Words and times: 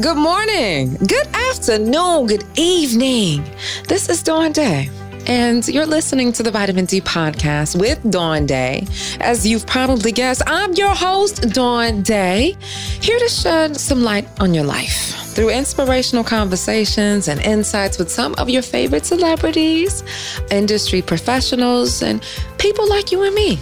Good 0.00 0.16
morning, 0.16 0.94
good 1.06 1.26
afternoon, 1.50 2.26
good 2.26 2.44
evening. 2.56 3.44
This 3.88 4.08
is 4.08 4.22
Dawn 4.22 4.52
Day. 4.52 4.88
And 5.26 5.68
you're 5.68 5.84
listening 5.84 6.32
to 6.32 6.42
the 6.42 6.50
Vitamin 6.50 6.86
D 6.86 7.02
podcast 7.02 7.78
with 7.78 8.00
Dawn 8.10 8.46
Day. 8.46 8.86
As 9.20 9.46
you've 9.46 9.66
probably 9.66 10.10
guessed, 10.10 10.40
I'm 10.46 10.72
your 10.72 10.94
host, 10.94 11.42
Dawn 11.50 12.00
Day, 12.00 12.56
here 13.02 13.18
to 13.18 13.28
shed 13.28 13.76
some 13.76 14.02
light 14.02 14.26
on 14.40 14.54
your 14.54 14.64
life 14.64 15.14
through 15.34 15.50
inspirational 15.50 16.24
conversations 16.24 17.28
and 17.28 17.38
insights 17.42 17.98
with 17.98 18.10
some 18.10 18.34
of 18.38 18.48
your 18.48 18.62
favorite 18.62 19.04
celebrities, 19.04 20.02
industry 20.50 21.02
professionals, 21.02 22.02
and 22.02 22.22
people 22.56 22.88
like 22.88 23.12
you 23.12 23.22
and 23.24 23.34
me. 23.34 23.58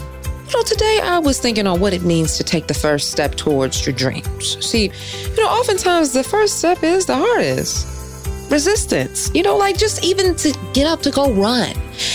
You 0.51 0.57
know, 0.57 0.62
today 0.64 0.98
I 1.01 1.21
was 1.21 1.39
thinking 1.39 1.69
on 1.69 1.79
what 1.79 1.93
it 1.93 2.03
means 2.03 2.37
to 2.37 2.43
take 2.43 2.66
the 2.66 2.75
first 2.75 3.12
step 3.12 3.37
towards 3.37 3.87
your 3.87 3.95
dreams. 3.95 4.57
See, 4.66 4.87
you 4.87 5.37
know, 5.37 5.48
oftentimes 5.48 6.12
the 6.12 6.24
first 6.24 6.59
step 6.59 6.83
is 6.83 7.07
the 7.07 7.15
hardest 7.15 7.87
resistance. 8.51 9.30
You 9.33 9.45
know, 9.45 9.57
like 9.57 9.79
just 9.79 10.02
even 10.02 10.34
to 10.34 10.59
get 10.73 10.88
up 10.88 11.02
to 11.02 11.12
go 11.12 11.33
run. 11.33 11.73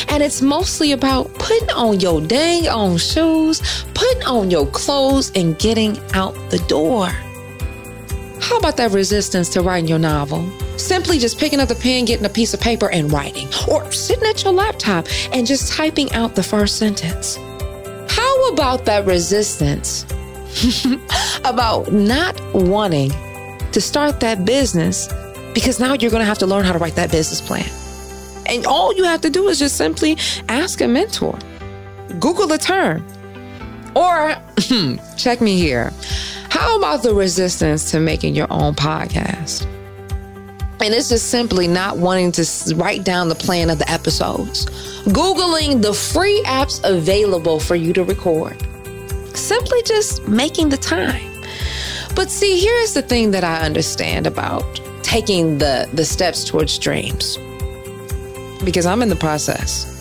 And 0.10 0.22
it's 0.22 0.42
mostly 0.42 0.92
about 0.92 1.34
putting 1.36 1.70
on 1.70 2.02
your 2.02 2.20
dang 2.20 2.68
on 2.68 2.98
shoes, 2.98 3.86
putting 3.94 4.24
on 4.24 4.52
your 4.52 4.68
clothes, 4.68 5.32
and 5.34 5.58
getting 5.58 5.98
out 6.14 6.34
the 6.50 6.60
door. 6.68 7.08
How 8.42 8.58
about 8.58 8.76
that 8.76 8.92
resistance 8.92 9.48
to 9.52 9.62
writing 9.62 9.88
your 9.88 9.98
novel? 9.98 10.46
Simply 10.78 11.20
just 11.20 11.40
picking 11.40 11.62
up 11.62 11.70
the 11.70 11.76
pen, 11.76 12.04
getting 12.04 12.26
a 12.26 12.30
piece 12.30 12.54
of 12.54 12.60
paper, 12.60 12.92
and 12.92 13.14
writing. 13.14 13.48
Or 13.72 13.90
sitting 13.94 14.28
at 14.28 14.44
your 14.44 14.52
laptop 14.52 15.08
and 15.32 15.48
just 15.48 15.72
typing 15.72 16.12
out 16.12 16.36
the 16.36 16.44
first 16.44 16.78
sentence. 16.78 17.40
About 18.52 18.86
that 18.86 19.06
resistance 19.06 20.06
about 21.46 21.92
not 21.92 22.40
wanting 22.54 23.12
to 23.72 23.82
start 23.82 24.20
that 24.22 24.46
business 24.46 25.10
because 25.54 25.80
now 25.80 25.94
you're 25.94 26.12
going 26.12 26.22
to 26.22 26.26
have 26.26 26.38
to 26.38 26.46
learn 26.46 26.64
how 26.64 26.72
to 26.72 26.80
write 26.80 26.96
that 26.96 27.12
business 27.12 27.42
plan. 27.42 27.70
And 28.46 28.66
all 28.66 28.94
you 28.96 29.04
have 29.04 29.22
to 29.22 29.30
do 29.30 29.48
is 29.48 29.60
just 29.60 29.76
simply 29.76 30.18
ask 30.48 30.80
a 30.82 30.88
mentor, 30.88 31.38
Google 32.20 32.48
the 32.48 32.58
term, 32.58 33.06
or 33.96 34.36
check 35.18 35.42
me 35.42 35.58
here. 35.58 35.92
How 36.50 36.78
about 36.78 37.04
the 37.04 37.14
resistance 37.14 37.92
to 37.92 38.00
making 38.00 38.36
your 38.36 38.48
own 38.50 38.76
podcast? 38.76 39.68
And 40.82 40.94
it's 40.94 41.10
just 41.10 41.30
simply 41.30 41.68
not 41.68 41.98
wanting 41.98 42.32
to 42.34 42.76
write 42.76 43.04
down 43.04 43.30
the 43.30 43.36
plan 43.36 43.70
of 43.70 43.80
the 43.80 43.90
episodes. 43.90 44.66
Googling 45.06 45.82
the 45.82 45.94
free 45.94 46.44
apps 46.46 46.82
available 46.84 47.60
for 47.60 47.76
you 47.76 47.94
to 47.94 48.04
record. 48.04 48.62
Simply 49.36 49.82
just 49.84 50.28
making 50.28 50.70
the 50.70 50.78
time. 50.78 51.32
But 52.16 52.30
see, 52.32 52.60
here's 52.60 52.94
the 52.94 53.02
thing 53.02 53.32
that 53.32 53.44
I 53.44 53.62
understand 53.62 54.28
about 54.28 54.64
taking 55.04 55.58
the, 55.58 55.90
the 55.94 56.06
steps 56.06 56.44
towards 56.44 56.78
dreams. 56.80 57.38
Because 58.64 58.86
I'm 58.86 59.02
in 59.02 59.10
the 59.10 59.18
process. 59.18 59.92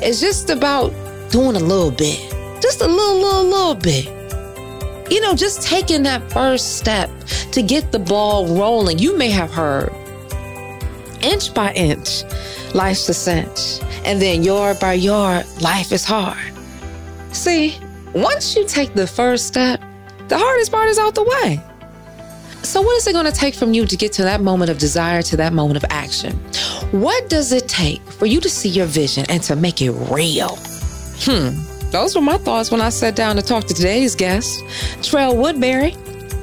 It's 0.00 0.20
just 0.20 0.50
about 0.50 0.92
doing 1.30 1.56
a 1.56 1.60
little 1.60 1.90
bit. 1.90 2.18
Just 2.60 2.80
a 2.80 2.86
little, 2.86 3.16
little, 3.16 3.44
little 3.44 3.74
bit. 3.74 4.06
You 5.10 5.20
know, 5.20 5.34
just 5.34 5.62
taking 5.62 6.02
that 6.02 6.30
first 6.32 6.78
step 6.78 7.10
to 7.52 7.62
get 7.62 7.92
the 7.92 7.98
ball 7.98 8.46
rolling. 8.56 8.98
You 8.98 9.16
may 9.16 9.30
have 9.30 9.52
heard 9.52 9.92
inch 11.22 11.54
by 11.54 11.72
inch, 11.74 12.24
life's 12.74 13.08
a 13.08 13.14
cinch. 13.14 13.80
And 14.04 14.20
then 14.20 14.42
yard 14.42 14.78
by 14.80 14.94
yard, 14.94 15.46
life 15.60 15.92
is 15.92 16.04
hard. 16.04 16.52
See, 17.32 17.76
once 18.14 18.56
you 18.56 18.66
take 18.66 18.94
the 18.94 19.06
first 19.06 19.46
step, 19.46 19.80
the 20.28 20.38
hardest 20.38 20.72
part 20.72 20.88
is 20.88 20.98
out 20.98 21.14
the 21.14 21.22
way. 21.22 21.60
So, 22.62 22.82
what 22.82 22.96
is 22.96 23.06
it 23.06 23.12
going 23.12 23.26
to 23.26 23.32
take 23.32 23.54
from 23.54 23.74
you 23.74 23.86
to 23.86 23.96
get 23.96 24.12
to 24.14 24.22
that 24.22 24.40
moment 24.40 24.70
of 24.70 24.78
desire, 24.78 25.22
to 25.22 25.36
that 25.36 25.52
moment 25.52 25.76
of 25.76 25.84
action? 25.88 26.32
What 26.90 27.28
does 27.28 27.52
it 27.52 27.68
take 27.68 28.00
for 28.02 28.26
you 28.26 28.40
to 28.40 28.50
see 28.50 28.68
your 28.68 28.86
vision 28.86 29.24
and 29.28 29.40
to 29.44 29.54
make 29.54 29.80
it 29.80 29.92
real? 29.92 30.56
Hmm, 31.20 31.60
those 31.90 32.14
were 32.14 32.20
my 32.20 32.38
thoughts 32.38 32.70
when 32.70 32.80
I 32.80 32.90
sat 32.90 33.16
down 33.16 33.36
to 33.36 33.42
talk 33.42 33.64
to 33.64 33.74
today's 33.74 34.14
guest, 34.14 34.64
Trell 35.02 35.36
Woodbury. 35.36 35.92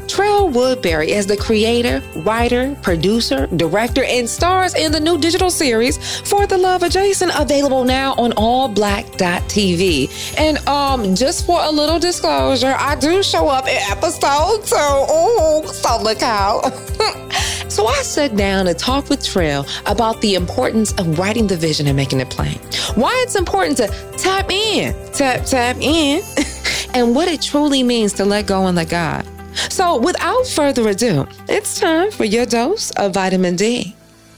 Trell 0.07 0.51
Woodbury 0.53 1.11
is 1.11 1.25
the 1.25 1.37
creator, 1.37 2.03
writer, 2.17 2.75
producer, 2.81 3.47
director, 3.47 4.03
and 4.03 4.29
stars 4.29 4.75
in 4.75 4.91
the 4.91 4.99
new 4.99 5.17
digital 5.17 5.49
series 5.49 5.97
For 6.29 6.45
the 6.45 6.57
Love 6.57 6.83
of 6.83 6.91
Jason, 6.91 7.31
available 7.33 7.83
now 7.83 8.13
on 8.13 8.31
allblack.tv. 8.33 10.09
And 10.37 10.57
um, 10.67 11.15
just 11.15 11.45
for 11.45 11.59
a 11.63 11.71
little 11.71 11.99
disclosure, 11.99 12.75
I 12.77 12.95
do 12.95 13.23
show 13.23 13.47
up 13.47 13.65
in 13.65 13.77
episode 13.89 14.65
so 14.65 14.77
oh, 14.77 15.65
so 15.73 16.03
look 16.03 16.21
out. 16.21 16.63
so 17.73 17.87
I 17.87 18.03
sat 18.03 18.35
down 18.35 18.67
and 18.67 18.77
talked 18.77 19.09
with 19.09 19.21
Trell 19.21 19.67
about 19.91 20.21
the 20.21 20.35
importance 20.35 20.93
of 20.93 21.17
writing 21.17 21.47
the 21.47 21.57
vision 21.57 21.87
and 21.87 21.95
making 21.95 22.19
it 22.19 22.29
plain. 22.29 22.59
Why 22.93 23.19
it's 23.25 23.35
important 23.35 23.77
to 23.77 23.87
tap 24.15 24.51
in, 24.51 24.93
tap, 25.11 25.47
tap 25.47 25.77
in, 25.79 26.21
and 26.93 27.15
what 27.15 27.27
it 27.27 27.41
truly 27.41 27.81
means 27.81 28.13
to 28.13 28.25
let 28.25 28.45
go 28.45 28.67
and 28.67 28.75
let 28.75 28.89
God. 28.89 29.27
So, 29.71 29.97
without 29.97 30.45
further 30.45 30.87
ado, 30.87 31.27
it's 31.49 31.79
time 31.79 32.11
for 32.11 32.25
your 32.25 32.45
dose 32.45 32.91
of 32.91 33.15
vitamin 33.15 33.55
D. 33.55 33.95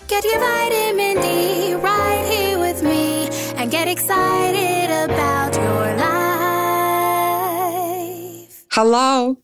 Get 0.08 0.24
your 0.24 0.40
vitamin 0.40 1.22
D 1.22 1.74
right 1.74 2.26
here 2.32 2.58
with 2.58 2.84
me 2.84 3.28
and 3.58 3.70
get 3.70 3.90
excited 3.90 4.90
about 5.10 5.54
your 5.56 5.98
life. 8.48 8.66
Hello. 8.72 9.38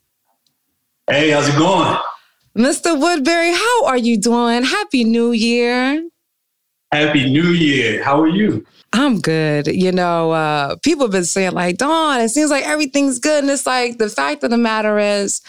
Hey, 1.10 1.32
how's 1.32 1.50
it 1.50 1.58
going? 1.58 1.98
Mr. 2.56 3.00
Woodbury, 3.00 3.54
how 3.54 3.86
are 3.86 3.98
you 3.98 4.18
doing? 4.18 4.64
Happy 4.64 5.04
New 5.04 5.32
Year. 5.32 6.08
Happy 6.92 7.30
New 7.30 7.52
Year. 7.52 8.04
How 8.04 8.22
are 8.22 8.28
you? 8.28 8.66
I'm 8.94 9.22
good. 9.22 9.68
You 9.68 9.94
know, 9.94 10.32
uh, 10.32 10.76
people 10.84 11.06
have 11.06 11.14
been 11.14 11.24
saying, 11.24 11.54
like, 11.54 11.78
Dawn, 11.78 12.20
it 12.20 12.30
seems 12.30 12.52
like 12.52 12.66
everything's 12.66 13.20
good. 13.20 13.44
And 13.44 13.52
it's 13.52 13.66
like 13.66 13.98
the 13.98 14.10
fact 14.10 14.44
of 14.44 14.50
the 14.50 14.58
matter 14.58 15.00
is, 15.00 15.42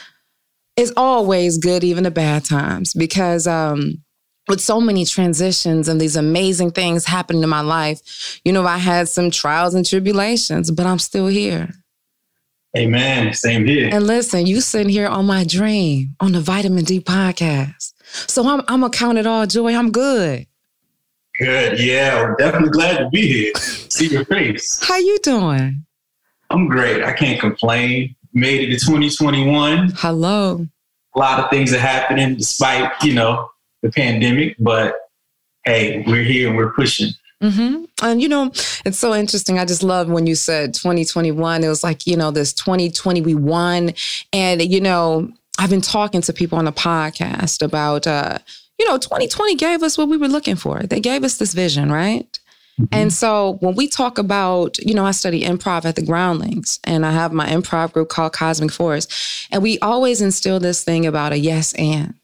it's 0.76 0.92
always 0.96 1.58
good, 1.58 1.82
even 1.82 2.04
the 2.04 2.10
bad 2.10 2.44
times, 2.44 2.94
because 2.94 3.48
um, 3.48 4.02
with 4.48 4.60
so 4.60 4.80
many 4.80 5.04
transitions 5.04 5.88
and 5.88 6.00
these 6.00 6.16
amazing 6.16 6.70
things 6.70 7.04
happening 7.04 7.42
in 7.42 7.48
my 7.48 7.60
life, 7.60 8.40
you 8.44 8.52
know, 8.52 8.64
I 8.64 8.78
had 8.78 9.08
some 9.08 9.30
trials 9.30 9.74
and 9.74 9.84
tribulations, 9.84 10.70
but 10.70 10.86
I'm 10.86 11.00
still 11.00 11.26
here. 11.26 11.70
Amen. 12.76 13.34
Same 13.34 13.66
here. 13.66 13.90
And 13.92 14.06
listen, 14.06 14.46
you 14.46 14.60
sitting 14.60 14.88
here 14.88 15.06
on 15.06 15.26
my 15.26 15.44
dream 15.44 16.16
on 16.20 16.32
the 16.32 16.40
Vitamin 16.40 16.84
D 16.84 17.00
podcast. 17.00 17.92
So 18.28 18.46
I'm 18.48 18.60
I'm 18.60 18.80
gonna 18.80 18.90
count 18.90 19.18
it 19.18 19.26
all 19.26 19.46
joy. 19.46 19.74
I'm 19.74 19.90
good. 19.90 20.46
Good. 21.38 21.80
Yeah, 21.80 22.22
we're 22.22 22.36
definitely 22.36 22.70
glad 22.70 22.98
to 22.98 23.08
be 23.10 23.26
here. 23.26 23.54
See 23.56 24.08
your 24.08 24.24
face. 24.24 24.80
How 24.82 24.98
you 24.98 25.18
doing? 25.22 25.84
I'm 26.50 26.68
great. 26.68 27.02
I 27.02 27.12
can't 27.12 27.40
complain 27.40 28.14
made 28.32 28.68
it 28.68 28.78
to 28.78 28.84
2021. 28.86 29.92
Hello. 29.96 30.66
A 31.14 31.18
lot 31.18 31.38
of 31.38 31.50
things 31.50 31.72
are 31.72 31.78
happening 31.78 32.36
despite, 32.36 32.90
you 33.02 33.14
know, 33.14 33.50
the 33.82 33.90
pandemic, 33.90 34.56
but 34.58 34.94
hey, 35.64 36.02
we're 36.06 36.22
here 36.22 36.48
and 36.48 36.56
we're 36.56 36.72
pushing. 36.72 37.10
Mm-hmm. 37.42 37.84
And 38.02 38.22
you 38.22 38.28
know, 38.28 38.46
it's 38.84 38.98
so 38.98 39.14
interesting. 39.14 39.58
I 39.58 39.64
just 39.64 39.82
love 39.82 40.08
when 40.08 40.26
you 40.26 40.34
said 40.34 40.74
2021. 40.74 41.64
It 41.64 41.68
was 41.68 41.82
like, 41.82 42.06
you 42.06 42.16
know, 42.16 42.30
this 42.30 42.52
2020 42.52 43.20
we 43.20 43.34
won. 43.34 43.92
And, 44.32 44.62
you 44.62 44.80
know, 44.80 45.30
I've 45.58 45.70
been 45.70 45.80
talking 45.80 46.20
to 46.22 46.32
people 46.32 46.58
on 46.58 46.64
the 46.64 46.72
podcast 46.72 47.62
about, 47.62 48.06
uh, 48.06 48.38
you 48.78 48.88
know, 48.88 48.96
2020 48.96 49.56
gave 49.56 49.82
us 49.82 49.98
what 49.98 50.08
we 50.08 50.16
were 50.16 50.28
looking 50.28 50.56
for. 50.56 50.80
They 50.80 51.00
gave 51.00 51.24
us 51.24 51.36
this 51.36 51.52
vision, 51.52 51.90
right? 51.90 52.38
Mm-hmm. 52.80 52.94
And 52.94 53.12
so 53.12 53.58
when 53.60 53.74
we 53.74 53.86
talk 53.86 54.18
about, 54.18 54.78
you 54.78 54.94
know, 54.94 55.04
I 55.04 55.10
study 55.10 55.42
improv 55.42 55.84
at 55.84 55.96
the 55.96 56.04
Groundlings 56.04 56.80
and 56.84 57.04
I 57.04 57.10
have 57.10 57.32
my 57.32 57.46
improv 57.46 57.92
group 57.92 58.08
called 58.08 58.32
Cosmic 58.32 58.72
Force. 58.72 59.46
And 59.50 59.62
we 59.62 59.78
always 59.80 60.22
instill 60.22 60.58
this 60.58 60.82
thing 60.82 61.06
about 61.06 61.32
a 61.32 61.38
yes 61.38 61.74
and. 61.74 62.14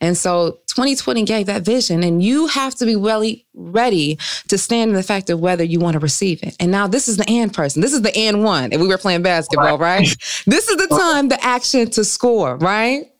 And 0.00 0.16
so 0.16 0.60
2020 0.68 1.24
gave 1.24 1.46
that 1.46 1.62
vision, 1.62 2.02
and 2.02 2.22
you 2.22 2.46
have 2.46 2.74
to 2.76 2.86
be 2.86 2.96
really 2.96 3.46
ready 3.54 4.18
to 4.48 4.56
stand 4.56 4.90
in 4.90 4.96
the 4.96 5.02
fact 5.02 5.28
of 5.28 5.40
whether 5.40 5.62
you 5.62 5.78
want 5.78 5.94
to 5.94 5.98
receive 5.98 6.42
it. 6.42 6.56
And 6.58 6.70
now 6.70 6.86
this 6.86 7.06
is 7.06 7.16
the 7.18 7.28
and 7.28 7.52
person. 7.52 7.82
This 7.82 7.92
is 7.92 8.02
the 8.02 8.16
and 8.16 8.42
one. 8.42 8.72
And 8.72 8.80
we 8.80 8.88
were 8.88 8.98
playing 8.98 9.22
basketball, 9.22 9.78
right? 9.78 10.08
this 10.46 10.68
is 10.68 10.76
the 10.76 10.86
time, 10.98 11.28
the 11.28 11.42
action 11.44 11.90
to 11.90 12.04
score, 12.04 12.56
right? 12.56 13.10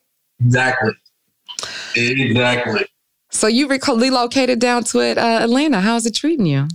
Exactly. 0.45 0.93
Exactly. 1.97 2.87
So 3.31 3.47
you 3.47 3.69
relocated 3.69 4.59
down 4.59 4.85
to 4.85 5.01
it, 5.01 5.19
uh, 5.19 5.41
Atlanta. 5.43 5.81
How's 5.81 6.07
it 6.07 6.15
treating 6.15 6.47
you? 6.47 6.67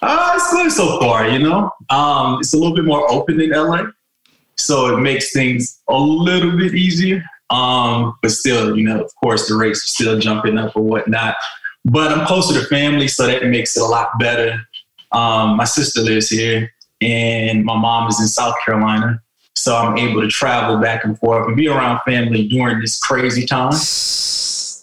Uh, 0.00 0.32
it's 0.36 0.52
good 0.52 0.70
so 0.70 0.98
far, 1.00 1.28
you 1.28 1.40
know. 1.40 1.70
Um, 1.90 2.38
it's 2.40 2.54
a 2.54 2.56
little 2.56 2.74
bit 2.74 2.84
more 2.84 3.10
open 3.10 3.40
in 3.40 3.50
LA. 3.50 3.84
So 4.56 4.96
it 4.96 5.00
makes 5.00 5.32
things 5.32 5.80
a 5.88 5.98
little 5.98 6.56
bit 6.56 6.74
easier. 6.74 7.22
Um, 7.50 8.18
but 8.22 8.30
still, 8.30 8.76
you 8.76 8.84
know, 8.84 9.02
of 9.02 9.14
course, 9.16 9.48
the 9.48 9.56
rates 9.56 9.84
are 9.84 9.90
still 9.90 10.18
jumping 10.18 10.58
up 10.58 10.76
or 10.76 10.82
whatnot. 10.82 11.36
But 11.84 12.12
I'm 12.12 12.26
closer 12.26 12.60
to 12.60 12.66
family, 12.66 13.08
so 13.08 13.26
that 13.26 13.44
makes 13.46 13.76
it 13.76 13.82
a 13.82 13.86
lot 13.86 14.18
better. 14.18 14.60
Um, 15.12 15.56
my 15.56 15.64
sister 15.64 16.02
lives 16.02 16.28
here, 16.28 16.70
and 17.00 17.64
my 17.64 17.76
mom 17.76 18.08
is 18.08 18.20
in 18.20 18.26
South 18.26 18.54
Carolina. 18.64 19.22
So 19.56 19.76
I'm 19.76 19.98
able 19.98 20.20
to 20.20 20.28
travel 20.28 20.78
back 20.78 21.04
and 21.04 21.18
forth 21.18 21.48
and 21.48 21.56
be 21.56 21.68
around 21.68 22.00
family 22.06 22.46
during 22.46 22.80
this 22.80 22.98
crazy 23.00 23.44
time, 23.44 23.72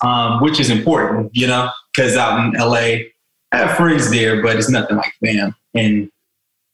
um, 0.02 0.42
which 0.42 0.60
is 0.60 0.70
important, 0.70 1.32
you 1.34 1.48
know, 1.48 1.70
because 1.94 2.18
out 2.18 2.40
in 2.40 2.60
LA, 2.60 3.08
I 3.52 3.58
have 3.58 3.78
friends 3.78 4.10
there, 4.10 4.42
but 4.42 4.58
it's 4.58 4.70
nothing 4.70 4.98
like 4.98 5.14
them. 5.22 5.56
And 5.74 6.12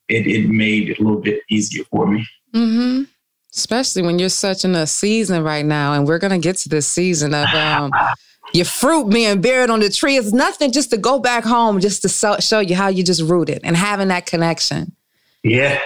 it, 0.10 0.28
it 0.28 0.50
made 0.50 0.90
it 0.90 1.00
a 1.00 1.04
little 1.04 1.22
bit 1.22 1.42
easier 1.50 1.84
for 1.86 2.08
me. 2.08 2.26
Mm-hmm. 2.54 3.04
Especially 3.54 4.02
when 4.02 4.18
you're 4.18 4.30
such 4.30 4.64
in 4.64 4.76
a 4.76 4.88
season 4.88 5.44
right 5.44 5.66
now, 5.66 5.94
and 5.94 6.08
we're 6.08 6.20
gonna 6.20 6.40
get 6.40 6.58
to 6.58 6.70
this 6.70 6.88
season 6.88 7.34
of 7.34 7.48
um, 7.54 7.92
your 8.54 8.66
fruit 8.66 9.10
being 9.10 9.42
buried 9.42 9.70
on 9.70 9.80
the 9.80 9.90
tree. 9.90 10.18
It's 10.18 10.32
nothing 10.32 10.72
just 10.72 10.90
to 10.92 10.98
go 10.98 11.20
back 11.20 11.44
home, 11.44 11.80
just 11.80 12.02
to 12.04 12.10
so, 12.10 12.38
show 12.40 12.60
you 12.60 12.76
how 12.76 12.88
you 12.88 13.04
just 13.04 13.22
rooted 13.22 13.62
and 13.64 13.76
having 13.76 14.08
that 14.10 14.26
connection. 14.26 14.96
Yeah. 15.44 15.80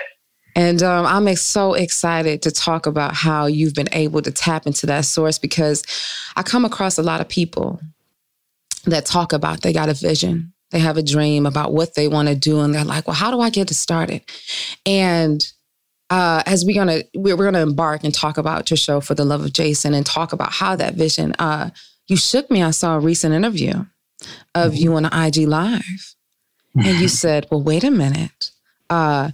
And 0.56 0.82
um, 0.84 1.06
I'm 1.06 1.36
so 1.36 1.74
excited 1.74 2.42
to 2.44 2.52
talk 2.52 2.86
about 2.86 3.14
how 3.14 3.46
you've 3.46 3.74
been 3.74 3.90
able 3.92 4.22
to 4.22 4.32
tap 4.32 4.66
into 4.66 4.86
that 4.86 5.04
source 5.04 5.38
because 5.38 5.84
I 6.36 6.44
come 6.44 6.64
across 6.64 6.98
a 6.98 7.04
lot 7.04 7.20
of 7.20 7.28
people 7.28 7.82
that 8.86 9.06
talk 9.06 9.34
about 9.34 9.62
they 9.62 9.74
got 9.74 9.90
a 9.90 9.94
vision, 9.94 10.54
they 10.72 10.80
have 10.80 10.96
a 10.96 11.04
dream 11.04 11.46
about 11.46 11.74
what 11.74 11.96
they 11.96 12.08
want 12.08 12.30
to 12.30 12.36
do, 12.36 12.62
and 12.62 12.74
they're 12.74 12.86
like, 12.86 13.08
"Well, 13.08 13.16
how 13.16 13.32
do 13.32 13.42
I 13.42 13.50
get 13.50 13.70
it 13.70 13.74
started?" 13.74 14.22
And 14.86 15.46
uh, 16.10 16.44
as 16.46 16.66
we're 16.66 16.76
gonna 16.76 17.04
we're, 17.16 17.36
we're, 17.36 17.46
gonna 17.46 17.62
embark 17.62 18.04
and 18.04 18.14
talk 18.14 18.38
about 18.38 18.70
your 18.70 18.78
show 18.78 19.02
for 19.02 19.16
the 19.16 19.26
love 19.26 19.44
of 19.44 19.54
Jason 19.54 19.94
and 19.94 20.06
talk 20.06 20.34
about 20.34 20.52
how 20.52 20.76
that 20.76 20.96
vision. 20.96 21.34
Uh, 21.40 21.72
you 22.08 22.18
shook 22.18 22.52
me. 22.52 22.62
I 22.62 22.72
saw 22.72 22.96
a 22.96 23.00
recent 23.00 23.34
interview 23.34 23.86
of 24.54 24.74
mm-hmm. 24.74 24.76
you 24.76 24.96
on 24.96 25.06
IG 25.06 25.48
live, 25.48 26.16
and 26.76 27.00
you 27.00 27.08
said, 27.24 27.48
"Well, 27.50 27.62
wait 27.62 27.84
a 27.84 27.92
minute." 27.92 28.52
Uh, 28.90 29.32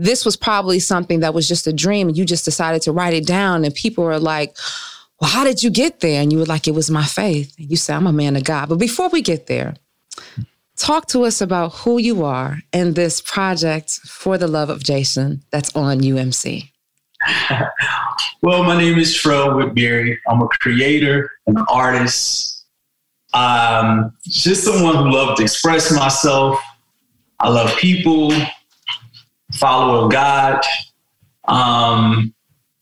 this 0.00 0.24
was 0.24 0.34
probably 0.34 0.80
something 0.80 1.20
that 1.20 1.34
was 1.34 1.46
just 1.46 1.66
a 1.66 1.72
dream 1.74 2.08
and 2.08 2.16
you 2.16 2.24
just 2.24 2.46
decided 2.46 2.80
to 2.80 2.90
write 2.90 3.12
it 3.12 3.26
down 3.26 3.66
and 3.66 3.74
people 3.74 4.02
were 4.02 4.18
like 4.18 4.56
well 5.20 5.28
how 5.30 5.44
did 5.44 5.62
you 5.62 5.68
get 5.68 6.00
there 6.00 6.22
and 6.22 6.32
you 6.32 6.38
were 6.38 6.46
like 6.46 6.66
it 6.66 6.74
was 6.74 6.90
my 6.90 7.04
faith 7.04 7.54
and 7.58 7.70
you 7.70 7.76
said 7.76 7.96
i'm 7.96 8.06
a 8.06 8.12
man 8.12 8.34
of 8.34 8.42
god 8.42 8.70
but 8.70 8.78
before 8.78 9.10
we 9.10 9.20
get 9.20 9.46
there 9.46 9.74
talk 10.80 11.06
to 11.06 11.24
us 11.24 11.40
about 11.40 11.70
who 11.70 11.98
you 11.98 12.24
are 12.24 12.58
and 12.72 12.94
this 12.94 13.20
project 13.20 13.90
for 14.06 14.38
the 14.38 14.48
love 14.48 14.70
of 14.70 14.82
jason 14.82 15.42
that's 15.52 15.74
on 15.76 16.00
umc 16.00 16.70
well 18.42 18.62
my 18.64 18.78
name 18.78 18.98
is 18.98 19.14
Trell 19.14 19.54
Woodbury. 19.54 20.18
i'm 20.28 20.42
a 20.42 20.48
creator 20.48 21.30
an 21.46 21.58
artist 21.68 22.56
um, 23.32 24.12
just 24.24 24.64
someone 24.64 24.96
who 24.96 25.12
loves 25.12 25.38
to 25.38 25.44
express 25.44 25.92
myself 25.92 26.58
i 27.38 27.48
love 27.48 27.76
people 27.78 28.32
follow 29.52 30.08
God. 30.08 30.60
Um, 31.46 32.34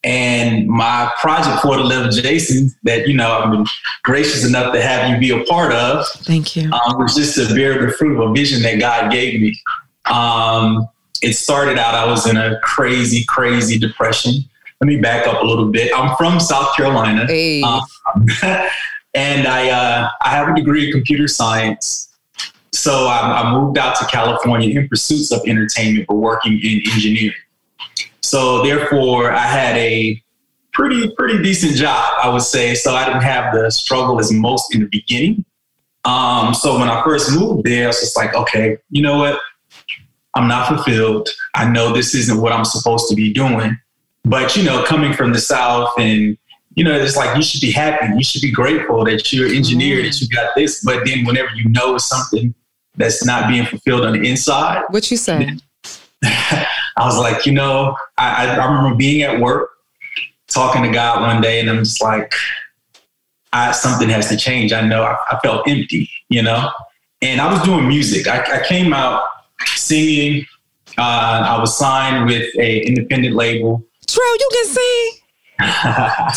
and 0.05 0.67
my 0.69 1.11
project 1.21 1.61
for 1.61 1.77
the 1.77 1.83
Love 1.83 2.13
Jason 2.13 2.71
that, 2.85 3.09
you 3.09 3.15
know, 3.15 3.31
I've 3.31 3.51
been 3.51 3.67
gracious 4.05 4.45
enough 4.45 4.73
to 4.73 4.81
have 4.81 5.11
you 5.11 5.19
be 5.19 5.43
a 5.43 5.45
part 5.45 5.73
of. 5.73 6.07
Thank 6.09 6.55
you. 6.55 6.71
Um, 6.71 6.99
was 6.99 7.17
just 7.17 7.35
to 7.35 7.53
bear 7.55 7.85
the 7.85 7.93
fruit 7.93 8.21
of 8.21 8.31
a 8.31 8.33
vision 8.33 8.63
that 8.63 8.79
God 8.79 9.11
gave 9.11 9.41
me. 9.41 9.59
Um, 10.07 10.89
it 11.21 11.35
started 11.35 11.79
out, 11.79 11.95
I 11.95 12.07
was 12.07 12.29
in 12.29 12.37
a 12.37 12.61
crazy, 12.61 13.25
crazy 13.25 13.79
depression. 13.79 14.35
Let 14.81 14.87
me 14.87 14.99
back 15.01 15.27
up 15.27 15.43
a 15.43 15.47
little 15.47 15.67
bit. 15.67 15.91
I'm 15.95 16.17
from 16.17 16.39
South 16.39 16.77
Carolina. 16.77 17.27
Hey. 17.27 17.63
Um, 17.63 17.85
and 19.15 19.49
I, 19.49 19.71
uh, 19.71 20.11
I 20.23 20.31
have 20.31 20.49
a 20.49 20.55
degree 20.55 20.87
in 20.87 20.93
computer 20.93 21.27
science. 21.27 22.05
So 22.71 23.07
I, 23.07 23.43
I 23.43 23.53
moved 23.53 23.79
out 23.79 23.97
to 23.97 24.05
California 24.07 24.79
in 24.79 24.89
pursuits 24.89 25.33
of 25.33 25.41
entertainment, 25.49 26.07
but 26.07 26.15
working 26.15 26.61
in 26.63 26.83
engineering. 26.93 27.35
So 28.29 28.63
therefore, 28.63 29.33
I 29.33 29.47
had 29.47 29.77
a 29.77 30.23
pretty 30.73 31.11
pretty 31.17 31.43
decent 31.43 31.77
job, 31.77 32.15
I 32.23 32.29
would 32.29 32.43
say. 32.43 32.75
So 32.75 32.95
I 32.95 33.07
didn't 33.07 33.23
have 33.23 33.55
the 33.55 33.71
struggle 33.71 34.21
as 34.21 34.33
most 34.33 34.75
in 34.75 34.83
the 34.83 34.87
beginning. 34.87 35.45
Um, 36.05 36.55
so 36.55 36.79
when 36.79 36.89
I 36.89 37.03
first 37.05 37.35
moved 37.35 37.65
there, 37.65 37.85
I 37.85 37.87
was 37.89 38.01
just 38.01 38.17
like, 38.17 38.35
okay, 38.35 38.77
you 38.91 39.03
know 39.03 39.19
what? 39.19 39.41
I'm 40.35 40.47
not 40.47 40.69
fulfilled. 40.69 41.29
I 41.55 41.69
know 41.69 41.93
this 41.93 42.15
isn't 42.15 42.41
what 42.41 42.53
I'm 42.53 42.65
supposed 42.65 43.09
to 43.09 43.15
be 43.15 43.33
doing. 43.33 43.79
But 44.25 44.57
you 44.57 44.63
know, 44.63 44.85
coming 44.85 45.13
from 45.13 45.33
the 45.33 45.41
South 45.41 45.91
and 45.99 46.37
you 46.75 46.85
know, 46.85 46.95
it's 46.95 47.17
like 47.17 47.37
you 47.37 47.43
should 47.43 47.61
be 47.61 47.73
happy. 47.73 48.07
You 48.15 48.23
should 48.23 48.43
be 48.43 48.53
grateful 48.53 49.05
that 49.05 49.33
you're 49.33 49.49
an 49.49 49.55
engineer, 49.55 50.01
mm. 50.01 50.05
that 50.05 50.21
you 50.21 50.29
got 50.29 50.55
this. 50.55 50.85
But 50.85 51.05
then 51.05 51.25
whenever 51.25 51.49
you 51.55 51.69
know 51.71 51.99
something 51.99 52.55
that's 52.95 53.25
not 53.25 53.49
being 53.49 53.65
fulfilled 53.65 54.05
on 54.05 54.13
the 54.13 54.29
inside. 54.29 54.85
What 54.91 55.11
you 55.11 55.17
say? 55.17 55.57
I 56.99 57.05
was 57.05 57.17
like, 57.17 57.47
you 57.47 57.53
know, 57.53 57.97
I, 58.19 58.49
I, 58.49 58.67
remember 58.67 58.97
being 58.97 59.23
at 59.23 59.41
work, 59.41 59.71
talking 60.49 60.83
to 60.83 60.91
God 60.91 61.23
one 61.23 61.41
day, 61.41 61.61
and 61.61 61.71
I'm 61.71 61.79
just 61.79 62.03
like, 62.03 62.35
I, 63.53 63.71
something 63.71 64.09
has 64.09 64.29
to 64.31 64.37
change. 64.37 64.73
I 64.73 64.81
know 64.81 65.05
I, 65.05 65.17
I, 65.31 65.39
felt 65.39 65.69
empty, 65.69 66.11
you 66.29 66.43
know, 66.43 66.71
and 67.23 67.41
I 67.41 67.53
was 67.53 67.63
doing 67.63 67.87
music. 67.87 68.27
I, 68.27 68.61
I 68.61 68.67
came 68.67 68.93
out 68.93 69.23
singing. 69.77 70.45
Uh, 70.99 71.47
I 71.47 71.61
was 71.61 71.79
signed 71.79 72.27
with 72.27 72.53
a 72.59 72.81
independent 72.85 73.37
label. 73.37 73.85
True, 74.09 74.25
you 74.25 74.49
can 74.53 74.67
sing. 74.67 75.18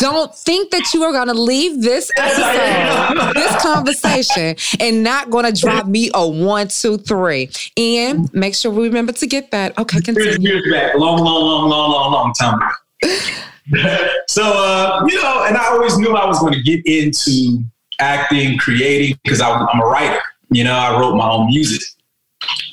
Don't 0.00 0.34
think 0.34 0.72
that 0.72 0.92
you 0.92 1.04
are 1.04 1.12
going 1.12 1.28
to 1.28 1.34
leave 1.34 1.80
this 1.80 2.10
episode, 2.16 3.34
this 3.34 3.62
conversation, 3.62 4.56
and 4.80 5.04
not 5.04 5.30
going 5.30 5.44
to 5.44 5.52
drop 5.52 5.86
me 5.86 6.10
a 6.12 6.26
one, 6.26 6.66
two, 6.66 6.98
three. 6.98 7.48
And 7.76 8.32
make 8.34 8.56
sure 8.56 8.72
we 8.72 8.84
remember 8.84 9.12
to 9.12 9.26
get 9.28 9.52
that. 9.52 9.78
Okay, 9.78 10.00
continue. 10.00 10.38
Years 10.40 10.68
back, 10.72 10.96
long, 10.96 11.18
long, 11.18 11.44
long, 11.44 11.70
long, 11.70 11.90
long, 11.90 12.12
long 12.12 12.32
time 12.34 12.58
so, 14.28 14.42
uh, 14.42 15.06
you 15.08 15.22
know, 15.22 15.44
and 15.44 15.56
I 15.56 15.66
always 15.68 15.96
knew 15.98 16.16
I 16.16 16.26
was 16.26 16.40
going 16.40 16.54
to 16.54 16.62
get 16.62 16.84
into 16.84 17.62
acting, 18.00 18.58
creating, 18.58 19.18
because 19.22 19.40
I'm 19.40 19.80
a 19.80 19.86
writer. 19.86 20.20
You 20.50 20.64
know, 20.64 20.74
I 20.74 20.98
wrote 20.98 21.14
my 21.14 21.30
own 21.30 21.46
music. 21.46 21.80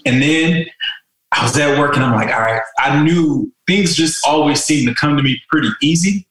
And 0.08 0.20
then 0.20 0.66
I 1.32 1.44
was 1.44 1.56
at 1.60 1.78
work 1.78 1.96
and 1.96 2.04
I'm 2.04 2.16
like, 2.16 2.34
all 2.34 2.42
right, 2.42 2.62
I 2.80 3.04
knew 3.04 3.54
things 3.68 3.96
just 3.96 4.26
always 4.26 4.64
seemed 4.64 4.88
to 4.88 4.96
come 4.96 5.16
to 5.16 5.22
me 5.22 5.40
pretty 5.52 5.70
easy 5.82 6.26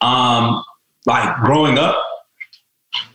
um, 0.00 0.62
like 1.06 1.36
growing 1.38 1.78
up. 1.78 2.02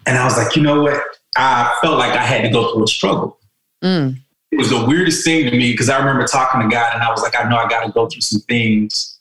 And 0.05 0.17
I 0.17 0.25
was 0.25 0.37
like, 0.37 0.55
you 0.55 0.61
know 0.61 0.81
what? 0.81 1.01
I 1.37 1.77
felt 1.81 1.97
like 1.97 2.11
I 2.11 2.23
had 2.23 2.41
to 2.43 2.49
go 2.49 2.73
through 2.73 2.83
a 2.83 2.87
struggle. 2.87 3.39
Mm. 3.83 4.17
It 4.51 4.57
was 4.57 4.69
the 4.69 4.85
weirdest 4.85 5.23
thing 5.23 5.49
to 5.49 5.51
me 5.51 5.71
because 5.71 5.89
I 5.89 5.97
remember 5.97 6.25
talking 6.27 6.61
to 6.61 6.67
God 6.67 6.93
and 6.93 7.01
I 7.01 7.09
was 7.09 7.21
like, 7.21 7.35
I 7.35 7.49
know 7.49 7.57
I 7.57 7.67
got 7.67 7.85
to 7.85 7.91
go 7.91 8.07
through 8.07 8.21
some 8.21 8.41
things 8.41 9.19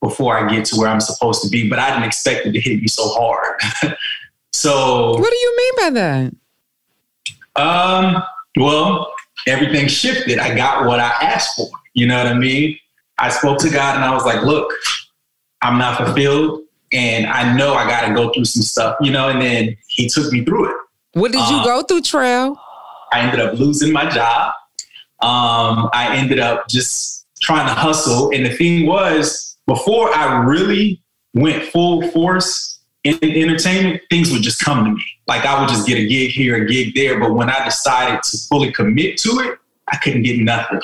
before 0.00 0.36
I 0.36 0.48
get 0.48 0.64
to 0.66 0.76
where 0.76 0.88
I'm 0.88 1.00
supposed 1.00 1.42
to 1.42 1.48
be, 1.48 1.68
but 1.68 1.78
I 1.78 1.90
didn't 1.90 2.04
expect 2.04 2.46
it 2.46 2.52
to 2.52 2.60
hit 2.60 2.80
me 2.80 2.86
so 2.86 3.08
hard. 3.08 3.60
so, 4.52 5.18
what 5.18 5.30
do 5.30 5.36
you 5.36 5.56
mean 5.56 5.72
by 5.76 5.90
that? 5.90 6.34
Um, 7.56 8.22
well, 8.56 9.12
everything 9.48 9.88
shifted. 9.88 10.38
I 10.38 10.54
got 10.54 10.86
what 10.86 11.00
I 11.00 11.08
asked 11.20 11.56
for. 11.56 11.68
You 11.94 12.06
know 12.06 12.16
what 12.16 12.28
I 12.28 12.34
mean? 12.34 12.78
I 13.18 13.30
spoke 13.30 13.58
to 13.60 13.70
God 13.70 13.96
and 13.96 14.04
I 14.04 14.14
was 14.14 14.24
like, 14.24 14.44
look, 14.44 14.72
I'm 15.60 15.78
not 15.78 15.96
fulfilled 15.96 16.67
and 16.92 17.26
I 17.26 17.56
know 17.56 17.74
I 17.74 17.86
got 17.86 18.08
to 18.08 18.14
go 18.14 18.32
through 18.32 18.44
some 18.44 18.62
stuff, 18.62 18.96
you 19.00 19.10
know. 19.10 19.28
And 19.28 19.40
then 19.40 19.76
he 19.88 20.08
took 20.08 20.32
me 20.32 20.44
through 20.44 20.70
it. 20.70 20.76
What 21.12 21.32
did 21.32 21.48
you 21.48 21.56
um, 21.56 21.64
go 21.64 21.82
through, 21.82 22.02
Trell? 22.02 22.56
I 23.12 23.20
ended 23.20 23.40
up 23.40 23.58
losing 23.58 23.92
my 23.92 24.08
job. 24.08 24.52
Um, 25.20 25.90
I 25.92 26.14
ended 26.16 26.38
up 26.38 26.68
just 26.68 27.26
trying 27.40 27.66
to 27.66 27.74
hustle, 27.74 28.30
and 28.32 28.44
the 28.44 28.50
thing 28.50 28.86
was, 28.86 29.56
before 29.66 30.14
I 30.14 30.44
really 30.44 31.02
went 31.34 31.64
full 31.64 32.08
force 32.10 32.80
in 33.04 33.18
entertainment, 33.22 34.02
things 34.10 34.32
would 34.32 34.42
just 34.42 34.60
come 34.60 34.84
to 34.84 34.90
me. 34.90 35.04
Like 35.26 35.44
I 35.44 35.60
would 35.60 35.68
just 35.68 35.86
get 35.86 35.98
a 35.98 36.06
gig 36.06 36.30
here, 36.30 36.62
a 36.62 36.66
gig 36.66 36.94
there. 36.94 37.20
But 37.20 37.34
when 37.34 37.50
I 37.50 37.64
decided 37.64 38.22
to 38.22 38.38
fully 38.48 38.72
commit 38.72 39.18
to 39.18 39.40
it, 39.40 39.58
I 39.88 39.96
couldn't 39.96 40.22
get 40.22 40.38
nothing. 40.38 40.80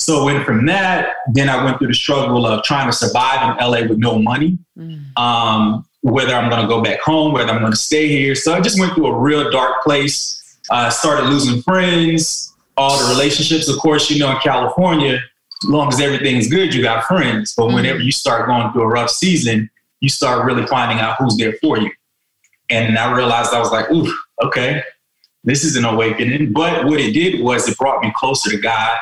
So 0.00 0.24
went 0.24 0.46
from 0.46 0.64
that, 0.64 1.16
then 1.34 1.50
I 1.50 1.62
went 1.62 1.78
through 1.78 1.88
the 1.88 1.94
struggle 1.94 2.46
of 2.46 2.64
trying 2.64 2.86
to 2.86 2.92
survive 2.92 3.42
in 3.50 3.64
LA 3.64 3.86
with 3.86 3.98
no 3.98 4.18
money. 4.18 4.58
Mm. 4.76 5.16
Um, 5.18 5.84
whether 6.00 6.34
I'm 6.34 6.48
going 6.48 6.62
to 6.62 6.68
go 6.68 6.80
back 6.80 7.00
home, 7.00 7.34
whether 7.34 7.52
I'm 7.52 7.60
going 7.60 7.72
to 7.72 7.78
stay 7.78 8.08
here. 8.08 8.34
So 8.34 8.54
I 8.54 8.62
just 8.62 8.80
went 8.80 8.94
through 8.94 9.08
a 9.08 9.18
real 9.18 9.50
dark 9.50 9.82
place. 9.82 10.58
I 10.70 10.86
uh, 10.86 10.90
started 10.90 11.26
losing 11.26 11.60
friends, 11.60 12.54
all 12.78 12.98
the 12.98 13.12
relationships. 13.12 13.68
Of 13.68 13.78
course, 13.78 14.10
you 14.10 14.18
know, 14.18 14.30
in 14.30 14.38
California, 14.38 15.20
as 15.62 15.68
long 15.68 15.88
as 15.88 16.00
everything's 16.00 16.48
good, 16.48 16.74
you 16.74 16.82
got 16.82 17.04
friends. 17.04 17.52
But 17.54 17.68
mm. 17.68 17.74
whenever 17.74 17.98
you 17.98 18.12
start 18.12 18.46
going 18.46 18.72
through 18.72 18.84
a 18.84 18.88
rough 18.88 19.10
season, 19.10 19.68
you 20.00 20.08
start 20.08 20.46
really 20.46 20.66
finding 20.66 20.98
out 20.98 21.16
who's 21.18 21.36
there 21.36 21.52
for 21.60 21.78
you. 21.78 21.90
And 22.70 22.96
I 22.96 23.14
realized 23.14 23.52
I 23.52 23.58
was 23.58 23.70
like, 23.70 23.90
ooh, 23.90 24.10
okay, 24.42 24.82
this 25.44 25.62
is 25.62 25.76
an 25.76 25.84
awakening. 25.84 26.54
But 26.54 26.86
what 26.86 27.00
it 27.00 27.12
did 27.12 27.42
was 27.42 27.68
it 27.68 27.76
brought 27.76 28.02
me 28.02 28.10
closer 28.16 28.48
to 28.50 28.56
God 28.56 28.96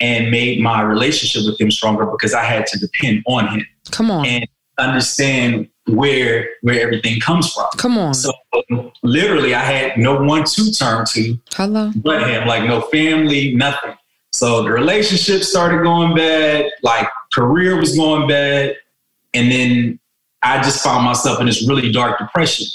and 0.00 0.30
made 0.30 0.60
my 0.60 0.82
relationship 0.82 1.42
with 1.46 1.60
him 1.60 1.70
stronger 1.70 2.06
because 2.06 2.34
I 2.34 2.42
had 2.42 2.66
to 2.66 2.78
depend 2.78 3.22
on 3.26 3.48
him. 3.48 3.66
Come 3.90 4.10
on. 4.10 4.26
And 4.26 4.46
understand 4.78 5.68
where 5.86 6.48
where 6.62 6.80
everything 6.80 7.20
comes 7.20 7.52
from. 7.52 7.66
Come 7.76 7.98
on. 7.98 8.14
So 8.14 8.32
um, 8.70 8.90
literally 9.02 9.54
I 9.54 9.60
had 9.62 9.98
no 9.98 10.20
one 10.20 10.44
to 10.44 10.72
turn 10.72 11.04
to 11.12 11.38
Hello. 11.54 11.92
but 11.96 12.28
him, 12.28 12.46
like 12.48 12.64
no 12.64 12.80
family, 12.82 13.54
nothing. 13.54 13.94
So 14.32 14.64
the 14.64 14.70
relationship 14.70 15.44
started 15.44 15.82
going 15.82 16.16
bad, 16.16 16.70
like 16.82 17.08
career 17.32 17.78
was 17.78 17.96
going 17.96 18.26
bad. 18.26 18.76
And 19.32 19.50
then 19.50 20.00
I 20.42 20.60
just 20.62 20.82
found 20.82 21.04
myself 21.04 21.40
in 21.40 21.46
this 21.46 21.68
really 21.68 21.92
dark 21.92 22.18
depression. 22.18 22.66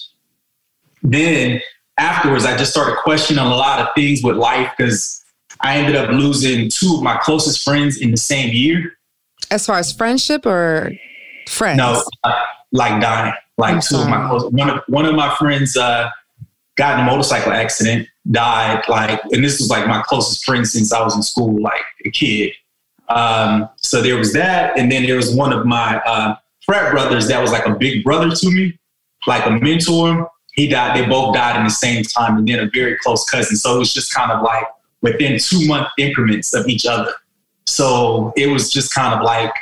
Then 1.03 1.61
afterwards, 1.97 2.45
I 2.45 2.57
just 2.57 2.71
started 2.71 2.97
questioning 2.97 3.43
a 3.43 3.47
lot 3.47 3.79
of 3.81 3.89
things 3.95 4.21
with 4.23 4.37
life 4.37 4.71
because 4.77 5.18
I 5.61 5.77
ended 5.77 5.95
up 5.95 6.09
losing 6.09 6.69
two 6.69 6.95
of 6.95 7.03
my 7.03 7.17
closest 7.17 7.63
friends 7.63 7.97
in 7.97 8.11
the 8.11 8.17
same 8.17 8.53
year. 8.53 8.93
As 9.51 9.65
far 9.65 9.77
as 9.77 9.91
friendship 9.91 10.45
or 10.45 10.91
friends? 11.47 11.77
No, 11.77 12.03
uh, 12.23 12.43
like 12.71 13.01
dying. 13.01 13.33
Like 13.57 13.75
I'm 13.75 13.81
two 13.81 13.97
of 13.97 14.07
my 14.07 14.17
sorry. 14.17 14.29
close. 14.29 14.51
One 14.51 14.69
of 14.69 14.83
one 14.87 15.05
of 15.05 15.15
my 15.15 15.35
friends 15.35 15.75
uh, 15.75 16.09
got 16.77 16.97
in 16.97 17.05
a 17.05 17.09
motorcycle 17.09 17.51
accident, 17.51 18.07
died. 18.31 18.83
Like, 18.87 19.21
and 19.31 19.43
this 19.43 19.59
was 19.59 19.69
like 19.69 19.85
my 19.87 20.01
closest 20.03 20.45
friend 20.45 20.67
since 20.67 20.93
I 20.93 21.03
was 21.03 21.15
in 21.15 21.23
school, 21.23 21.61
like 21.61 21.83
a 22.05 22.11
kid. 22.11 22.53
Um, 23.09 23.67
so 23.77 24.01
there 24.01 24.17
was 24.17 24.33
that, 24.33 24.77
and 24.77 24.91
then 24.91 25.03
there 25.03 25.15
was 25.15 25.35
one 25.35 25.51
of 25.51 25.65
my 25.65 25.97
uh, 26.05 26.35
frat 26.65 26.91
brothers 26.91 27.27
that 27.27 27.41
was 27.41 27.51
like 27.51 27.65
a 27.65 27.73
big 27.73 28.03
brother 28.03 28.33
to 28.33 28.51
me, 28.51 28.79
like 29.27 29.45
a 29.45 29.51
mentor. 29.51 30.29
He 30.53 30.67
died. 30.67 30.97
They 30.97 31.05
both 31.05 31.33
died 31.33 31.57
in 31.57 31.63
the 31.63 31.69
same 31.69 32.03
time, 32.03 32.37
and 32.37 32.47
then 32.47 32.59
a 32.59 32.69
very 32.73 32.97
close 32.97 33.25
cousin. 33.25 33.57
So 33.57 33.75
it 33.75 33.79
was 33.79 33.93
just 33.93 34.13
kind 34.13 34.31
of 34.31 34.41
like 34.41 34.65
within 35.01 35.39
two 35.39 35.67
month 35.67 35.87
increments 35.97 36.53
of 36.53 36.67
each 36.67 36.85
other. 36.85 37.13
So 37.67 38.33
it 38.35 38.47
was 38.47 38.71
just 38.71 38.93
kind 38.93 39.13
of 39.13 39.23
like, 39.23 39.53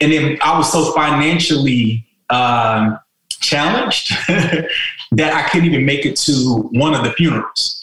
and 0.00 0.12
then 0.12 0.38
I 0.42 0.56
was 0.56 0.70
so 0.70 0.92
financially 0.92 2.06
um, 2.30 2.98
challenged 3.30 4.10
that 4.28 5.32
I 5.34 5.48
couldn't 5.48 5.66
even 5.66 5.86
make 5.86 6.04
it 6.04 6.16
to 6.16 6.68
one 6.72 6.94
of 6.94 7.04
the 7.04 7.12
funerals. 7.12 7.80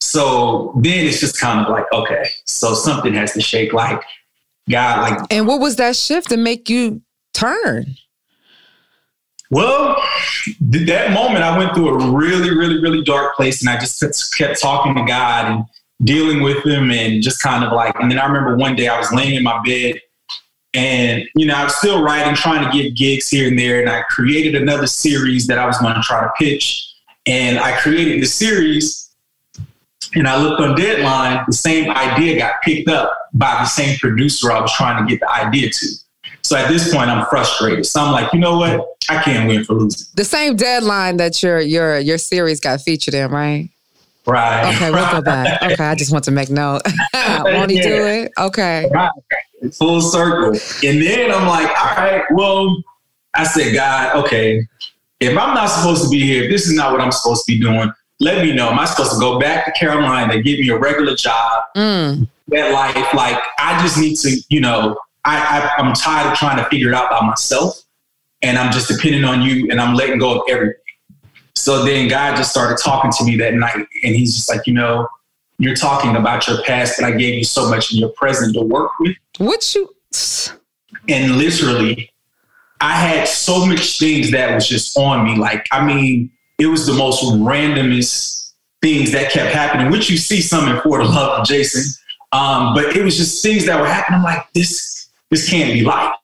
So 0.00 0.72
then 0.76 1.06
it's 1.06 1.18
just 1.18 1.40
kind 1.40 1.64
of 1.64 1.72
like, 1.72 1.86
okay, 1.92 2.24
so 2.44 2.74
something 2.74 3.14
has 3.14 3.32
to 3.32 3.40
shake. 3.40 3.72
Like, 3.72 4.00
God, 4.70 5.00
like, 5.10 5.26
And 5.30 5.46
what 5.46 5.60
was 5.60 5.76
that 5.76 5.96
shift 5.96 6.28
to 6.28 6.36
make 6.36 6.68
you 6.70 7.02
turn? 7.32 7.96
well, 9.50 9.96
th- 10.72 10.86
that 10.88 11.12
moment 11.12 11.44
I 11.44 11.56
went 11.56 11.74
through 11.74 11.88
a 11.88 12.10
really, 12.12 12.50
really, 12.50 12.80
really 12.80 13.02
dark 13.02 13.36
place, 13.36 13.60
and 13.60 13.68
I 13.70 13.78
just 13.78 14.00
kept- 14.00 14.36
kept 14.36 14.60
talking 14.60 14.94
to 14.96 15.04
God 15.04 15.50
and 15.52 15.64
dealing 16.02 16.42
with 16.42 16.62
them 16.64 16.90
and 16.90 17.22
just 17.22 17.40
kind 17.42 17.64
of 17.64 17.72
like. 17.72 17.94
And 18.00 18.10
then 18.10 18.18
I 18.18 18.26
remember 18.26 18.56
one 18.56 18.76
day 18.76 18.88
I 18.88 18.98
was 18.98 19.12
laying 19.12 19.34
in 19.34 19.42
my 19.42 19.60
bed, 19.64 20.00
and 20.74 21.24
you 21.34 21.46
know 21.46 21.54
I 21.54 21.64
was 21.64 21.76
still 21.76 22.02
writing, 22.02 22.34
trying 22.34 22.64
to 22.64 22.76
get 22.76 22.96
gigs 22.96 23.28
here 23.28 23.48
and 23.48 23.58
there, 23.58 23.80
and 23.80 23.88
I 23.88 24.02
created 24.02 24.60
another 24.60 24.86
series 24.86 25.46
that 25.46 25.58
I 25.58 25.66
was 25.66 25.78
going 25.78 25.94
to 25.94 26.02
try 26.02 26.20
to 26.22 26.30
pitch, 26.38 26.92
and 27.26 27.58
I 27.58 27.78
created 27.78 28.22
the 28.22 28.26
series. 28.26 29.00
And 30.16 30.28
I 30.28 30.40
looked 30.40 30.60
on 30.60 30.76
Deadline, 30.76 31.42
the 31.48 31.52
same 31.52 31.90
idea 31.90 32.38
got 32.38 32.62
picked 32.62 32.88
up 32.88 33.16
by 33.32 33.54
the 33.54 33.64
same 33.64 33.98
producer 33.98 34.52
I 34.52 34.60
was 34.60 34.72
trying 34.72 35.04
to 35.04 35.10
get 35.10 35.18
the 35.18 35.28
idea 35.28 35.70
to. 35.70 35.86
So 36.42 36.56
at 36.56 36.68
this 36.68 36.94
point, 36.94 37.10
I'm 37.10 37.26
frustrated. 37.26 37.86
So 37.86 38.00
I'm 38.00 38.12
like, 38.12 38.32
you 38.32 38.38
know 38.38 38.58
what? 38.58 38.86
I 39.08 39.22
can't 39.22 39.48
win 39.48 39.64
for 39.64 39.72
losing. 39.74 40.06
The 40.14 40.24
same 40.24 40.56
deadline 40.56 41.16
that 41.16 41.42
your 41.42 41.58
your 41.60 41.98
your 41.98 42.18
series 42.18 42.60
got 42.60 42.80
featured 42.82 43.14
in, 43.14 43.30
right? 43.30 43.70
Right. 44.26 44.74
Okay, 44.74 44.90
we'll 44.90 45.10
go 45.10 45.20
back. 45.20 45.62
Okay, 45.62 45.84
I 45.84 45.94
just 45.94 46.12
want 46.12 46.24
to 46.24 46.30
make 46.30 46.50
note. 46.50 46.82
Won't 47.14 47.70
he 47.70 47.80
do 47.80 48.06
it? 48.06 48.32
Okay. 48.38 48.88
Right. 48.92 49.10
Full 49.74 50.00
circle. 50.00 50.58
And 50.82 51.02
then 51.02 51.30
I'm 51.30 51.46
like, 51.46 51.68
all 51.78 51.96
right, 51.96 52.22
well, 52.32 52.82
I 53.34 53.44
said, 53.44 53.74
God, 53.74 54.16
okay, 54.24 54.66
if 55.20 55.36
I'm 55.36 55.54
not 55.54 55.66
supposed 55.66 56.04
to 56.04 56.08
be 56.10 56.20
here, 56.20 56.44
if 56.44 56.50
this 56.50 56.66
is 56.66 56.74
not 56.74 56.92
what 56.92 57.00
I'm 57.00 57.12
supposed 57.12 57.44
to 57.46 57.52
be 57.52 57.60
doing, 57.60 57.92
let 58.20 58.42
me 58.44 58.52
know. 58.54 58.70
Am 58.70 58.78
I 58.78 58.84
supposed 58.84 59.12
to 59.12 59.18
go 59.18 59.38
back 59.38 59.64
to 59.66 59.72
Carolina, 59.72 60.34
and 60.34 60.44
get 60.44 60.58
me 60.60 60.68
a 60.70 60.78
regular 60.78 61.14
job, 61.16 61.64
Mm. 61.76 62.28
that 62.48 62.72
life? 62.72 63.14
Like, 63.14 63.40
I 63.58 63.80
just 63.82 63.98
need 63.98 64.16
to, 64.18 64.40
you 64.48 64.60
know, 64.60 64.96
I, 65.24 65.36
I, 65.38 65.82
I'm 65.82 65.92
tired 65.94 66.32
of 66.32 66.38
trying 66.38 66.58
to 66.58 66.64
figure 66.68 66.88
it 66.88 66.94
out 66.94 67.10
by 67.10 67.20
myself. 67.26 67.80
And 68.42 68.58
I'm 68.58 68.70
just 68.72 68.88
depending 68.88 69.24
on 69.24 69.40
you 69.42 69.68
and 69.70 69.80
I'm 69.80 69.94
letting 69.94 70.18
go 70.18 70.40
of 70.40 70.42
everything. 70.50 70.74
So 71.56 71.84
then 71.84 72.08
God 72.08 72.36
just 72.36 72.50
started 72.50 72.78
talking 72.82 73.10
to 73.12 73.24
me 73.24 73.36
that 73.36 73.54
night. 73.54 73.76
And 73.76 74.14
he's 74.14 74.34
just 74.34 74.50
like, 74.50 74.66
you 74.66 74.74
know, 74.74 75.08
you're 75.58 75.76
talking 75.76 76.16
about 76.16 76.46
your 76.48 76.62
past, 76.62 76.96
but 76.98 77.06
I 77.06 77.12
gave 77.12 77.34
you 77.34 77.44
so 77.44 77.68
much 77.70 77.92
in 77.92 77.98
your 77.98 78.10
present 78.10 78.54
to 78.54 78.62
work 78.62 78.90
with. 79.00 79.16
What 79.38 79.74
you? 79.74 79.94
And 81.08 81.36
literally, 81.36 82.10
I 82.80 82.92
had 82.92 83.28
so 83.28 83.64
much 83.64 83.98
things 83.98 84.30
that 84.32 84.54
was 84.54 84.68
just 84.68 84.96
on 84.98 85.24
me. 85.24 85.36
Like, 85.36 85.64
I 85.72 85.84
mean, 85.84 86.30
it 86.58 86.66
was 86.66 86.86
the 86.86 86.92
most 86.92 87.22
randomest 87.24 88.52
things 88.82 89.12
that 89.12 89.30
kept 89.32 89.54
happening, 89.54 89.90
which 89.90 90.10
you 90.10 90.16
see 90.16 90.40
some 90.40 90.68
in 90.68 90.80
For 90.82 90.98
the 90.98 91.04
Love 91.04 91.40
of 91.40 91.46
Jason. 91.46 91.82
Um, 92.32 92.74
but 92.74 92.96
it 92.96 93.04
was 93.04 93.16
just 93.16 93.42
things 93.42 93.64
that 93.66 93.80
were 93.80 93.86
happening. 93.86 94.18
I'm 94.18 94.24
like, 94.24 94.52
this, 94.54 95.08
this 95.30 95.48
can't 95.48 95.72
be 95.72 95.82
life, 95.82 96.14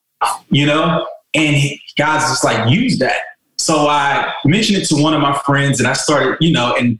you 0.51 0.67
know? 0.67 1.07
And 1.35 1.57
God's 1.97 2.25
just 2.25 2.45
like, 2.45 2.69
use 2.69 2.99
that. 2.99 3.17
So 3.61 3.89
I 3.89 4.33
mentioned 4.47 4.79
it 4.79 4.87
to 4.87 5.03
one 5.03 5.13
of 5.13 5.21
my 5.21 5.39
friends 5.45 5.81
and 5.81 5.87
I 5.87 5.93
started, 5.93 6.39
you 6.41 6.51
know, 6.51 6.75
and 6.77 6.99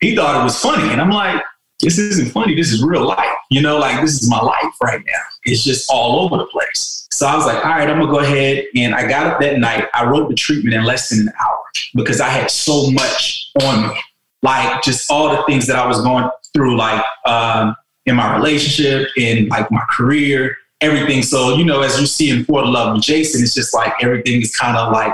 he 0.00 0.16
thought 0.16 0.40
it 0.40 0.42
was 0.42 0.58
funny. 0.58 0.90
And 0.90 1.02
I'm 1.02 1.10
like, 1.10 1.42
this 1.80 1.98
isn't 1.98 2.32
funny. 2.32 2.54
This 2.54 2.72
is 2.72 2.82
real 2.82 3.06
life. 3.06 3.36
You 3.50 3.60
know, 3.60 3.78
like 3.78 4.00
this 4.00 4.14
is 4.14 4.28
my 4.28 4.40
life 4.40 4.72
right 4.82 5.02
now. 5.06 5.22
It's 5.44 5.62
just 5.62 5.90
all 5.90 6.24
over 6.24 6.38
the 6.38 6.46
place. 6.46 7.06
So 7.12 7.26
I 7.26 7.36
was 7.36 7.44
like, 7.44 7.64
all 7.64 7.72
right, 7.72 7.88
I'm 7.88 8.00
gonna 8.00 8.10
go 8.10 8.20
ahead. 8.20 8.64
And 8.74 8.94
I 8.94 9.06
got 9.06 9.26
up 9.26 9.40
that 9.40 9.58
night. 9.58 9.86
I 9.92 10.06
wrote 10.06 10.30
the 10.30 10.34
treatment 10.34 10.74
in 10.74 10.84
less 10.84 11.10
than 11.10 11.20
an 11.20 11.32
hour 11.40 11.58
because 11.94 12.20
I 12.20 12.28
had 12.28 12.50
so 12.50 12.90
much 12.90 13.50
on 13.62 13.88
me. 13.88 14.00
Like 14.42 14.82
just 14.82 15.10
all 15.10 15.36
the 15.36 15.42
things 15.46 15.66
that 15.66 15.76
I 15.76 15.86
was 15.86 16.00
going 16.00 16.28
through, 16.54 16.78
like 16.78 17.04
um, 17.26 17.76
in 18.06 18.16
my 18.16 18.34
relationship, 18.34 19.08
in 19.16 19.48
like 19.48 19.70
my 19.70 19.82
career, 19.90 20.56
everything. 20.80 21.22
So, 21.22 21.56
you 21.56 21.66
know, 21.66 21.82
as 21.82 22.00
you 22.00 22.06
see 22.06 22.30
in 22.30 22.44
For 22.44 22.62
the 22.62 22.68
Love 22.68 22.96
of 22.96 23.02
Jason, 23.02 23.42
it's 23.42 23.54
just 23.54 23.74
like 23.74 23.92
everything 24.00 24.40
is 24.40 24.56
kind 24.56 24.76
of 24.76 24.92
like 24.92 25.12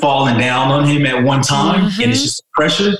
falling 0.00 0.38
down 0.38 0.70
on 0.70 0.86
him 0.86 1.06
at 1.06 1.22
one 1.22 1.42
time. 1.42 1.84
And 1.84 1.86
it's 1.86 1.98
mm-hmm. 1.98 2.12
just 2.12 2.50
pressure. 2.52 2.92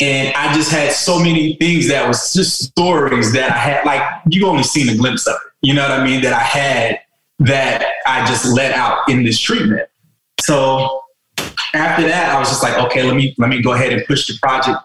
And 0.00 0.34
I 0.34 0.52
just 0.54 0.70
had 0.72 0.92
so 0.92 1.18
many 1.18 1.54
things 1.56 1.88
that 1.88 2.06
was 2.06 2.32
just 2.32 2.64
stories 2.64 3.32
that 3.32 3.52
I 3.52 3.56
had, 3.56 3.84
like 3.84 4.02
you 4.28 4.46
only 4.46 4.64
seen 4.64 4.88
a 4.88 4.96
glimpse 4.96 5.26
of 5.26 5.34
it. 5.34 5.52
You 5.62 5.74
know 5.74 5.82
what 5.82 5.92
I 5.98 6.04
mean? 6.04 6.20
That 6.22 6.32
I 6.32 6.40
had 6.40 7.00
that 7.40 7.84
I 8.06 8.26
just 8.26 8.44
let 8.44 8.72
out 8.72 9.08
in 9.08 9.22
this 9.22 9.38
treatment. 9.38 9.88
So 10.40 11.00
after 11.74 12.02
that, 12.06 12.34
I 12.34 12.38
was 12.38 12.48
just 12.48 12.62
like, 12.62 12.76
okay, 12.86 13.02
let 13.02 13.16
me 13.16 13.34
let 13.38 13.48
me 13.48 13.62
go 13.62 13.72
ahead 13.72 13.92
and 13.92 14.04
push 14.06 14.26
the 14.26 14.36
project. 14.42 14.78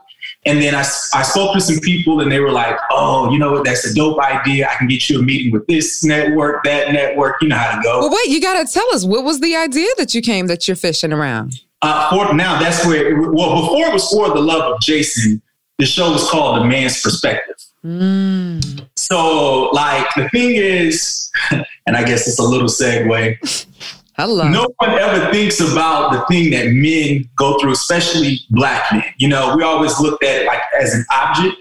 And 0.46 0.62
then 0.62 0.74
I, 0.74 0.80
I 0.80 1.24
spoke 1.24 1.54
to 1.54 1.62
some 1.62 1.80
people 1.80 2.22
and 2.22 2.32
they 2.32 2.40
were 2.40 2.52
like, 2.52 2.78
oh, 2.92 3.30
you 3.32 3.40
know 3.40 3.52
what? 3.52 3.66
That's 3.66 3.86
a 3.86 3.94
dope 3.94 4.20
idea. 4.20 4.70
I 4.70 4.76
can 4.76 4.88
get 4.88 5.10
you 5.10 5.20
a 5.20 5.22
meeting 5.22 5.52
with 5.52 5.68
this 5.68 6.04
network, 6.04 6.64
that 6.64 6.94
network. 6.94 7.42
You 7.42 7.50
know 7.50 7.58
how 7.58 7.76
to 7.76 7.84
go. 7.84 8.00
Well, 8.00 8.12
wait. 8.12 8.30
You 8.30 8.40
got 8.40 8.66
to 8.66 8.74
tell 8.74 8.88
us 8.94 9.04
what 9.04 9.26
was 9.26 9.42
the 9.42 9.56
idea 9.56 9.90
that 9.98 10.14
you 10.14 10.22
came 10.22 10.48
that 10.48 10.68
you're 10.68 10.78
fishing 10.78 11.12
around. 11.12 11.62
Uh, 11.82 12.10
for 12.10 12.34
now, 12.34 12.60
that's 12.60 12.86
where. 12.86 13.08
It, 13.10 13.34
well, 13.34 13.62
before 13.62 13.88
it 13.88 13.94
was 13.94 14.10
for 14.10 14.30
the 14.30 14.42
love 14.42 14.74
of 14.74 14.82
Jason, 14.82 15.42
the 15.78 15.86
show 15.86 16.12
was 16.12 16.30
called 16.30 16.62
The 16.62 16.66
Man's 16.66 17.02
Perspective. 17.02 17.56
Mm. 17.86 18.86
So, 18.96 19.70
like, 19.70 20.06
the 20.16 20.28
thing 20.30 20.56
is, 20.56 21.32
and 21.52 21.96
I 21.96 22.04
guess 22.04 22.28
it's 22.28 22.40
a 22.40 22.44
little 22.44 22.68
segue. 22.68 23.66
No 24.52 24.68
one 24.78 24.92
ever 24.92 25.32
thinks 25.32 25.60
about 25.60 26.12
the 26.12 26.26
thing 26.26 26.52
that 26.52 26.68
men 26.72 27.30
go 27.36 27.58
through, 27.60 27.72
especially 27.72 28.40
black 28.50 28.92
men. 28.92 29.04
You 29.18 29.30
know, 29.30 29.56
we 29.56 29.64
always 29.64 30.00
looked 30.00 30.24
at 30.24 30.42
it 30.42 30.46
like 30.46 30.62
as 30.80 30.94
an 30.94 31.06
object 31.12 31.56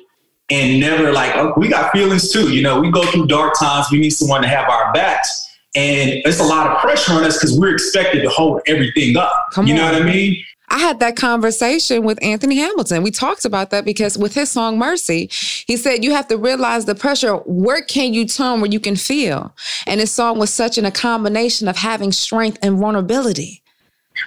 and 0.51 0.81
never 0.81 1.13
like, 1.13 1.37
oh, 1.37 1.53
we 1.57 1.69
got 1.69 1.93
feelings 1.93 2.33
too. 2.33 2.53
You 2.53 2.63
know, 2.63 2.81
we 2.81 2.91
go 2.91 3.05
through 3.05 3.27
dark 3.27 3.59
times. 3.59 3.87
We 3.93 4.01
need 4.01 4.11
someone 4.11 4.43
to 4.43 4.49
have 4.49 4.69
our 4.69 4.93
backs. 4.93 5.47
And 5.77 6.11
it's 6.25 6.41
a 6.41 6.45
lot 6.45 6.67
of 6.71 6.79
pressure 6.79 7.13
on 7.13 7.25
us 7.25 7.37
because 7.37 7.59
we're 7.59 7.75
expected 7.75 8.23
to 8.23 8.31
hold 8.31 8.63
everything 8.67 9.17
up. 9.17 9.33
Come 9.53 9.67
you 9.67 9.75
know 9.75 9.85
what 9.85 9.95
I 9.95 10.05
mean? 10.05 10.43
I 10.71 10.79
had 10.79 11.01
that 11.01 11.17
conversation 11.17 12.03
with 12.03 12.23
Anthony 12.23 12.57
Hamilton. 12.57 13.03
We 13.03 13.11
talked 13.11 13.45
about 13.45 13.71
that 13.71 13.85
because 13.85 14.19
with 14.19 14.35
his 14.35 14.51
song 14.51 14.79
Mercy, 14.79 15.29
he 15.67 15.77
said 15.77 16.05
you 16.05 16.13
have 16.13 16.29
to 16.29 16.37
realize 16.37 16.85
the 16.85 16.95
pressure. 16.95 17.37
Where 17.47 17.83
can 17.83 18.15
you 18.15 18.27
turn 18.27 18.61
where 18.61 18.71
you 18.71 18.81
can 18.81 18.97
feel? 18.97 19.55
And 19.87 20.01
his 20.01 20.13
song 20.13 20.39
was 20.39 20.53
such 20.53 20.79
in 20.79 20.85
a 20.85 20.91
combination 20.91 21.69
of 21.69 21.77
having 21.77 22.13
strength 22.13 22.59
and 22.63 22.79
vulnerability. 22.79 23.63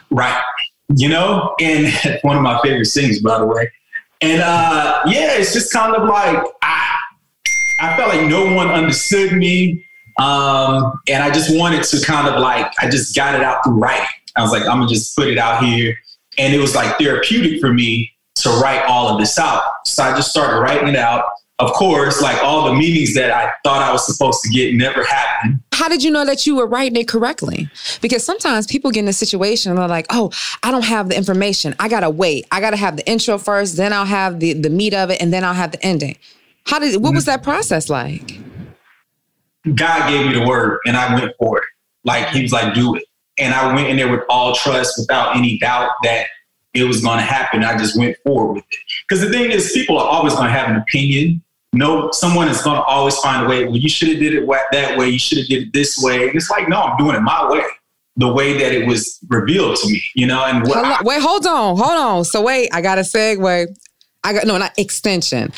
Right. 0.10 0.42
You 0.96 1.10
know, 1.10 1.56
and 1.62 1.94
one 2.24 2.36
of 2.36 2.42
my 2.42 2.60
favorite 2.62 2.86
sings, 2.86 3.22
by 3.22 3.40
the 3.40 3.46
way. 3.46 3.72
And 4.22 4.42
uh, 4.42 5.02
yeah, 5.08 5.34
it's 5.34 5.54
just 5.54 5.74
kind 5.74 5.96
of 5.96 6.08
like 6.08 6.44
I, 6.62 7.00
I 7.80 7.98
felt 7.98 8.10
like 8.10 8.28
no 8.28 8.54
one 8.54 8.68
understood 8.68 9.34
me. 9.34 9.86
Um, 10.20 11.00
and 11.10 11.24
I 11.24 11.32
just 11.32 11.58
wanted 11.58 11.84
to 11.84 12.06
kind 12.06 12.28
of 12.28 12.40
like, 12.40 12.72
I 12.80 12.90
just 12.90 13.16
got 13.16 13.34
it 13.34 13.42
out 13.42 13.64
through 13.64 13.80
writing. 13.80 14.06
I 14.36 14.42
was 14.44 14.52
like, 14.52 14.64
I'm 14.64 14.80
gonna 14.80 14.88
just 14.88 15.16
put 15.16 15.28
it 15.28 15.38
out 15.38 15.64
here. 15.64 15.98
And 16.42 16.56
it 16.56 16.60
was 16.60 16.74
like 16.74 16.98
therapeutic 16.98 17.62
for 17.62 17.72
me 17.72 18.12
to 18.38 18.50
write 18.50 18.84
all 18.88 19.10
of 19.10 19.20
this 19.20 19.38
out. 19.38 19.62
So 19.86 20.04
I 20.04 20.16
just 20.16 20.32
started 20.32 20.60
writing 20.60 20.88
it 20.88 20.96
out. 20.96 21.26
Of 21.60 21.72
course, 21.74 22.20
like 22.20 22.44
all 22.44 22.66
the 22.66 22.74
meetings 22.74 23.14
that 23.14 23.30
I 23.30 23.52
thought 23.64 23.84
I 23.84 23.92
was 23.92 24.08
supposed 24.08 24.42
to 24.42 24.50
get 24.50 24.74
never 24.74 25.04
happened. 25.04 25.60
How 25.74 25.88
did 25.88 26.04
you 26.04 26.10
know 26.10 26.26
that 26.26 26.48
you 26.48 26.56
were 26.56 26.66
writing 26.66 27.00
it 27.00 27.08
correctly? 27.08 27.70
Because 28.02 28.26
sometimes 28.26 28.66
people 28.66 28.90
get 28.90 29.02
in 29.02 29.08
a 29.08 29.14
situation 29.14 29.70
and 29.70 29.80
they're 29.80 29.88
like, 29.88 30.08
oh, 30.10 30.32
I 30.64 30.72
don't 30.72 30.86
have 30.86 31.10
the 31.10 31.16
information. 31.16 31.76
I 31.78 31.88
gotta 31.88 32.10
wait. 32.10 32.48
I 32.52 32.62
gotta 32.62 32.78
have 32.78 32.98
the 32.98 33.08
intro 33.08 33.38
first, 33.38 33.78
then 33.78 33.94
I'll 33.94 34.06
have 34.06 34.40
the, 34.40 34.54
the 34.54 34.72
meat 34.72 34.96
of 34.96 35.12
it, 35.12 35.22
and 35.22 35.32
then 35.32 35.44
I'll 35.44 35.54
have 35.54 35.72
the 35.72 35.86
ending. 35.86 36.18
How 36.66 36.80
did 36.80 37.00
what 37.00 37.14
was 37.14 37.26
that 37.26 37.42
mm-hmm. 37.42 37.52
process 37.52 37.90
like? 37.90 38.40
God 39.76 40.10
gave 40.10 40.26
me 40.26 40.34
the 40.34 40.48
word 40.48 40.80
and 40.88 40.98
I 40.98 41.14
went 41.14 41.34
for 41.38 41.60
it. 41.60 41.66
Like 42.04 42.30
he 42.30 42.42
was 42.42 42.52
like, 42.52 42.74
do 42.74 42.96
it. 42.96 43.04
And 43.42 43.54
I 43.54 43.74
went 43.74 43.90
in 43.90 43.98
there 43.98 44.10
with 44.10 44.24
all 44.30 44.56
trust, 44.56 44.98
without 44.98 45.36
any 45.36 45.58
doubt 45.58 45.90
that 46.04 46.28
it 46.74 46.84
was 46.84 47.02
going 47.02 47.18
to 47.18 47.26
happen. 47.26 47.64
I 47.64 47.78
just 47.78 47.98
went 47.98 48.16
forward 48.24 48.54
with 48.54 48.64
it. 48.72 48.80
Because 49.08 49.22
the 49.22 49.30
thing 49.30 49.52
is, 49.52 49.74
people 49.74 49.98
are 49.98 50.08
always 50.08 50.34
going 50.34 50.46
to 50.46 50.54
have 50.54 50.70
an 50.70 50.78
opinion. 50.78 51.44
No, 51.74 52.10
someone 52.12 52.48
is 52.48 52.62
going 52.62 52.78
to 52.78 52.84
always 52.84 53.18
find 53.18 53.46
a 53.46 53.50
way. 53.50 53.66
Well, 53.66 53.78
you 53.78 53.90
should 53.90 54.10
have 54.10 54.20
did 54.20 54.34
it 54.34 54.48
that 54.72 54.98
way. 54.98 55.10
You 55.10 55.20
should 55.20 55.40
have 55.40 55.48
did 55.48 55.68
it 55.68 55.74
this 55.74 55.98
way. 56.02 56.28
And 56.28 56.36
it's 56.36 56.50
like, 56.50 56.70
no, 56.70 56.82
I'm 56.82 56.98
doing 56.98 57.16
it 57.16 57.22
my 57.22 57.50
way, 57.50 57.64
the 58.18 58.32
way 58.32 58.58
that 58.58 58.74
it 58.74 58.88
was 58.88 59.20
revealed 59.30 59.78
to 59.78 59.88
me. 59.88 60.04
You 60.16 60.28
know, 60.28 60.46
and 60.46 60.66
hold 60.68 60.78
I, 60.78 61.02
wait, 61.04 61.22
hold 61.22 61.46
on, 61.48 61.78
hold 61.78 61.98
on. 61.98 62.24
So 62.26 62.42
wait, 62.42 62.70
I 62.74 62.82
got 62.82 62.98
a 62.98 63.02
segue. 63.02 63.68
I 64.24 64.34
got 64.34 64.46
no, 64.46 64.58
not 64.58 64.78
extension. 64.78 65.52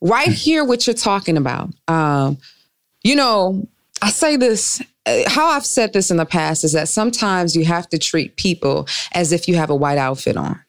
Right 0.00 0.28
here, 0.28 0.64
what 0.64 0.86
you're 0.86 0.94
talking 0.94 1.36
about. 1.36 1.70
Um, 1.88 2.38
you 3.02 3.14
know, 3.14 3.66
I 4.02 4.10
say 4.10 4.36
this 4.36 4.82
uh, 5.06 5.22
how 5.28 5.46
I've 5.46 5.64
said 5.64 5.92
this 5.92 6.10
in 6.10 6.16
the 6.16 6.26
past 6.26 6.64
is 6.64 6.72
that 6.72 6.88
sometimes 6.88 7.56
you 7.56 7.64
have 7.64 7.88
to 7.90 7.98
treat 7.98 8.36
people 8.36 8.88
as 9.12 9.32
if 9.32 9.48
you 9.48 9.54
have 9.54 9.70
a 9.70 9.74
white 9.74 9.98
outfit 9.98 10.36
on. 10.36 10.60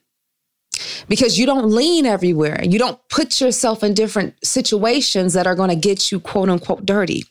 Because 1.10 1.39
you 1.39 1.48
don't 1.48 1.72
lean 1.72 2.05
everywhere. 2.05 2.63
You 2.63 2.77
don't 2.77 3.00
put 3.10 3.41
yourself 3.41 3.84
in 3.84 3.96
different 3.96 4.36
situations 4.43 5.34
that 5.34 5.48
are 5.48 5.55
going 5.55 5.69
to 5.69 5.75
get 5.75 6.12
you 6.12 6.19
quote 6.19 6.50
unquote 6.50 6.86
dirty 6.86 7.24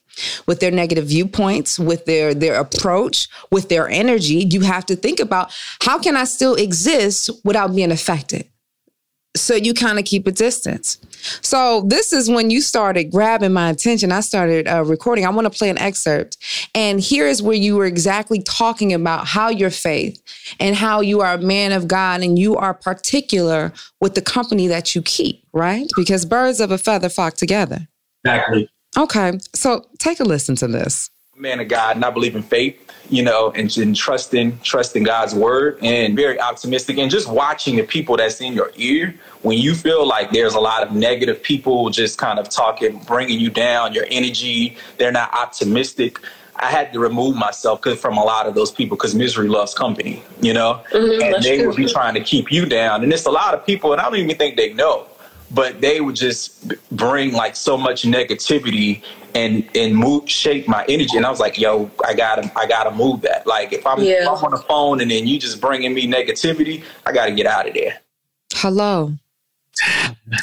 with 0.47 0.59
their 0.59 0.73
negative 0.73 1.07
viewpoints, 1.07 1.79
with 1.79 2.07
their 2.07 2.35
their 2.35 2.59
approach, 2.59 3.29
with 3.53 3.69
their 3.69 3.89
energy. 3.89 4.49
You 4.51 4.63
have 4.63 4.87
to 4.87 4.97
think 4.97 5.21
about 5.21 5.55
how 5.83 6.01
can 6.01 6.17
I 6.17 6.25
still 6.25 6.57
exist 6.57 7.31
without 7.45 7.75
being 7.75 7.93
affected? 7.93 8.49
So 9.41 9.55
you 9.55 9.75
kind 9.75 9.99
of 9.99 10.05
keep 10.05 10.27
a 10.27 10.33
distance. 10.33 10.99
So 11.43 11.83
this 11.83 12.13
is 12.13 12.31
when 12.31 12.51
you 12.51 12.61
started 12.61 13.11
grabbing 13.11 13.53
my 13.53 13.71
attention. 13.71 14.13
I 14.13 14.21
started 14.21 14.69
uh, 14.69 14.85
recording. 14.85 15.27
I 15.27 15.31
want 15.31 15.51
to 15.51 15.57
play 15.57 15.71
an 15.71 15.79
excerpt. 15.79 16.37
And 16.75 17.01
here 17.01 17.27
is 17.27 17.43
where 17.43 17.57
you 17.57 17.77
were 17.77 17.87
exactly 17.87 18.43
talking 18.43 18.93
about 18.93 19.27
how 19.27 19.49
your 19.49 19.71
faith 19.71 20.23
and 20.61 20.77
how 20.77 21.01
you 21.01 21.21
are 21.21 21.35
a 21.35 21.39
man 21.39 21.73
of 21.73 21.89
God 21.89 22.23
and 22.23 22.39
you 22.39 22.57
are 22.57 22.75
particular 22.75 23.73
with 24.01 24.15
the 24.15 24.23
company 24.23 24.67
that 24.69 24.95
you 24.95 25.03
keep, 25.03 25.45
right? 25.53 25.87
Because 25.97 26.25
birds 26.25 26.61
of 26.61 26.71
a 26.71 26.79
feather 26.79 27.09
flock 27.09 27.35
together. 27.35 27.89
Exactly. 28.25 28.71
Okay. 28.97 29.39
So 29.55 29.87
take 29.99 30.21
a 30.21 30.25
listen 30.25 30.57
to 30.57 30.69
this. 30.69 31.11
Man 31.39 31.61
of 31.61 31.69
God, 31.69 31.97
and 31.97 32.05
I 32.05 32.11
believe 32.11 32.35
in 32.35 32.43
faith 32.43 32.87
you 33.09 33.23
know, 33.23 33.53
and, 33.55 33.75
and 33.77 33.95
trusting 33.95 34.59
trusting 34.61 35.03
God's 35.03 35.35
word 35.35 35.79
and 35.83 36.17
very 36.17 36.41
optimistic 36.41 36.99
and 36.99 37.11
just 37.11 37.29
watching 37.29 37.77
the 37.77 37.83
people 37.83 38.17
that's 38.17 38.41
in 38.41 38.53
your 38.53 38.73
ear 38.77 39.15
when 39.43 39.59
you 39.59 39.75
feel 39.75 40.07
like 40.07 40.31
there's 40.33 40.55
a 40.55 40.61
lot 40.61 40.83
of 40.83 40.93
negative 40.93 41.43
people 41.43 41.91
just 41.91 42.19
kind 42.19 42.39
of 42.39 42.49
talking, 42.49 42.99
bringing 43.07 43.39
you 43.39 43.51
down, 43.51 43.93
your 43.93 44.07
energy, 44.11 44.77
they're 44.99 45.13
not 45.13 45.33
optimistic. 45.33 46.19
I 46.57 46.71
had 46.71 46.93
to 46.95 47.01
remove 47.01 47.37
myself 47.37 47.83
from 47.83 48.17
a 48.17 48.25
lot 48.25 48.47
of 48.47 48.55
those 48.55 48.71
people 48.71 48.97
because 48.97 49.15
misery 49.15 49.49
loves 49.49 49.75
company, 49.75 50.23
you 50.41 50.55
know, 50.55 50.83
mm-hmm, 50.91 51.35
and 51.35 51.45
they 51.45 51.59
true. 51.59 51.69
would 51.69 51.77
be 51.77 51.87
trying 51.87 52.15
to 52.15 52.21
keep 52.21 52.51
you 52.51 52.65
down. 52.65 53.05
And 53.05 53.13
it's 53.13 53.27
a 53.27 53.31
lot 53.31 53.53
of 53.53 53.65
people, 53.67 53.93
and 53.93 54.01
I 54.01 54.05
don't 54.05 54.17
even 54.17 54.37
think 54.37 54.57
they 54.57 54.73
know, 54.73 55.07
but 55.51 55.81
they 55.81 56.01
would 56.01 56.17
just 56.17 56.73
bring 56.91 57.33
like 57.33 57.57
so 57.57 57.77
much 57.77 58.03
negativity 58.03 59.03
and 59.35 59.69
and 59.75 59.95
move 59.95 60.29
shape 60.29 60.67
my 60.67 60.85
energy. 60.89 61.17
And 61.17 61.27
I 61.27 61.31
was 61.31 61.41
like, 61.41 61.59
yo, 61.59 61.91
I 62.05 62.15
gotta 62.15 62.51
I 62.57 62.67
gotta 62.67 62.91
move 62.91 63.21
that. 63.23 63.47
Like 63.47 63.73
if 63.73 63.87
I'm, 63.87 64.03
yeah. 64.03 64.23
if 64.23 64.29
I'm 64.29 64.45
on 64.45 64.51
the 64.51 64.59
phone 64.59 65.01
and 65.01 65.11
then 65.11 65.27
you 65.27 65.39
just 65.39 65.61
bringing 65.61 65.95
me 65.95 66.07
negativity, 66.07 66.83
I 67.05 67.13
gotta 67.13 67.33
get 67.33 67.47
out 67.47 67.69
of 67.69 67.75
there. 67.75 68.01
Hello. 68.55 69.15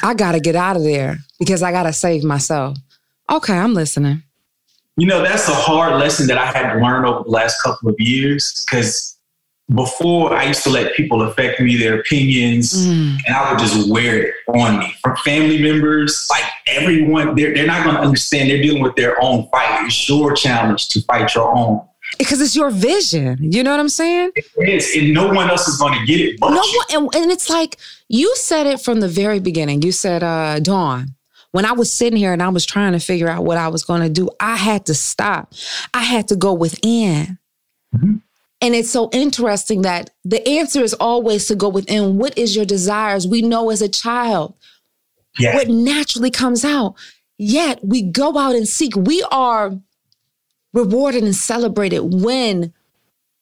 I 0.02 0.14
gotta 0.14 0.40
get 0.40 0.54
out 0.54 0.76
of 0.76 0.84
there 0.84 1.18
because 1.38 1.62
I 1.62 1.72
gotta 1.72 1.92
save 1.92 2.24
myself. 2.24 2.78
Okay, 3.30 3.56
I'm 3.56 3.74
listening. 3.74 4.22
You 4.96 5.08
know, 5.08 5.22
that's 5.22 5.48
a 5.48 5.54
hard 5.54 5.98
lesson 5.98 6.28
that 6.28 6.38
I 6.38 6.46
had 6.46 6.72
to 6.72 6.80
learn 6.80 7.04
over 7.04 7.24
the 7.24 7.30
last 7.30 7.60
couple 7.62 7.88
of 7.88 7.96
years 7.98 8.64
because 8.64 9.13
before 9.72 10.34
I 10.34 10.44
used 10.44 10.62
to 10.64 10.70
let 10.70 10.94
people 10.94 11.22
affect 11.22 11.60
me, 11.60 11.76
their 11.76 11.98
opinions, 12.00 12.86
mm. 12.86 13.16
and 13.26 13.34
I 13.34 13.50
would 13.50 13.58
just 13.58 13.90
wear 13.90 14.22
it 14.22 14.34
on 14.48 14.78
me. 14.78 14.94
From 15.02 15.16
family 15.18 15.62
members, 15.62 16.26
like 16.30 16.44
everyone, 16.66 17.34
they're, 17.34 17.54
they're 17.54 17.66
not 17.66 17.84
going 17.84 17.96
to 17.96 18.02
understand. 18.02 18.50
They're 18.50 18.60
dealing 18.60 18.82
with 18.82 18.94
their 18.96 19.20
own 19.22 19.48
fight. 19.50 19.86
It's 19.86 20.08
your 20.08 20.34
challenge 20.34 20.88
to 20.88 21.00
fight 21.02 21.34
your 21.34 21.56
own. 21.56 21.80
Because 22.18 22.42
it's 22.42 22.54
your 22.54 22.70
vision. 22.70 23.38
You 23.40 23.62
know 23.62 23.70
what 23.70 23.80
I'm 23.80 23.88
saying? 23.88 24.32
It 24.36 24.68
is. 24.68 24.94
And 24.94 25.14
no 25.14 25.28
one 25.32 25.48
else 25.48 25.66
is 25.66 25.78
going 25.78 25.98
to 25.98 26.04
get 26.04 26.20
it. 26.20 26.38
no 26.40 26.48
one, 26.48 26.64
and, 26.90 27.14
and, 27.14 27.32
it's 27.32 27.48
like 27.48 27.78
you 28.08 28.36
said 28.36 28.66
it 28.66 28.80
from 28.80 29.00
the 29.00 29.08
very 29.08 29.40
beginning. 29.40 29.80
You 29.80 29.92
said, 29.92 30.22
uh, 30.22 30.60
Dawn, 30.60 31.14
when 31.52 31.64
I 31.64 31.72
was 31.72 31.90
sitting 31.92 32.18
here 32.18 32.32
and 32.32 32.42
I 32.42 32.50
was 32.50 32.66
trying 32.66 32.92
to 32.92 33.00
figure 33.00 33.28
out 33.28 33.44
what 33.44 33.56
I 33.56 33.68
was 33.68 33.82
going 33.84 34.02
to 34.02 34.10
do, 34.10 34.28
I 34.38 34.56
had 34.56 34.86
to 34.86 34.94
stop. 34.94 35.54
I 35.94 36.02
had 36.02 36.28
to 36.28 36.36
go 36.36 36.52
within. 36.52 37.38
Mm-hmm. 37.96 38.16
And 38.64 38.74
it's 38.74 38.90
so 38.90 39.10
interesting 39.12 39.82
that 39.82 40.08
the 40.24 40.46
answer 40.48 40.82
is 40.82 40.94
always 40.94 41.46
to 41.48 41.54
go 41.54 41.68
within. 41.68 42.16
What 42.16 42.38
is 42.38 42.56
your 42.56 42.64
desires? 42.64 43.26
We 43.26 43.42
know 43.42 43.68
as 43.68 43.82
a 43.82 43.90
child 43.90 44.54
yeah. 45.38 45.54
what 45.54 45.68
naturally 45.68 46.30
comes 46.30 46.64
out. 46.64 46.94
Yet 47.36 47.84
we 47.84 48.00
go 48.00 48.38
out 48.38 48.54
and 48.54 48.66
seek. 48.66 48.96
We 48.96 49.22
are 49.30 49.78
rewarded 50.72 51.24
and 51.24 51.36
celebrated 51.36 52.22
when 52.24 52.72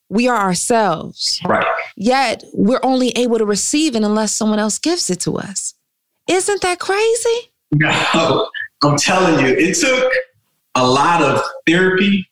we 0.08 0.26
are 0.26 0.36
ourselves. 0.36 1.40
Right. 1.44 1.64
Yet 1.94 2.42
we're 2.52 2.80
only 2.82 3.10
able 3.10 3.38
to 3.38 3.46
receive 3.46 3.94
it 3.94 4.02
unless 4.02 4.34
someone 4.34 4.58
else 4.58 4.80
gives 4.80 5.08
it 5.08 5.20
to 5.20 5.38
us. 5.38 5.74
Isn't 6.28 6.62
that 6.62 6.80
crazy? 6.80 7.52
No, 7.70 8.48
I'm 8.82 8.96
telling 8.96 9.46
you, 9.46 9.54
it 9.54 9.76
took 9.76 10.12
a 10.74 10.84
lot 10.84 11.22
of 11.22 11.40
therapy, 11.64 12.28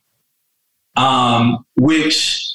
um, 0.97 1.65
which 1.77 2.51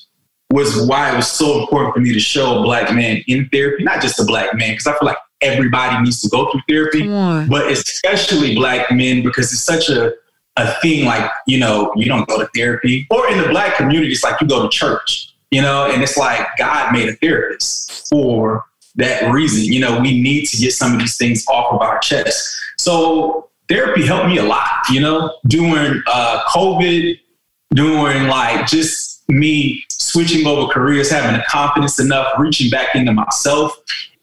was 0.55 0.87
why 0.87 1.11
it 1.13 1.15
was 1.15 1.31
so 1.31 1.59
important 1.59 1.93
for 1.93 1.99
me 1.99 2.13
to 2.13 2.19
show 2.19 2.59
a 2.59 2.63
black 2.63 2.93
man 2.93 3.21
in 3.27 3.47
therapy, 3.49 3.83
not 3.83 4.01
just 4.01 4.19
a 4.19 4.23
black 4.25 4.55
man, 4.55 4.71
because 4.71 4.87
I 4.87 4.91
feel 4.97 5.05
like 5.07 5.17
everybody 5.41 6.03
needs 6.03 6.21
to 6.21 6.29
go 6.29 6.49
through 6.51 6.61
therapy, 6.67 7.07
but 7.47 7.71
especially 7.71 8.55
black 8.55 8.91
men 8.91 9.21
because 9.21 9.51
it's 9.51 9.63
such 9.63 9.89
a 9.89 10.13
a 10.57 10.73
thing 10.81 11.05
like 11.05 11.29
you 11.47 11.59
know 11.59 11.91
you 11.95 12.05
don't 12.05 12.27
go 12.29 12.39
to 12.39 12.49
therapy 12.55 13.05
or 13.09 13.29
in 13.29 13.41
the 13.41 13.49
black 13.49 13.75
community 13.75 14.11
it's 14.11 14.23
like 14.23 14.39
you 14.39 14.47
go 14.47 14.63
to 14.63 14.69
church 14.69 15.33
you 15.51 15.61
know 15.61 15.91
and 15.91 16.01
it's 16.01 16.15
like 16.17 16.47
god 16.57 16.93
made 16.93 17.09
a 17.09 17.13
therapist 17.17 18.07
for 18.07 18.63
that 18.95 19.29
reason 19.31 19.65
you 19.65 19.79
know 19.79 19.99
we 19.99 20.21
need 20.21 20.45
to 20.45 20.57
get 20.57 20.71
some 20.71 20.93
of 20.93 20.99
these 20.99 21.17
things 21.17 21.45
off 21.47 21.73
of 21.73 21.81
our 21.81 21.99
chest. 21.99 22.55
So 22.77 23.49
therapy 23.67 24.05
helped 24.05 24.27
me 24.27 24.37
a 24.37 24.43
lot 24.43 24.87
you 24.89 25.01
know 25.01 25.35
during 25.47 26.01
uh, 26.07 26.43
covid 26.47 27.19
during 27.73 28.27
like 28.27 28.67
just 28.67 29.14
me 29.27 29.83
switching 29.89 30.45
over 30.45 30.71
careers, 30.71 31.09
having 31.09 31.35
the 31.38 31.43
confidence 31.47 31.99
enough, 31.99 32.27
reaching 32.38 32.69
back 32.69 32.95
into 32.95 33.11
myself. 33.11 33.77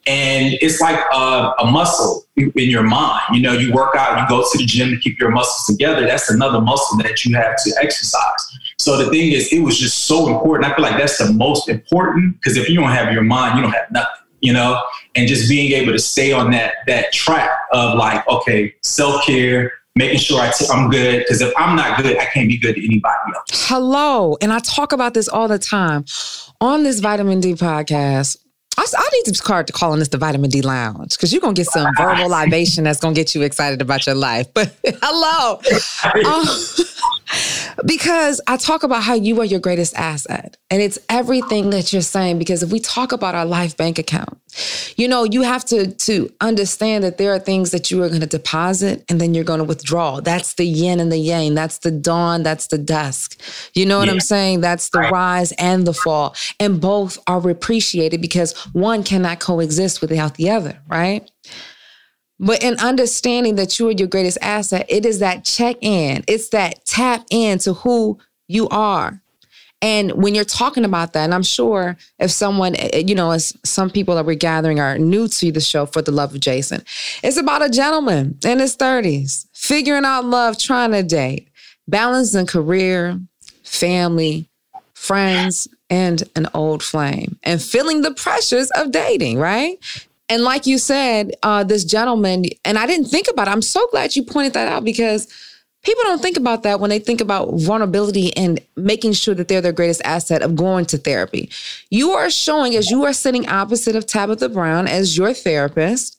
And 0.06 0.54
it's 0.60 0.80
like 0.80 0.98
a, 1.12 1.52
a, 1.60 1.70
muscle 1.70 2.24
in 2.36 2.52
your 2.54 2.82
mind. 2.82 3.22
You 3.32 3.40
know, 3.40 3.52
you 3.52 3.72
work 3.72 3.94
out, 3.94 4.20
you 4.20 4.28
go 4.28 4.42
to 4.42 4.58
the 4.58 4.64
gym 4.64 4.90
to 4.90 4.98
keep 4.98 5.20
your 5.20 5.30
muscles 5.30 5.64
together. 5.66 6.04
That's 6.04 6.28
another 6.28 6.60
muscle 6.60 6.98
that 6.98 7.24
you 7.24 7.36
have 7.36 7.54
to 7.64 7.74
exercise. 7.80 8.58
So 8.78 8.96
the 8.96 9.08
thing 9.10 9.30
is, 9.30 9.52
it 9.52 9.60
was 9.60 9.78
just 9.78 10.06
so 10.06 10.28
important. 10.28 10.70
I 10.70 10.74
feel 10.74 10.82
like 10.82 10.98
that's 10.98 11.18
the 11.18 11.32
most 11.32 11.68
important 11.68 12.36
because 12.38 12.56
if 12.56 12.68
you 12.68 12.80
don't 12.80 12.90
have 12.90 13.12
your 13.12 13.22
mind, 13.22 13.56
you 13.56 13.62
don't 13.62 13.72
have 13.72 13.90
nothing. 13.92 14.08
You 14.40 14.52
know, 14.52 14.82
and 15.14 15.28
just 15.28 15.48
being 15.48 15.70
able 15.70 15.92
to 15.92 16.00
stay 16.00 16.32
on 16.32 16.50
that 16.50 16.74
that 16.88 17.12
track 17.12 17.48
of 17.70 17.96
like, 17.96 18.26
okay, 18.26 18.74
self 18.82 19.24
care, 19.24 19.72
making 19.96 20.18
sure 20.18 20.40
i 20.40 20.50
t- 20.50 20.66
I'm 20.70 20.90
good. 20.90 21.20
Because 21.20 21.40
if 21.40 21.52
I'm 21.56 21.76
not 21.76 22.02
good, 22.02 22.18
I 22.18 22.26
can't 22.26 22.48
be 22.48 22.58
good 22.58 22.74
to 22.74 22.84
anybody 22.84 23.14
else. 23.34 23.68
Hello. 23.68 24.36
And 24.40 24.52
I 24.52 24.58
talk 24.60 24.92
about 24.92 25.14
this 25.14 25.28
all 25.28 25.48
the 25.48 25.58
time 25.58 26.04
on 26.60 26.82
this 26.82 27.00
vitamin 27.00 27.40
D 27.40 27.54
podcast. 27.54 28.38
I, 28.78 28.86
I 28.96 29.10
need 29.12 29.24
to 29.26 29.34
start 29.34 29.70
calling 29.72 29.98
this 29.98 30.08
the 30.08 30.18
vitamin 30.18 30.48
D 30.48 30.62
lounge 30.62 31.16
because 31.16 31.32
you're 31.32 31.42
going 31.42 31.54
to 31.54 31.60
get 31.60 31.70
some 31.70 31.92
verbal 31.96 32.28
libation 32.28 32.84
that's 32.84 33.00
going 33.00 33.14
to 33.14 33.20
get 33.20 33.34
you 33.34 33.42
excited 33.42 33.82
about 33.82 34.06
your 34.06 34.14
life. 34.14 34.52
But 34.54 34.74
hello. 35.02 35.60
um, 36.26 36.46
because 37.86 38.40
I 38.46 38.56
talk 38.56 38.82
about 38.82 39.02
how 39.02 39.14
you 39.14 39.40
are 39.40 39.44
your 39.44 39.60
greatest 39.60 39.94
asset. 39.94 40.56
And 40.70 40.80
it's 40.80 40.98
everything 41.08 41.70
that 41.70 41.92
you're 41.92 42.02
saying. 42.02 42.38
Because 42.38 42.62
if 42.62 42.72
we 42.72 42.80
talk 42.80 43.12
about 43.12 43.34
our 43.34 43.44
life 43.44 43.76
bank 43.76 43.98
account, 43.98 44.38
you 44.96 45.08
know, 45.08 45.24
you 45.24 45.42
have 45.42 45.64
to, 45.66 45.92
to 45.92 46.32
understand 46.40 47.04
that 47.04 47.18
there 47.18 47.32
are 47.32 47.38
things 47.38 47.70
that 47.70 47.90
you 47.90 48.02
are 48.02 48.08
going 48.08 48.20
to 48.20 48.26
deposit 48.26 49.04
and 49.08 49.20
then 49.20 49.34
you're 49.34 49.44
going 49.44 49.58
to 49.58 49.64
withdraw. 49.64 50.20
That's 50.20 50.54
the 50.54 50.66
yin 50.66 51.00
and 51.00 51.10
the 51.10 51.18
yang. 51.18 51.54
That's 51.54 51.78
the 51.78 51.90
dawn. 51.90 52.42
That's 52.42 52.66
the 52.66 52.78
dusk. 52.78 53.40
You 53.74 53.86
know 53.86 53.98
what 53.98 54.08
yeah. 54.08 54.14
I'm 54.14 54.20
saying? 54.20 54.60
That's 54.60 54.90
the 54.90 55.00
right. 55.00 55.12
rise 55.12 55.52
and 55.52 55.86
the 55.86 55.94
fall. 55.94 56.34
And 56.60 56.80
both 56.80 57.18
are 57.26 57.48
appreciated 57.48 58.20
because 58.20 58.52
one 58.72 59.02
cannot 59.02 59.40
coexist 59.40 60.00
without 60.00 60.34
the 60.34 60.50
other, 60.50 60.78
right? 60.88 61.28
But 62.38 62.62
in 62.62 62.78
understanding 62.80 63.54
that 63.54 63.78
you 63.78 63.88
are 63.88 63.92
your 63.92 64.08
greatest 64.08 64.38
asset, 64.42 64.86
it 64.88 65.06
is 65.06 65.20
that 65.20 65.44
check 65.44 65.76
in, 65.80 66.24
it's 66.26 66.48
that 66.48 66.84
tap 66.84 67.24
in 67.30 67.58
to 67.60 67.72
who 67.72 68.18
you 68.48 68.68
are. 68.68 69.21
And 69.82 70.12
when 70.12 70.34
you're 70.34 70.44
talking 70.44 70.84
about 70.84 71.12
that, 71.12 71.24
and 71.24 71.34
I'm 71.34 71.42
sure 71.42 71.96
if 72.20 72.30
someone, 72.30 72.76
eh, 72.76 72.90
eh, 72.92 73.02
you 73.06 73.16
know, 73.16 73.32
as 73.32 73.52
some 73.64 73.90
people 73.90 74.14
that 74.14 74.24
we're 74.24 74.36
gathering 74.36 74.78
are 74.78 74.96
new 74.96 75.26
to 75.26 75.52
the 75.52 75.60
show 75.60 75.86
for 75.86 76.00
the 76.00 76.12
love 76.12 76.34
of 76.34 76.40
Jason, 76.40 76.82
it's 77.22 77.36
about 77.36 77.64
a 77.64 77.68
gentleman 77.68 78.38
in 78.44 78.60
his 78.60 78.76
30s, 78.76 79.46
figuring 79.52 80.04
out 80.04 80.24
love, 80.24 80.56
trying 80.56 80.92
to 80.92 81.02
date, 81.02 81.48
balancing 81.88 82.46
career, 82.46 83.20
family, 83.64 84.48
friends, 84.94 85.66
and 85.90 86.22
an 86.36 86.46
old 86.54 86.82
flame 86.82 87.38
and 87.42 87.60
feeling 87.60 88.02
the 88.02 88.14
pressures 88.14 88.70
of 88.70 88.92
dating, 88.92 89.38
right? 89.38 89.78
And 90.28 90.44
like 90.44 90.66
you 90.66 90.78
said, 90.78 91.32
uh, 91.42 91.64
this 91.64 91.84
gentleman, 91.84 92.44
and 92.64 92.78
I 92.78 92.86
didn't 92.86 93.08
think 93.08 93.26
about 93.28 93.48
it. 93.48 93.50
I'm 93.50 93.60
so 93.60 93.86
glad 93.88 94.16
you 94.16 94.22
pointed 94.22 94.54
that 94.54 94.68
out 94.68 94.84
because 94.84 95.28
people 95.82 96.02
don't 96.04 96.22
think 96.22 96.36
about 96.36 96.62
that 96.62 96.80
when 96.80 96.90
they 96.90 96.98
think 96.98 97.20
about 97.20 97.54
vulnerability 97.54 98.36
and 98.36 98.60
making 98.76 99.12
sure 99.12 99.34
that 99.34 99.48
they're 99.48 99.60
their 99.60 99.72
greatest 99.72 100.02
asset 100.04 100.42
of 100.42 100.56
going 100.56 100.86
to 100.86 100.98
therapy. 100.98 101.50
You 101.90 102.12
are 102.12 102.30
showing 102.30 102.76
as 102.76 102.90
you 102.90 103.04
are 103.04 103.12
sitting 103.12 103.48
opposite 103.48 103.96
of 103.96 104.06
Tabitha 104.06 104.48
Brown 104.48 104.86
as 104.86 105.16
your 105.16 105.34
therapist. 105.34 106.18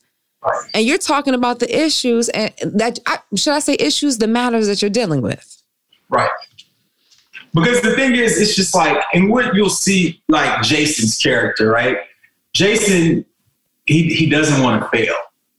And 0.74 0.84
you're 0.84 0.98
talking 0.98 1.32
about 1.32 1.58
the 1.58 1.84
issues 1.84 2.28
and 2.28 2.52
that 2.62 2.98
should 3.34 3.54
I 3.54 3.60
say 3.60 3.76
issues, 3.80 4.18
the 4.18 4.26
matters 4.26 4.66
that 4.66 4.82
you're 4.82 4.90
dealing 4.90 5.22
with. 5.22 5.62
Right. 6.10 6.30
Because 7.54 7.80
the 7.80 7.94
thing 7.94 8.16
is, 8.16 8.40
it's 8.40 8.56
just 8.56 8.74
like, 8.74 9.02
and 9.14 9.30
what 9.30 9.54
you'll 9.54 9.70
see, 9.70 10.20
like 10.28 10.62
Jason's 10.62 11.16
character, 11.16 11.70
right? 11.70 11.96
Jason, 12.52 13.24
he 13.86 14.12
he 14.12 14.28
doesn't 14.28 14.62
want 14.62 14.82
to 14.82 14.88
fail, 14.88 15.14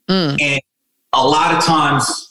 mm. 0.09 0.41
and 0.41 0.61
a 1.13 1.25
lot 1.25 1.55
of 1.55 1.63
times 1.63 2.24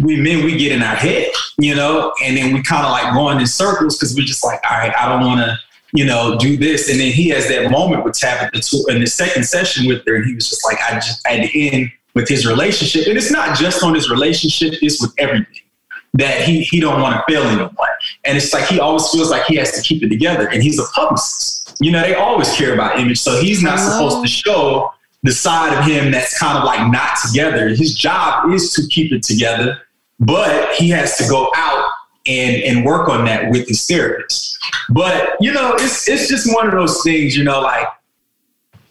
we 0.00 0.16
men 0.16 0.44
we 0.44 0.56
get 0.56 0.72
in 0.72 0.82
our 0.82 0.94
head, 0.94 1.30
you 1.58 1.74
know, 1.74 2.12
and 2.24 2.36
then 2.36 2.52
we 2.54 2.62
kind 2.62 2.84
of 2.84 2.92
like 2.92 3.12
going 3.14 3.40
in 3.40 3.46
circles 3.46 3.96
because 3.96 4.14
we're 4.14 4.26
just 4.26 4.44
like, 4.44 4.60
all 4.68 4.78
right, 4.78 4.92
I 4.96 5.08
don't 5.08 5.26
want 5.26 5.40
to, 5.40 5.58
you 5.92 6.04
know, 6.04 6.36
do 6.38 6.56
this. 6.56 6.90
And 6.90 7.00
then 7.00 7.12
he 7.12 7.28
has 7.30 7.48
that 7.48 7.70
moment 7.70 8.04
with 8.04 8.18
Tabitha 8.18 8.60
in 8.88 9.00
the 9.00 9.06
second 9.06 9.44
session 9.44 9.86
with 9.86 10.02
her, 10.06 10.16
and 10.16 10.24
he 10.24 10.34
was 10.34 10.48
just 10.48 10.64
like, 10.64 10.78
I 10.82 10.94
just 10.94 11.26
had 11.26 11.48
to 11.48 11.60
end 11.60 11.90
with 12.14 12.28
his 12.28 12.46
relationship, 12.46 13.06
and 13.08 13.16
it's 13.16 13.30
not 13.30 13.58
just 13.58 13.82
on 13.82 13.94
his 13.94 14.10
relationship; 14.10 14.74
it's 14.82 15.00
with 15.00 15.12
everything 15.18 15.62
that 16.14 16.42
he 16.42 16.62
he 16.62 16.80
don't 16.80 17.00
want 17.00 17.16
to 17.16 17.32
fail 17.32 17.42
anyone. 17.42 17.74
And 18.24 18.36
it's 18.36 18.52
like 18.52 18.66
he 18.66 18.80
always 18.80 19.08
feels 19.10 19.30
like 19.30 19.44
he 19.44 19.56
has 19.56 19.72
to 19.72 19.82
keep 19.82 20.02
it 20.02 20.08
together. 20.08 20.48
And 20.48 20.62
he's 20.62 20.78
a 20.78 20.84
publicist. 20.94 21.76
You 21.80 21.90
know, 21.90 22.00
they 22.00 22.14
always 22.14 22.52
care 22.54 22.72
about 22.72 22.98
image. 22.98 23.20
So 23.20 23.40
he's 23.40 23.62
not 23.62 23.78
supposed 23.78 24.16
to 24.16 24.22
oh. 24.22 24.26
show 24.26 24.94
the 25.24 25.32
side 25.32 25.76
of 25.76 25.84
him 25.84 26.12
that's 26.12 26.38
kind 26.38 26.56
of 26.56 26.64
like 26.64 26.90
not 26.92 27.16
together. 27.26 27.70
His 27.70 27.94
job 27.94 28.52
is 28.52 28.72
to 28.74 28.86
keep 28.88 29.12
it 29.12 29.22
together, 29.22 29.80
but 30.20 30.72
he 30.74 30.90
has 30.90 31.16
to 31.16 31.28
go 31.28 31.50
out 31.56 31.90
and 32.26 32.62
and 32.62 32.84
work 32.84 33.08
on 33.08 33.24
that 33.24 33.50
with 33.50 33.66
his 33.66 33.84
therapist. 33.86 34.58
But 34.90 35.36
you 35.40 35.52
know, 35.52 35.74
it's 35.74 36.08
it's 36.08 36.28
just 36.28 36.54
one 36.54 36.66
of 36.66 36.72
those 36.72 37.02
things, 37.02 37.36
you 37.36 37.42
know, 37.42 37.60
like 37.60 37.86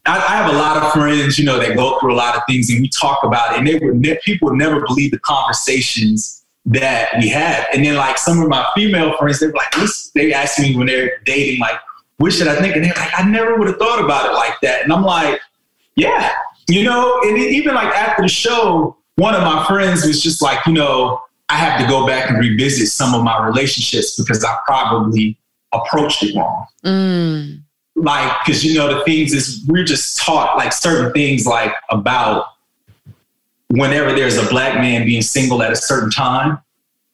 I, 0.06 0.18
I, 0.18 0.36
have 0.36 0.54
a 0.54 0.58
lot 0.58 0.78
of 0.78 0.92
friends, 0.92 1.40
you 1.40 1.46
know, 1.46 1.60
that 1.60 1.78
go 1.78 1.98
through 2.00 2.14
a 2.14 2.16
lot 2.16 2.36
of 2.36 2.42
things 2.48 2.70
and 2.70 2.82
we 2.82 2.90
talk 2.90 3.24
about 3.24 3.54
it 3.54 3.60
and 3.60 3.68
they 3.68 3.76
would 3.76 4.20
people 4.22 4.50
would 4.50 4.58
never 4.58 4.82
believe 4.86 5.12
the 5.12 5.20
conversations 5.20 6.44
that 6.66 7.10
we 7.20 7.30
have. 7.30 7.66
And 7.74 7.86
then 7.86 7.96
like 7.96 8.18
some 8.18 8.42
of 8.42 8.50
my 8.50 8.68
female 8.76 9.16
friends, 9.18 9.40
they're 9.40 9.52
like, 9.52 9.74
they 10.16 10.34
ask 10.34 10.60
me 10.60 10.76
when 10.76 10.88
they're 10.88 11.20
dating, 11.26 11.60
like, 11.60 11.80
what 12.18 12.34
should 12.34 12.48
I 12.48 12.60
think? 12.60 12.76
And 12.76 12.86
they're 12.86 12.94
like, 12.96 13.12
I 13.18 13.24
never 13.24 13.58
would 13.58 13.68
have 13.68 13.78
thought 13.78 14.04
about 14.04 14.30
it 14.30 14.34
like 14.34 14.60
that. 14.62 14.84
And 14.84 14.92
I'm 14.92 15.04
like, 15.04 15.40
yeah, 15.96 16.32
you 16.68 16.84
know, 16.84 17.20
and 17.24 17.38
even 17.38 17.76
like 17.76 17.94
after 17.96 18.24
the 18.24 18.30
show, 18.30 18.98
one 19.16 19.36
of 19.36 19.42
my 19.44 19.66
friends 19.68 20.06
was 20.06 20.22
just 20.22 20.42
like, 20.42 20.66
you 20.66 20.74
know, 20.74 21.22
I 21.50 21.56
have 21.56 21.80
to 21.80 21.88
go 21.88 22.08
back 22.08 22.30
and 22.30 22.40
revisit 22.40 22.88
some 22.88 23.14
of 23.14 23.24
my 23.24 23.46
relationships 23.46 24.18
because 24.18 24.44
I 24.44 24.58
probably 24.66 25.38
approached 25.72 26.24
it 26.24 26.36
wrong. 26.36 26.66
Mm. 26.84 27.62
Like, 27.96 28.32
because 28.44 28.64
you 28.64 28.76
know, 28.76 28.98
the 28.98 29.04
things 29.04 29.34
is 29.34 29.64
we're 29.68 29.84
just 29.84 30.18
taught 30.18 30.58
like 30.58 30.74
certain 30.74 31.12
things 31.12 31.46
like 31.46 31.74
about 31.90 32.48
whenever 33.68 34.14
there's 34.14 34.38
a 34.38 34.48
black 34.50 34.76
man 34.76 35.06
being 35.06 35.22
single 35.22 35.62
at 35.62 35.72
a 35.72 35.76
certain 35.76 36.10
time, 36.10 36.60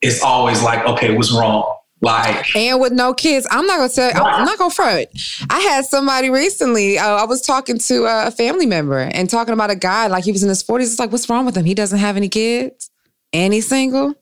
it's 0.01 0.21
always 0.21 0.63
like, 0.63 0.85
okay, 0.85 1.15
what's 1.15 1.31
wrong? 1.31 1.75
Like 2.01 2.55
and 2.55 2.79
with 2.79 2.93
no 2.93 3.13
kids, 3.13 3.45
I'm 3.51 3.65
not 3.65 3.77
gonna 3.77 3.89
say 3.89 4.12
I'm 4.12 4.45
not 4.45 4.57
gonna 4.57 4.73
front. 4.73 5.09
I 5.49 5.59
had 5.59 5.85
somebody 5.85 6.29
recently. 6.29 6.97
Uh, 6.97 7.15
I 7.15 7.25
was 7.25 7.41
talking 7.41 7.77
to 7.77 8.05
a 8.05 8.31
family 8.31 8.65
member 8.65 8.99
and 8.99 9.29
talking 9.29 9.53
about 9.53 9.69
a 9.69 9.75
guy 9.75 10.07
like 10.07 10.23
he 10.23 10.31
was 10.31 10.41
in 10.41 10.49
his 10.49 10.63
40s. 10.63 10.83
It's 10.83 10.99
like, 10.99 11.12
what's 11.12 11.29
wrong 11.29 11.45
with 11.45 11.57
him? 11.57 11.65
He 11.65 11.73
doesn't 11.73 11.99
have 11.99 12.15
any 12.15 12.29
kids 12.29 12.89
and 13.33 13.53
he's 13.53 13.67
single. 13.67 14.13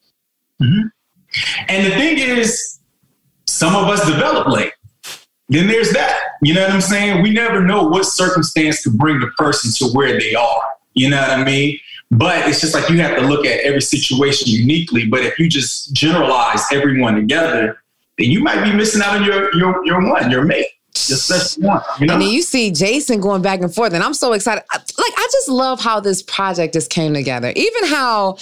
Mm-hmm. 0.62 0.88
And 1.68 1.86
the 1.86 1.92
thing 1.92 2.18
is, 2.18 2.80
some 3.46 3.76
of 3.76 3.88
us 3.90 4.06
develop 4.06 4.48
late. 4.48 4.74
Then 5.50 5.68
there's 5.68 5.92
that. 5.92 6.20
You 6.42 6.54
know 6.54 6.62
what 6.62 6.72
I'm 6.72 6.82
saying? 6.82 7.22
We 7.22 7.32
never 7.32 7.62
know 7.62 7.88
what 7.88 8.06
circumstance 8.06 8.84
could 8.84 8.98
bring 8.98 9.20
the 9.20 9.28
person 9.38 9.72
to 9.78 9.94
where 9.94 10.20
they 10.20 10.36
are. 10.36 10.64
You 10.94 11.10
know 11.10 11.22
what 11.22 11.30
I 11.30 11.44
mean? 11.44 11.80
But 12.12 12.48
it's 12.48 12.62
just 12.62 12.74
like 12.74 12.90
you 12.90 13.02
have 13.02 13.18
to 13.18 13.28
look 13.28 13.46
at 13.46 13.60
every 13.62 13.82
situation 13.82 14.48
uniquely. 14.50 15.06
But 15.06 15.24
if 15.24 15.38
you 15.38 15.50
just 15.50 15.94
generalize 15.94 16.64
everyone 16.72 17.16
together, 17.16 17.82
then 18.18 18.32
you 18.32 18.42
might 18.42 18.64
be 18.64 18.72
missing 18.72 19.02
out 19.02 19.18
on 19.18 19.24
your 19.24 19.54
your 19.56 19.86
your 19.86 20.10
one, 20.10 20.32
your 20.32 20.44
mate. 20.44 20.68
Just 20.94 21.62
one, 21.62 21.82
you 22.00 22.08
know? 22.08 22.16
And 22.16 22.24
you 22.24 22.42
see 22.42 22.72
Jason 22.72 23.22
going 23.22 23.42
back 23.42 23.62
and 23.62 23.74
forth, 23.74 23.94
and 23.94 24.04
I'm 24.04 24.14
so 24.14 24.34
excited. 24.34 24.64
Like 24.72 25.14
I 25.16 25.28
just 25.32 25.50
love 25.50 25.80
how 25.80 26.00
this 26.00 26.24
project 26.24 26.74
just 26.74 26.90
came 26.90 27.14
together. 27.14 27.54
Even 27.56 27.86
how, 27.86 28.38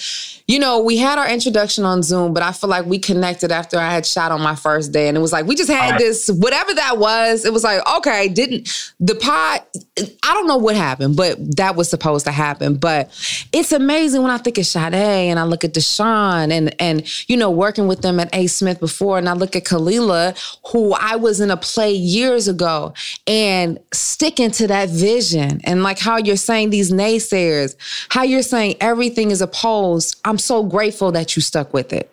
you 0.48 0.60
know, 0.60 0.78
we 0.78 0.96
had 0.96 1.18
our 1.18 1.28
introduction 1.28 1.84
on 1.84 2.04
Zoom, 2.04 2.32
but 2.32 2.42
I 2.42 2.52
feel 2.52 2.70
like 2.70 2.86
we 2.86 3.00
connected 3.00 3.50
after 3.50 3.78
I 3.78 3.90
had 3.90 4.06
shot 4.06 4.30
on 4.30 4.40
my 4.40 4.54
first 4.54 4.92
day, 4.92 5.08
and 5.08 5.16
it 5.16 5.20
was 5.20 5.32
like 5.32 5.44
we 5.46 5.56
just 5.56 5.70
had 5.70 5.92
right. 5.92 5.98
this 5.98 6.28
whatever 6.28 6.72
that 6.74 6.98
was. 6.98 7.44
It 7.44 7.52
was 7.52 7.64
like 7.64 7.80
okay, 7.96 8.28
didn't 8.28 8.92
the 9.00 9.16
pod? 9.16 9.62
I 9.98 10.34
don't 10.34 10.46
know 10.46 10.56
what 10.56 10.76
happened, 10.76 11.16
but 11.16 11.56
that 11.56 11.74
was 11.74 11.90
supposed 11.90 12.26
to 12.26 12.32
happen. 12.32 12.76
But 12.76 13.08
it's 13.52 13.72
amazing 13.72 14.22
when 14.22 14.30
I 14.30 14.38
think 14.38 14.58
of 14.58 14.66
Sade 14.66 14.94
and 14.94 15.40
I 15.40 15.44
look 15.44 15.64
at 15.64 15.74
Deshaun 15.74 16.52
and 16.52 16.80
and 16.80 17.28
you 17.28 17.36
know 17.36 17.50
working 17.50 17.88
with 17.88 18.02
them 18.02 18.20
at 18.20 18.32
A 18.32 18.46
Smith 18.46 18.78
before, 18.78 19.18
and 19.18 19.28
I 19.28 19.32
look 19.32 19.56
at 19.56 19.64
Kalila, 19.64 20.38
who 20.70 20.92
I 20.92 21.16
was 21.16 21.40
in 21.40 21.50
a 21.50 21.56
play 21.56 21.92
years 21.92 22.46
ago 22.46 22.94
and 23.26 23.80
sticking 23.92 24.52
to 24.52 24.68
that 24.68 24.90
vision 24.90 25.60
and 25.64 25.82
like 25.82 25.98
how 25.98 26.18
you're 26.18 26.36
saying 26.36 26.70
these 26.70 26.92
naysayers, 26.92 27.74
how 28.10 28.22
you're 28.22 28.42
saying 28.42 28.76
everything 28.80 29.32
is 29.32 29.40
opposed. 29.40 30.20
I'm 30.24 30.35
so 30.38 30.62
grateful 30.62 31.12
that 31.12 31.36
you 31.36 31.42
stuck 31.42 31.72
with 31.72 31.92
it. 31.92 32.10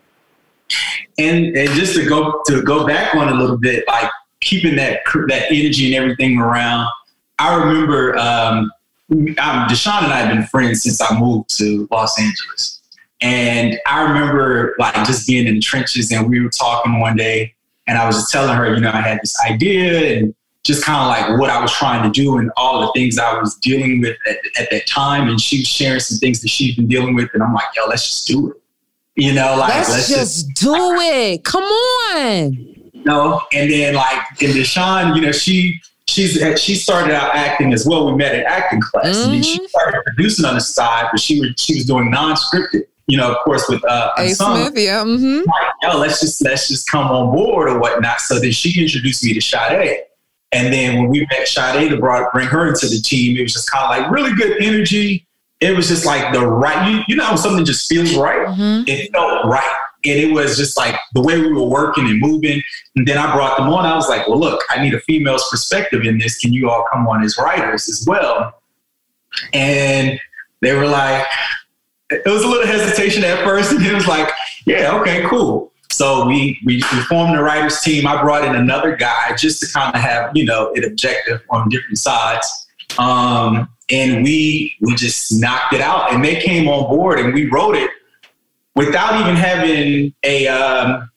And 1.18 1.56
and 1.56 1.70
just 1.72 1.96
to 1.96 2.08
go 2.08 2.42
to 2.46 2.62
go 2.62 2.88
back 2.88 3.16
on 3.16 3.30
a 3.30 3.36
little 3.36 3.58
bit, 3.58 3.86
like 3.88 4.10
keeping 4.42 4.76
that 4.78 5.02
that 5.28 5.52
energy 5.52 5.94
and 5.94 6.04
everything 6.04 6.40
around. 6.40 6.88
I 7.40 7.56
remember 7.56 8.18
um, 8.18 8.72
I'm, 9.12 9.68
Deshaun 9.68 10.04
and 10.04 10.14
I 10.14 10.20
have 10.20 10.30
been 10.30 10.46
friends 10.48 10.84
since 10.84 11.02
I 11.02 11.18
moved 11.18 11.56
to 11.58 11.88
Los 11.92 12.20
Angeles. 12.20 12.82
And 13.22 13.80
I 13.88 14.04
remember 14.04 14.76
like 14.80 14.96
just 15.06 15.28
being 15.28 15.48
in 15.48 15.56
the 15.56 15.62
trenches 15.62 16.12
and 16.12 16.30
we 16.30 16.42
were 16.42 16.50
talking 16.50 17.00
one 17.00 17.16
day 17.16 17.54
and 17.88 17.98
I 17.98 18.06
was 18.06 18.18
just 18.18 18.32
telling 18.32 18.56
her, 18.56 18.74
you 18.74 18.82
know, 18.82 18.92
I 18.92 19.02
had 19.02 19.20
this 19.22 19.36
idea 19.50 20.18
and 20.18 20.36
just 20.64 20.84
kind 20.86 21.02
of 21.02 21.08
like 21.08 21.40
what 21.40 21.50
I 21.50 21.62
was 21.62 21.72
trying 21.74 22.10
to 22.10 22.22
do 22.22 22.38
and 22.38 22.50
all 22.56 22.82
the 22.82 22.92
things 22.94 23.18
I 23.18 23.38
was 23.38 23.56
dealing 23.56 24.00
with 24.00 24.18
at, 24.28 24.38
at, 24.58 24.70
that 24.72 24.88
time. 24.88 25.28
And 25.28 25.40
she 25.40 25.60
was 25.60 25.68
sharing 25.68 26.00
some 26.00 26.18
things 26.20 26.42
that 26.42 26.50
she's 26.50 26.76
been 26.76 26.88
dealing 26.88 27.16
with. 27.16 27.30
And 27.34 27.44
I'm 27.44 27.54
like, 27.54 27.68
yo, 27.76 27.86
let's 27.88 28.08
just 28.08 28.28
do 28.28 28.52
it. 28.52 28.58
You 29.16 29.34
know, 29.34 29.58
like, 29.58 29.70
let's, 29.70 29.90
let's 29.90 30.10
just, 30.10 30.48
just, 30.48 30.62
do 30.62 30.74
it. 30.74 31.44
Come 31.44 31.64
on. 31.64 32.54
You 32.54 33.04
know, 33.04 33.42
and 33.52 33.70
then 33.70 33.96
like, 33.96 34.20
and 34.42 34.54
Deshaun, 34.54 35.16
you 35.16 35.22
know, 35.22 35.34
she, 35.34 35.80
she's, 36.08 36.40
she 36.60 36.76
started 36.76 37.14
out 37.14 37.36
acting 37.36 37.74
as 37.74 37.86
well. 37.86 38.10
We 38.10 38.16
met 38.16 38.34
at 38.34 38.46
acting 38.46 38.80
class 38.82 39.18
mm-hmm. 39.18 39.34
and 39.34 39.46
she 39.46 39.68
started 39.68 40.02
producing 40.06 40.46
on 40.46 40.56
the 40.56 40.62
side, 40.62 41.10
but 41.12 41.20
she 41.20 41.42
was, 41.42 41.50
she 41.58 41.76
was 41.76 41.86
doing 41.86 42.10
non-scripted 42.10 42.84
you 43.06 43.18
know, 43.18 43.34
of 43.34 43.38
course, 43.44 43.68
with 43.68 43.84
uh, 43.84 44.14
A. 44.18 44.30
Smith, 44.30 44.78
yeah. 44.78 45.04
Mm-hmm. 45.04 45.40
Like, 45.40 45.74
yo, 45.82 45.98
let's 46.00 46.22
just 46.22 46.42
let's 46.42 46.70
just 46.70 46.90
come 46.90 47.08
on 47.08 47.36
board 47.36 47.70
or 47.70 47.78
whatnot. 47.78 48.22
So 48.22 48.40
then 48.40 48.54
she 48.54 48.82
introduced 48.82 49.26
me 49.26 49.34
to 49.34 49.42
Sade. 49.42 50.04
And 50.54 50.72
then 50.72 50.98
when 50.98 51.08
we 51.10 51.28
met 51.32 51.48
Sade 51.48 51.90
to 51.90 51.98
brought, 51.98 52.32
bring 52.32 52.48
her 52.48 52.68
into 52.68 52.88
the 52.88 53.02
team, 53.02 53.38
it 53.38 53.42
was 53.42 53.54
just 53.54 53.70
kind 53.72 53.84
of 53.84 53.90
like 53.90 54.12
really 54.12 54.36
good 54.36 54.62
energy. 54.62 55.26
It 55.62 55.76
was 55.76 55.88
just 55.88 56.06
like 56.06 56.34
the 56.34 56.46
right, 56.46 56.92
you, 56.92 57.02
you 57.08 57.16
know, 57.16 57.30
when 57.30 57.38
something 57.38 57.66
just 57.66 57.90
feels 57.90 58.16
right, 58.16 58.48
mm-hmm. 58.48 58.84
it 58.88 59.12
felt 59.12 59.46
right. 59.46 59.76
And 60.06 60.20
it 60.20 60.34
was 60.34 60.58
just 60.58 60.78
like 60.78 60.96
the 61.14 61.22
way 61.22 61.40
we 61.40 61.52
were 61.54 61.64
working 61.64 62.06
and 62.08 62.20
moving. 62.20 62.62
And 62.96 63.08
then 63.08 63.18
I 63.18 63.34
brought 63.34 63.58
them 63.58 63.70
on. 63.70 63.86
I 63.86 63.96
was 63.96 64.10
like, 64.10 64.28
well, 64.28 64.40
look, 64.40 64.62
I 64.70 64.84
need 64.84 64.94
a 64.94 65.00
female's 65.02 65.48
perspective 65.50 66.04
in 66.04 66.18
this. 66.18 66.38
Can 66.40 66.52
you 66.52 66.70
all 66.70 66.86
come 66.92 67.08
on 67.08 67.24
as 67.24 67.38
writers 67.38 67.88
as 67.88 68.06
well? 68.06 68.62
And 69.54 70.20
they 70.62 70.76
were 70.76 70.88
like, 70.88 71.26
it 72.10 72.30
was 72.30 72.44
a 72.44 72.48
little 72.48 72.68
hesitation 72.68 73.24
at 73.24 73.44
first, 73.44 73.72
and 73.72 73.84
it 73.84 73.94
was 73.94 74.08
like, 74.08 74.30
yeah, 74.66 74.96
okay, 75.00 75.26
cool. 75.28 75.73
So 75.94 76.26
we, 76.26 76.60
we 76.66 76.78
we 76.78 77.02
formed 77.04 77.38
the 77.38 77.44
writers 77.44 77.82
team. 77.82 78.08
I 78.08 78.20
brought 78.22 78.44
in 78.44 78.56
another 78.56 78.96
guy 78.96 79.36
just 79.36 79.60
to 79.62 79.72
kind 79.72 79.96
of 79.96 80.02
have 80.02 80.32
you 80.36 80.44
know 80.44 80.74
an 80.74 80.84
objective 80.86 81.42
on 81.52 81.70
different 81.70 82.00
sides, 82.00 82.68
um, 82.98 83.70
and 83.92 84.24
we 84.24 84.76
we 84.82 84.96
just 84.96 85.40
knocked 85.40 85.74
it 85.74 85.82
out. 85.82 86.12
And 86.12 86.26
they 86.26 86.42
came 86.42 86.68
on 86.68 86.90
board, 86.90 87.20
and 87.20 87.32
we 87.32 87.48
wrote 87.50 87.76
it 87.76 87.92
without 88.76 89.22
even 89.22 89.36
having 89.36 90.14
a 90.24 90.48
um, 90.48 91.12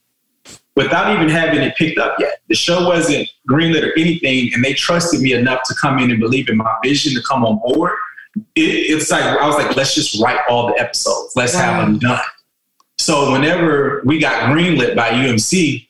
without 0.74 1.14
even 1.16 1.30
having 1.30 1.62
it 1.62 1.74
picked 1.76 1.98
up 1.98 2.16
yet. 2.20 2.40
The 2.48 2.54
show 2.54 2.86
wasn't 2.86 3.28
greenlit 3.48 3.82
or 3.82 3.98
anything, 3.98 4.50
and 4.52 4.62
they 4.62 4.74
trusted 4.74 5.22
me 5.22 5.32
enough 5.32 5.60
to 5.68 5.74
come 5.80 5.98
in 6.00 6.10
and 6.10 6.20
believe 6.20 6.50
in 6.50 6.58
my 6.58 6.74
vision 6.84 7.14
to 7.14 7.22
come 7.26 7.46
on 7.46 7.58
board 7.64 7.96
it, 8.54 8.60
it's 8.60 9.10
like 9.10 9.22
I 9.22 9.46
was 9.46 9.56
like, 9.56 9.74
let's 9.76 9.94
just 9.94 10.20
write 10.22 10.38
all 10.48 10.66
the 10.66 10.78
episodes. 10.78 11.32
Let's 11.36 11.54
wow. 11.54 11.60
have 11.60 11.86
them 11.86 11.98
done. 11.98 12.20
So 13.06 13.30
whenever 13.30 14.02
we 14.04 14.18
got 14.18 14.50
greenlit 14.50 14.96
by 14.96 15.10
UMC, 15.10 15.86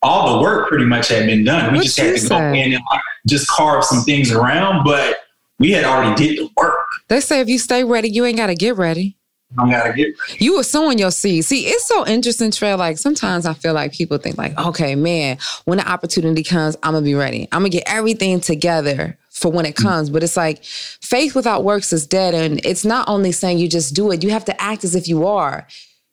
all 0.00 0.36
the 0.36 0.42
work 0.44 0.68
pretty 0.68 0.84
much 0.84 1.08
had 1.08 1.26
been 1.26 1.42
done. 1.42 1.72
We 1.72 1.78
What 1.78 1.84
just 1.84 1.98
had 1.98 2.14
to 2.14 2.28
go 2.28 2.38
say? 2.38 2.62
in 2.62 2.72
and 2.72 2.82
like, 2.88 3.00
just 3.26 3.48
carve 3.48 3.82
some 3.82 4.04
things 4.04 4.30
around, 4.30 4.84
but 4.84 5.16
we 5.58 5.72
had 5.72 5.84
already 5.84 6.14
did 6.14 6.38
the 6.38 6.48
work. 6.56 6.78
They 7.08 7.18
say 7.18 7.40
if 7.40 7.48
you 7.48 7.58
stay 7.58 7.82
ready, 7.82 8.10
you 8.10 8.24
ain't 8.24 8.36
got 8.36 8.46
to 8.46 8.54
get 8.54 8.76
ready. 8.76 9.16
I 9.58 9.70
gotta 9.70 9.92
get 9.92 10.14
You 10.40 10.56
were 10.56 10.62
sowing 10.62 10.98
your 10.98 11.10
seed. 11.10 11.44
See, 11.44 11.66
it's 11.66 11.86
so 11.86 12.06
interesting, 12.06 12.50
Trey. 12.50 12.74
Like 12.74 12.98
sometimes 12.98 13.46
I 13.46 13.54
feel 13.54 13.74
like 13.74 13.92
people 13.92 14.18
think 14.18 14.36
like, 14.36 14.56
okay, 14.58 14.94
man, 14.94 15.38
when 15.64 15.78
the 15.78 15.88
opportunity 15.88 16.42
comes, 16.42 16.76
I'm 16.82 16.92
gonna 16.92 17.04
be 17.04 17.14
ready. 17.14 17.48
I'm 17.52 17.60
gonna 17.60 17.70
get 17.70 17.84
everything 17.86 18.40
together 18.40 19.16
for 19.30 19.50
when 19.50 19.64
it 19.64 19.76
mm. 19.76 19.82
comes. 19.82 20.10
But 20.10 20.22
it's 20.22 20.36
like 20.36 20.64
faith 20.64 21.34
without 21.34 21.64
works 21.64 21.92
is 21.92 22.06
dead. 22.06 22.34
And 22.34 22.64
it's 22.66 22.84
not 22.84 23.08
only 23.08 23.32
saying 23.32 23.58
you 23.58 23.68
just 23.68 23.94
do 23.94 24.10
it, 24.10 24.24
you 24.24 24.30
have 24.30 24.44
to 24.46 24.62
act 24.62 24.84
as 24.84 24.94
if 24.94 25.06
you 25.08 25.26
are. 25.26 25.66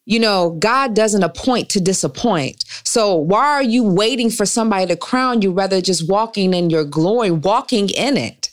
You 0.05 0.19
know, 0.19 0.51
God 0.59 0.95
doesn't 0.95 1.23
appoint 1.23 1.69
to 1.69 1.79
disappoint. 1.79 2.65
So 2.83 3.15
why 3.15 3.45
are 3.45 3.63
you 3.63 3.83
waiting 3.83 4.29
for 4.29 4.45
somebody 4.45 4.87
to 4.87 4.97
crown 4.97 5.41
you 5.41 5.51
rather 5.51 5.81
just 5.81 6.09
walking 6.09 6.53
in 6.53 6.69
your 6.69 6.83
glory, 6.83 7.31
walking 7.31 7.89
in 7.89 8.17
it? 8.17 8.49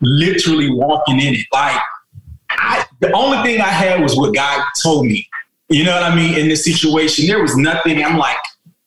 literally 0.00 0.70
walking 0.70 1.20
in 1.20 1.34
it. 1.34 1.46
Like 1.52 1.80
I, 2.50 2.84
the 3.00 3.12
only 3.12 3.42
thing 3.42 3.60
I 3.60 3.68
had 3.68 4.00
was 4.00 4.16
what 4.16 4.34
God 4.34 4.64
told 4.82 5.06
me. 5.06 5.28
You 5.68 5.84
know 5.84 5.94
what 5.94 6.02
I 6.02 6.14
mean? 6.14 6.36
In 6.36 6.48
this 6.48 6.64
situation, 6.64 7.26
there 7.26 7.40
was 7.40 7.56
nothing. 7.56 8.02
I'm 8.04 8.18
like, 8.18 8.36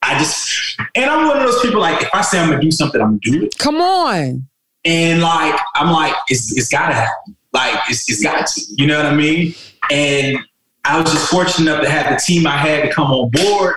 I 0.02 0.20
just, 0.20 0.78
and 0.96 1.10
I'm 1.10 1.28
one 1.28 1.38
of 1.38 1.44
those 1.44 1.62
people. 1.62 1.80
Like, 1.80 2.02
if 2.02 2.10
I 2.13 2.22
say 2.22 2.39
I'm 2.39 2.50
gonna 2.50 2.62
do 2.62 2.72
something, 2.72 3.00
I'm 3.00 3.20
gonna 3.20 3.39
do 3.39 3.46
it. 3.46 3.58
Come 3.58 3.78
on. 3.78 4.48
And 4.84 5.22
like, 5.22 5.58
I'm 5.76 5.92
like, 5.92 6.13
it's, 6.28 6.56
it's 6.58 6.68
gotta 6.68 6.94
happen. 6.94 7.38
Like, 7.54 7.80
it's, 7.89 8.10
it's 8.10 8.22
got 8.22 8.48
to. 8.48 8.62
You 8.78 8.88
know 8.88 8.98
what 8.98 9.06
I 9.06 9.16
mean? 9.16 9.56
And 9.89 10.38
I 10.86 11.00
was 11.00 11.12
just 11.12 11.30
fortunate 11.30 11.72
enough 11.72 11.84
to 11.84 11.89
have 11.89 12.10
the 12.10 12.17
team 12.17 12.46
I 12.46 12.58
had 12.58 12.84
to 12.84 12.91
come 12.91 13.12
on 13.12 13.30
board, 13.30 13.76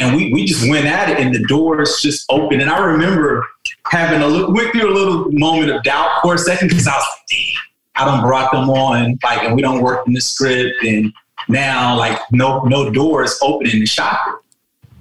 and 0.00 0.16
we 0.16 0.32
we 0.32 0.44
just 0.44 0.68
went 0.68 0.86
at 0.86 1.08
it, 1.10 1.18
and 1.18 1.34
the 1.34 1.44
doors 1.44 2.00
just 2.00 2.24
opened. 2.30 2.62
And 2.62 2.70
I 2.70 2.78
remember 2.78 3.46
having 3.86 4.22
a 4.22 4.26
little, 4.26 4.52
went 4.52 4.72
through 4.72 4.90
a 4.90 4.94
little 4.94 5.30
moment 5.32 5.70
of 5.70 5.82
doubt 5.82 6.22
for 6.22 6.34
a 6.34 6.38
second 6.38 6.68
because 6.68 6.86
I 6.86 6.94
was 6.94 7.04
like, 7.04 7.26
damn, 7.30 8.08
I 8.08 8.10
don't 8.10 8.26
brought 8.26 8.52
them 8.52 8.70
on, 8.70 9.18
like, 9.22 9.42
and 9.42 9.54
we 9.54 9.62
don't 9.62 9.82
work 9.82 10.06
in 10.06 10.12
the 10.12 10.20
script, 10.20 10.82
and 10.82 11.12
now 11.48 11.96
like 11.96 12.18
no 12.32 12.62
no 12.62 12.90
doors 12.90 13.38
open 13.42 13.68
in 13.68 13.80
the 13.80 13.86
shop, 13.86 14.42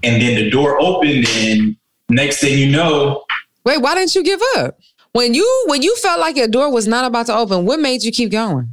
and 0.04 0.22
then 0.22 0.36
the 0.36 0.50
door 0.50 0.80
opened, 0.82 1.26
and 1.30 1.76
next 2.10 2.40
thing 2.40 2.58
you 2.58 2.70
know, 2.70 3.24
Wait, 3.66 3.80
why 3.80 3.96
didn't 3.96 4.14
you 4.14 4.24
give 4.24 4.42
up? 4.58 4.78
When 5.14 5.34
you 5.34 5.64
when 5.68 5.82
you 5.82 5.96
felt 5.96 6.20
like 6.20 6.36
your 6.36 6.48
door 6.48 6.72
was 6.72 6.88
not 6.88 7.06
about 7.06 7.26
to 7.28 7.36
open, 7.36 7.66
what 7.66 7.80
made 7.80 8.04
you 8.04 8.12
keep 8.12 8.32
going? 8.32 8.70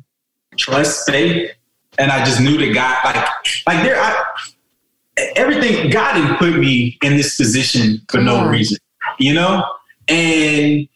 trust, 0.59 1.09
faith, 1.09 1.51
and 2.03 2.11
I 2.11 2.25
just 2.25 2.41
knew 2.41 2.59
that 2.59 2.75
God, 2.75 2.99
like, 3.05 3.29
like 3.65 3.85
there, 3.85 3.97
I, 3.97 4.25
everything 5.37 5.89
God 5.89 6.15
didn't 6.15 6.37
put 6.37 6.59
me 6.59 6.99
in 7.01 7.17
this 7.17 7.37
position 7.37 8.01
for 8.11 8.21
no 8.21 8.49
reason, 8.49 8.79
you 9.21 9.33
know, 9.35 9.65
and 10.09 10.89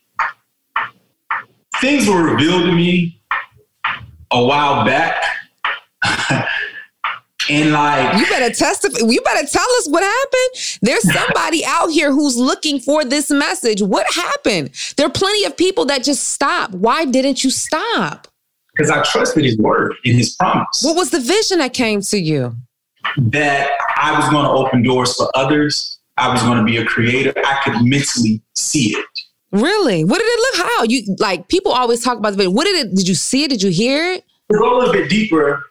things 1.81 2.09
were 2.09 2.25
revealed 2.25 2.65
to 2.65 2.73
me 2.73 3.21
a 4.33 4.45
while 4.45 4.85
back, 4.85 5.23
and 7.49 7.71
like, 7.71 8.19
You 8.19 8.27
better 8.27 8.53
testify. 8.53 9.07
You 9.07 9.21
better 9.21 9.47
tell 9.47 9.69
us 9.79 9.89
what 9.89 10.03
happened. 10.03 10.81
There's 10.83 11.13
somebody 11.15 11.65
out 11.65 11.91
here 11.91 12.11
who's 12.11 12.37
looking 12.37 12.81
for 12.81 13.05
this 13.05 13.31
message. 13.31 13.81
What 13.81 14.13
happened? 14.13 14.73
There 14.97 15.07
are 15.07 15.13
plenty 15.13 15.45
of 15.45 15.57
people 15.57 15.85
that 15.85 16.03
just 16.03 16.31
stop. 16.31 16.73
Why 16.73 17.05
didn't 17.05 17.45
you 17.45 17.51
stop? 17.51 18.27
Because 18.77 18.91
I 18.91 19.03
trusted 19.03 19.45
His 19.45 19.57
word 19.59 19.95
and 20.05 20.15
His 20.15 20.35
promise 20.37 20.83
What 20.83 20.97
was 20.97 21.11
the 21.11 21.21
vision 21.21 21.59
that 21.59 21.73
came 21.73 22.01
to 22.03 22.19
you? 22.19 22.55
that 23.17 23.71
I 23.97 24.19
was 24.19 24.29
going 24.31 24.45
to 24.45 24.51
open 24.51 24.83
doors 24.83 25.15
for 25.15 25.31
others. 25.35 25.99
I 26.17 26.33
was 26.33 26.43
going 26.43 26.59
to 26.59 26.65
be 26.65 26.79
a 26.79 26.85
creator. 26.85 27.33
I 27.37 27.61
could 27.63 27.75
mentally 27.85 28.43
see 28.55 28.97
it. 28.97 29.07
Really? 29.53 30.05
What 30.05 30.19
did 30.19 30.27
it 30.27 30.59
look? 30.59 30.67
How 30.67 30.83
you 30.85 31.17
like? 31.19 31.49
People 31.49 31.73
always 31.73 32.03
talk 32.03 32.19
about 32.19 32.31
the 32.31 32.37
vision. 32.37 32.55
What 32.55 32.65
did 32.65 32.87
it? 32.87 32.95
Did 32.95 33.09
you 33.09 33.15
see 33.15 33.45
it? 33.45 33.51
Did 33.51 33.63
you 33.63 33.71
hear 33.71 34.15
it? 34.15 34.25
to 34.51 34.59
go 34.59 34.77
a 34.77 34.79
little 34.79 34.93
bit 34.93 35.09
deeper, 35.09 35.63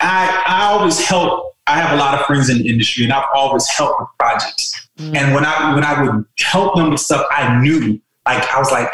I 0.00 0.42
I 0.46 0.64
always 0.64 1.00
help. 1.00 1.54
I 1.66 1.78
have 1.80 1.92
a 1.92 1.96
lot 1.96 2.18
of 2.18 2.26
friends 2.26 2.48
in 2.50 2.58
the 2.58 2.68
industry, 2.68 3.04
and 3.04 3.12
I've 3.12 3.28
always 3.34 3.68
helped 3.68 4.00
with 4.00 4.08
projects. 4.18 4.88
Mm. 4.98 5.16
And 5.16 5.34
when 5.34 5.44
I 5.44 5.74
when 5.74 5.84
I 5.84 6.02
would 6.02 6.24
help 6.38 6.74
them 6.74 6.90
with 6.90 7.00
stuff, 7.00 7.26
I 7.30 7.60
knew 7.60 8.00
like 8.26 8.48
I 8.52 8.58
was 8.58 8.70
like, 8.70 8.90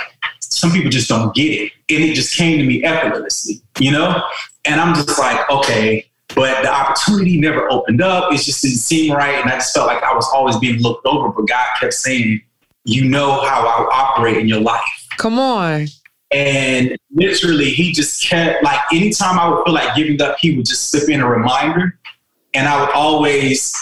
some 0.51 0.71
people 0.71 0.91
just 0.91 1.09
don't 1.09 1.35
get 1.35 1.51
it, 1.51 1.73
and 1.89 2.03
it 2.03 2.15
just 2.15 2.37
came 2.37 2.59
to 2.59 2.65
me 2.65 2.83
effortlessly, 2.85 3.61
you 3.79 3.91
know. 3.91 4.23
And 4.65 4.81
I'm 4.81 4.95
just 4.95 5.19
like, 5.19 5.51
okay, 5.51 6.07
but 6.35 6.63
the 6.63 6.73
opportunity 6.73 7.39
never 7.39 7.71
opened 7.71 8.03
up. 8.03 8.33
It 8.33 8.39
just 8.39 8.63
didn't 8.63 8.79
seem 8.79 9.15
right, 9.15 9.35
and 9.41 9.51
I 9.51 9.57
just 9.57 9.75
felt 9.75 9.87
like 9.87 10.03
I 10.03 10.15
was 10.15 10.29
always 10.35 10.57
being 10.59 10.81
looked 10.81 11.07
over. 11.07 11.29
But 11.29 11.49
God 11.49 11.67
kept 11.81 11.95
saying, 11.95 12.43
you 12.85 13.05
know 13.05 13.41
how 13.41 13.67
I 13.67 13.95
operate 13.95 14.37
in 14.37 14.49
your 14.49 14.61
life. 14.61 14.83
Come 15.17 15.39
on. 15.39 15.87
And 16.31 16.97
literally, 17.13 17.71
he 17.71 17.93
just 17.93 18.27
kept 18.29 18.63
like 18.63 18.81
anytime 18.93 19.39
I 19.39 19.49
would 19.49 19.65
feel 19.65 19.75
like 19.75 19.97
giving 19.97 20.21
up, 20.21 20.37
he 20.41 20.57
would 20.57 20.67
just 20.67 20.91
slip 20.91 21.09
in 21.09 21.21
a 21.21 21.29
reminder. 21.29 21.99
And 22.55 22.69
I 22.69 22.81
would 22.81 22.91
always 22.95 23.73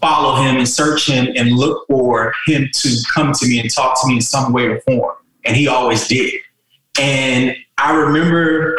follow 0.00 0.42
him 0.42 0.56
and 0.56 0.68
search 0.68 1.08
him 1.08 1.28
and 1.36 1.52
look 1.52 1.86
for 1.88 2.32
him 2.46 2.68
to 2.72 2.96
come 3.14 3.32
to 3.32 3.46
me 3.46 3.60
and 3.60 3.72
talk 3.72 4.00
to 4.00 4.08
me 4.08 4.16
in 4.16 4.20
some 4.20 4.52
way 4.52 4.66
or 4.66 4.80
form. 4.82 5.16
And 5.44 5.56
he 5.56 5.68
always 5.68 6.06
did. 6.08 6.32
And 6.98 7.56
I 7.78 7.94
remember, 7.94 8.78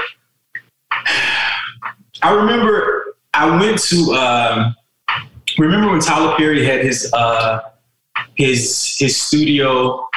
I 2.21 2.33
remember 2.33 3.15
I 3.33 3.59
went 3.59 3.79
to, 3.83 4.13
um, 4.13 4.75
remember 5.57 5.91
when 5.91 5.99
Tyler 5.99 6.35
Perry 6.37 6.65
had 6.65 6.83
his, 6.83 7.11
uh, 7.13 7.59
his, 8.35 8.95
his 8.97 9.21
studio 9.21 10.07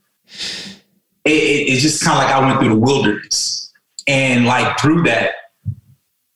it, 1.29 1.33
it, 1.33 1.73
it's 1.73 1.83
just 1.83 2.05
kind 2.05 2.19
of 2.19 2.25
like 2.25 2.35
I 2.35 2.41
went 2.41 2.61
through 2.61 2.71
the 2.71 2.81
wilderness, 2.81 3.73
and 4.07 4.47
like 4.47 4.79
through 4.79 5.03
that, 5.05 5.33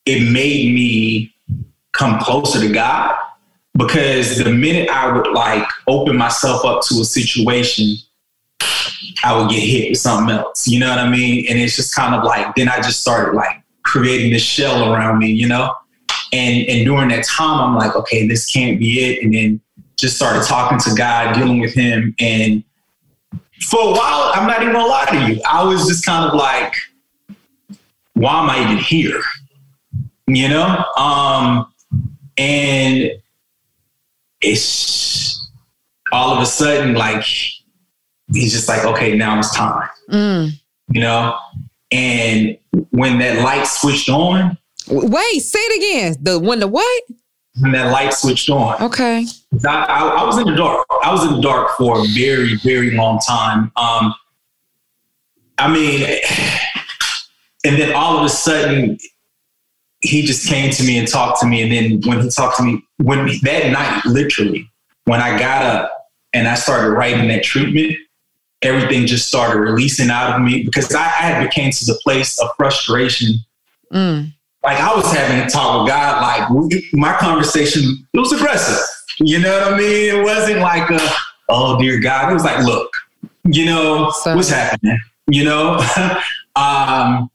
it 0.06 0.30
made 0.32 0.74
me 0.74 1.34
come 1.92 2.20
closer 2.20 2.60
to 2.60 2.72
God. 2.72 3.14
Because 3.74 4.36
the 4.36 4.52
minute 4.52 4.90
I 4.90 5.10
would 5.10 5.32
like 5.32 5.66
open 5.86 6.18
myself 6.18 6.62
up 6.66 6.82
to 6.88 7.00
a 7.00 7.04
situation, 7.04 7.96
I 9.24 9.36
would 9.36 9.50
get 9.50 9.60
hit 9.60 9.90
with 9.90 9.98
something 9.98 10.34
else. 10.34 10.68
You 10.68 10.78
know 10.78 10.90
what 10.90 10.98
I 10.98 11.08
mean? 11.08 11.46
And 11.48 11.58
it's 11.58 11.76
just 11.76 11.94
kind 11.94 12.14
of 12.14 12.22
like 12.22 12.54
then 12.54 12.68
I 12.68 12.76
just 12.76 13.00
started 13.00 13.34
like 13.34 13.62
creating 13.82 14.32
this 14.32 14.42
shell 14.42 14.92
around 14.92 15.18
me, 15.18 15.28
you 15.28 15.48
know? 15.48 15.74
And 16.32 16.68
and 16.68 16.84
during 16.84 17.08
that 17.08 17.24
time, 17.24 17.60
I'm 17.60 17.74
like, 17.76 17.96
okay, 17.96 18.26
this 18.26 18.50
can't 18.50 18.78
be 18.78 19.00
it. 19.00 19.22
And 19.22 19.32
then 19.32 19.60
just 19.96 20.16
started 20.16 20.42
talking 20.44 20.78
to 20.78 20.94
God, 20.94 21.34
dealing 21.34 21.60
with 21.60 21.72
Him, 21.72 22.14
and 22.18 22.62
for 23.64 23.80
a 23.80 23.92
while, 23.92 24.32
I'm 24.34 24.46
not 24.46 24.62
even 24.62 24.74
gonna 24.74 24.86
lie 24.86 25.06
to 25.06 25.32
you, 25.32 25.40
I 25.48 25.64
was 25.64 25.86
just 25.86 26.04
kind 26.04 26.28
of 26.28 26.34
like, 26.34 26.74
why 28.14 28.42
am 28.42 28.50
I 28.50 28.62
even 28.64 28.76
here? 28.78 29.20
You 30.26 30.48
know, 30.48 30.84
um, 30.96 31.72
and 32.38 33.10
it's 34.40 35.50
all 36.12 36.34
of 36.34 36.42
a 36.42 36.46
sudden 36.46 36.94
like 36.94 37.24
he's 38.32 38.52
just 38.52 38.68
like, 38.68 38.84
okay, 38.84 39.16
now 39.16 39.38
it's 39.38 39.54
time. 39.54 39.88
Mm. 40.10 40.50
You 40.90 41.00
know, 41.00 41.38
and 41.90 42.58
when 42.90 43.18
that 43.18 43.42
light 43.42 43.66
switched 43.66 44.08
on, 44.08 44.58
Wait, 44.88 45.40
say 45.40 45.58
it 45.60 45.78
again. 45.78 46.16
The 46.20 46.38
when 46.38 46.58
the 46.60 46.68
what? 46.68 47.02
When 47.60 47.72
that 47.72 47.92
light 47.92 48.14
switched 48.14 48.48
on, 48.48 48.80
Okay. 48.82 49.26
I, 49.66 49.84
I, 49.84 50.08
I 50.08 50.24
was 50.24 50.38
in 50.38 50.46
the 50.46 50.54
dark. 50.56 50.86
I 51.02 51.12
was 51.12 51.24
in 51.26 51.34
the 51.34 51.40
dark 51.40 51.76
for 51.76 52.00
a 52.00 52.04
very, 52.14 52.56
very 52.56 52.92
long 52.92 53.18
time. 53.26 53.70
Um, 53.76 54.14
I 55.58 55.70
mean, 55.72 56.18
and 57.64 57.80
then 57.80 57.94
all 57.94 58.18
of 58.18 58.24
a 58.24 58.28
sudden, 58.28 58.98
he 60.00 60.22
just 60.22 60.48
came 60.48 60.70
to 60.72 60.82
me 60.82 60.98
and 60.98 61.06
talked 61.06 61.40
to 61.40 61.46
me. 61.46 61.62
And 61.62 61.70
then 61.70 62.10
when 62.10 62.22
he 62.22 62.30
talked 62.30 62.56
to 62.56 62.62
me, 62.62 62.82
when 62.98 63.26
that 63.42 63.70
night, 63.70 64.02
literally, 64.06 64.68
when 65.04 65.20
I 65.20 65.38
got 65.38 65.62
up 65.62 66.10
and 66.32 66.48
I 66.48 66.54
started 66.54 66.90
writing 66.90 67.28
that 67.28 67.44
treatment, 67.44 67.96
everything 68.62 69.06
just 69.06 69.28
started 69.28 69.60
releasing 69.60 70.08
out 70.10 70.34
of 70.34 70.40
me 70.40 70.62
because 70.64 70.92
I, 70.94 71.02
I 71.02 71.08
had 71.08 71.46
became 71.48 71.70
to 71.70 71.84
the 71.84 71.98
place 72.02 72.40
of 72.40 72.48
frustration 72.56 73.34
Mm. 73.92 74.32
Like 74.64 74.78
I 74.78 74.94
was 74.94 75.10
having 75.12 75.38
a 75.38 75.48
talk 75.48 75.82
with 75.82 75.90
God. 75.90 76.22
Like 76.22 76.50
we, 76.50 76.88
my 76.92 77.14
conversation, 77.16 78.06
it 78.12 78.18
was 78.18 78.32
aggressive. 78.32 78.78
You 79.18 79.40
know 79.40 79.52
what 79.60 79.74
I 79.74 79.76
mean? 79.76 80.16
It 80.16 80.22
wasn't 80.22 80.60
like 80.60 80.88
a, 80.90 81.00
oh 81.48 81.78
dear 81.80 82.00
God. 82.00 82.30
It 82.30 82.34
was 82.34 82.44
like, 82.44 82.64
look, 82.64 82.90
you 83.44 83.64
know 83.66 84.10
So- 84.22 84.36
what's 84.36 84.48
happening. 84.50 84.98
You 85.28 85.44
know, 85.44 85.80
um, 86.56 87.30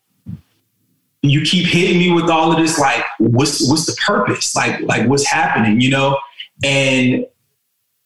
you 1.21 1.41
keep 1.41 1.65
hitting 1.67 1.97
me 1.97 2.11
with 2.11 2.29
all 2.29 2.51
of 2.51 2.57
this. 2.57 2.77
Like, 2.77 3.03
what's 3.19 3.67
what's 3.69 3.85
the 3.85 3.95
purpose? 4.05 4.55
Like, 4.55 4.81
like 4.81 5.07
what's 5.07 5.25
happening? 5.25 5.79
You 5.81 5.91
know, 5.91 6.17
and 6.63 7.25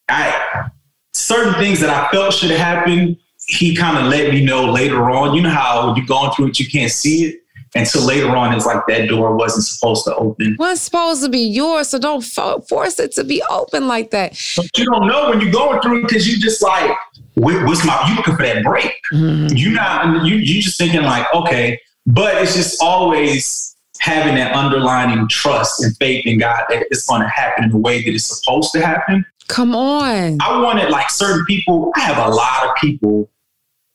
I 0.08 0.68
certain 1.14 1.54
things 1.54 1.80
that 1.80 1.90
I 1.90 2.10
felt 2.10 2.32
should 2.32 2.50
have 2.50 2.60
happened. 2.60 3.16
He 3.46 3.74
kind 3.74 3.98
of 3.98 4.04
let 4.04 4.32
me 4.32 4.44
know 4.44 4.70
later 4.70 5.10
on. 5.10 5.34
You 5.34 5.42
know 5.42 5.50
how 5.50 5.94
you're 5.96 6.06
going 6.06 6.30
through 6.32 6.48
it, 6.48 6.60
you 6.60 6.68
can't 6.70 6.90
see 6.92 7.24
it 7.24 7.41
until 7.74 8.02
later 8.02 8.28
on. 8.36 8.54
It's 8.54 8.66
like 8.66 8.86
that 8.88 9.08
door 9.08 9.34
wasn't 9.36 9.64
supposed 9.64 10.04
to 10.04 10.14
open. 10.16 10.56
Well, 10.58 10.72
it's 10.72 10.82
supposed 10.82 11.22
to 11.22 11.28
be 11.28 11.40
yours, 11.40 11.88
so 11.88 11.98
don't 11.98 12.22
fo- 12.22 12.60
force 12.62 12.98
it 12.98 13.12
to 13.12 13.24
be 13.24 13.42
open 13.50 13.88
like 13.88 14.10
that. 14.10 14.32
But 14.56 14.66
you 14.76 14.84
don't 14.84 15.06
know 15.06 15.30
when 15.30 15.40
you're 15.40 15.52
going 15.52 15.80
through 15.80 16.00
it 16.00 16.08
because 16.08 16.28
you 16.28 16.38
just 16.40 16.62
like, 16.62 16.90
what, 17.34 17.64
what's 17.66 17.84
my? 17.84 18.08
You 18.08 18.16
looking 18.16 18.36
for 18.36 18.42
that 18.42 18.62
break? 18.62 18.92
Mhm. 19.12 19.56
You 19.56 19.70
not 19.72 20.24
you 20.26 20.36
you 20.36 20.60
just 20.62 20.76
thinking 20.78 21.02
like, 21.02 21.26
okay, 21.34 21.80
but 22.06 22.34
it's 22.42 22.54
just 22.54 22.82
always 22.82 23.74
having 24.00 24.34
that 24.34 24.54
underlining 24.54 25.28
trust 25.28 25.82
and 25.84 25.96
faith 25.98 26.26
in 26.26 26.38
God 26.38 26.64
that 26.68 26.84
it's 26.90 27.06
going 27.06 27.22
to 27.22 27.28
happen 27.28 27.64
in 27.64 27.70
the 27.70 27.78
way 27.78 28.02
that 28.02 28.10
it's 28.12 28.24
supposed 28.40 28.72
to 28.72 28.84
happen. 28.84 29.24
Come 29.48 29.74
on. 29.76 30.38
I 30.42 30.60
wanted 30.60 30.90
like 30.90 31.08
certain 31.08 31.44
people. 31.46 31.92
I 31.96 32.00
have 32.00 32.18
a 32.18 32.28
lot 32.34 32.64
of 32.68 32.74
people 32.76 33.30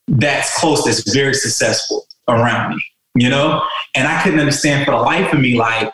that's 0.07 0.57
close, 0.59 0.85
that's 0.85 1.13
very 1.13 1.33
successful 1.33 2.07
around 2.29 2.75
me, 2.75 2.83
you 3.19 3.29
know, 3.29 3.63
and 3.95 4.07
I 4.07 4.21
couldn't 4.21 4.39
understand 4.39 4.85
for 4.85 4.91
the 4.91 4.97
life 4.97 5.33
of 5.33 5.39
me, 5.39 5.57
like, 5.57 5.91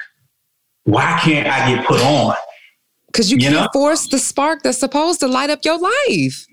why 0.83 1.19
can't 1.23 1.47
I 1.47 1.73
get 1.75 1.85
put 1.85 2.01
on? 2.01 2.35
Because 3.07 3.31
you 3.31 3.37
You 3.37 3.43
can't 3.49 3.55
know? 3.55 3.67
force 3.73 4.07
the 4.07 4.19
spark 4.19 4.63
that's 4.63 4.79
supposed 4.79 5.19
to 5.21 5.27
light 5.27 5.49
up 5.49 5.59
your 5.63 5.79
life. 5.79 6.45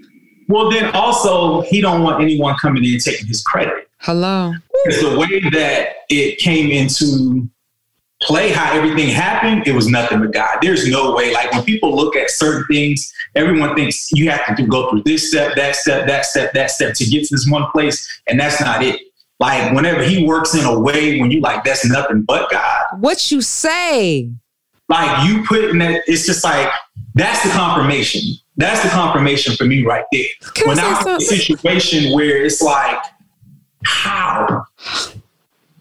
Well, 0.48 0.70
then 0.70 0.90
also 0.94 1.62
he 1.62 1.80
don't 1.80 2.02
want 2.02 2.22
anyone 2.22 2.56
coming 2.60 2.84
in 2.84 2.92
and 2.94 3.02
taking 3.02 3.26
his 3.26 3.42
credit. 3.42 3.88
Hello. 3.98 4.52
Because 4.84 5.00
the 5.00 5.18
way 5.18 5.40
that 5.50 5.88
it 6.08 6.38
came 6.38 6.70
into 6.70 7.48
play, 8.22 8.50
how 8.50 8.72
everything 8.76 9.08
happened, 9.08 9.66
it 9.66 9.72
was 9.74 9.88
nothing 9.88 10.20
but 10.20 10.32
God. 10.32 10.58
There's 10.60 10.88
no 10.88 11.14
way. 11.14 11.32
Like 11.32 11.52
when 11.52 11.64
people 11.64 11.94
look 11.94 12.16
at 12.16 12.30
certain 12.30 12.64
things, 12.70 13.12
everyone 13.34 13.74
thinks 13.74 14.10
you 14.12 14.30
have 14.30 14.56
to 14.56 14.62
go 14.66 14.90
through 14.90 15.02
this 15.04 15.28
step, 15.30 15.54
that 15.56 15.76
step, 15.76 16.06
that 16.06 16.26
step, 16.26 16.52
that 16.52 16.70
step 16.70 16.94
to 16.94 17.04
get 17.06 17.24
to 17.26 17.34
this 17.34 17.48
one 17.48 17.70
place, 17.72 18.06
and 18.26 18.38
that's 18.38 18.60
not 18.60 18.82
it. 18.82 19.00
Like 19.40 19.72
whenever 19.74 20.02
he 20.02 20.26
works 20.26 20.54
in 20.54 20.66
a 20.66 20.78
way 20.78 21.18
when 21.18 21.30
you 21.30 21.40
like 21.40 21.64
that's 21.64 21.88
nothing 21.88 22.22
but 22.22 22.50
God. 22.50 22.84
What 22.98 23.32
you 23.32 23.40
say? 23.40 24.30
Like 24.88 25.26
you 25.26 25.44
put 25.44 25.64
in 25.64 25.78
that, 25.78 26.02
it's 26.06 26.26
just 26.26 26.44
like 26.44 26.70
that's 27.14 27.42
the 27.42 27.50
confirmation. 27.50 28.34
That's 28.56 28.82
the 28.82 28.90
confirmation 28.90 29.56
for 29.56 29.64
me 29.64 29.84
right 29.84 30.04
there. 30.12 30.26
Can 30.54 30.68
when 30.68 30.78
I'm 30.78 31.06
in 31.06 31.16
a 31.16 31.20
situation 31.20 32.12
where 32.12 32.44
it's 32.44 32.60
like, 32.60 32.98
how? 33.84 34.66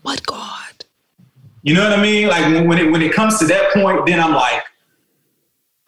What 0.04 0.26
God? 0.26 0.86
You 1.64 1.74
know 1.74 1.84
what 1.84 2.00
I 2.00 2.02
mean? 2.02 2.30
Like 2.30 2.46
when, 2.46 2.68
when 2.68 2.78
it 2.78 2.90
when 2.90 3.02
it 3.02 3.12
comes 3.12 3.38
to 3.40 3.46
that 3.48 3.74
point, 3.74 4.06
then 4.06 4.22
I'm 4.22 4.34
like, 4.34 4.64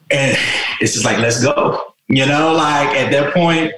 and 0.10 0.38
it's 0.82 0.94
just 0.94 1.06
like, 1.06 1.20
let's 1.20 1.42
go. 1.42 1.94
You 2.10 2.26
know, 2.26 2.54
like 2.54 2.90
at 2.98 3.10
that 3.12 3.34
point, 3.34 3.72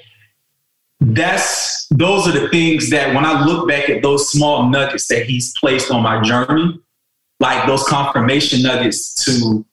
that's 1.07 1.87
those 1.87 2.27
are 2.27 2.31
the 2.31 2.49
things 2.49 2.89
that 2.89 3.13
when 3.13 3.25
I 3.25 3.43
look 3.45 3.67
back 3.67 3.89
at 3.89 4.01
those 4.01 4.29
small 4.29 4.69
nuggets 4.69 5.07
that 5.07 5.25
he's 5.25 5.53
placed 5.59 5.91
on 5.91 6.01
my 6.01 6.21
journey, 6.21 6.79
like 7.39 7.67
those 7.67 7.83
confirmation 7.83 8.61
nuggets 8.61 9.13
to 9.25 9.65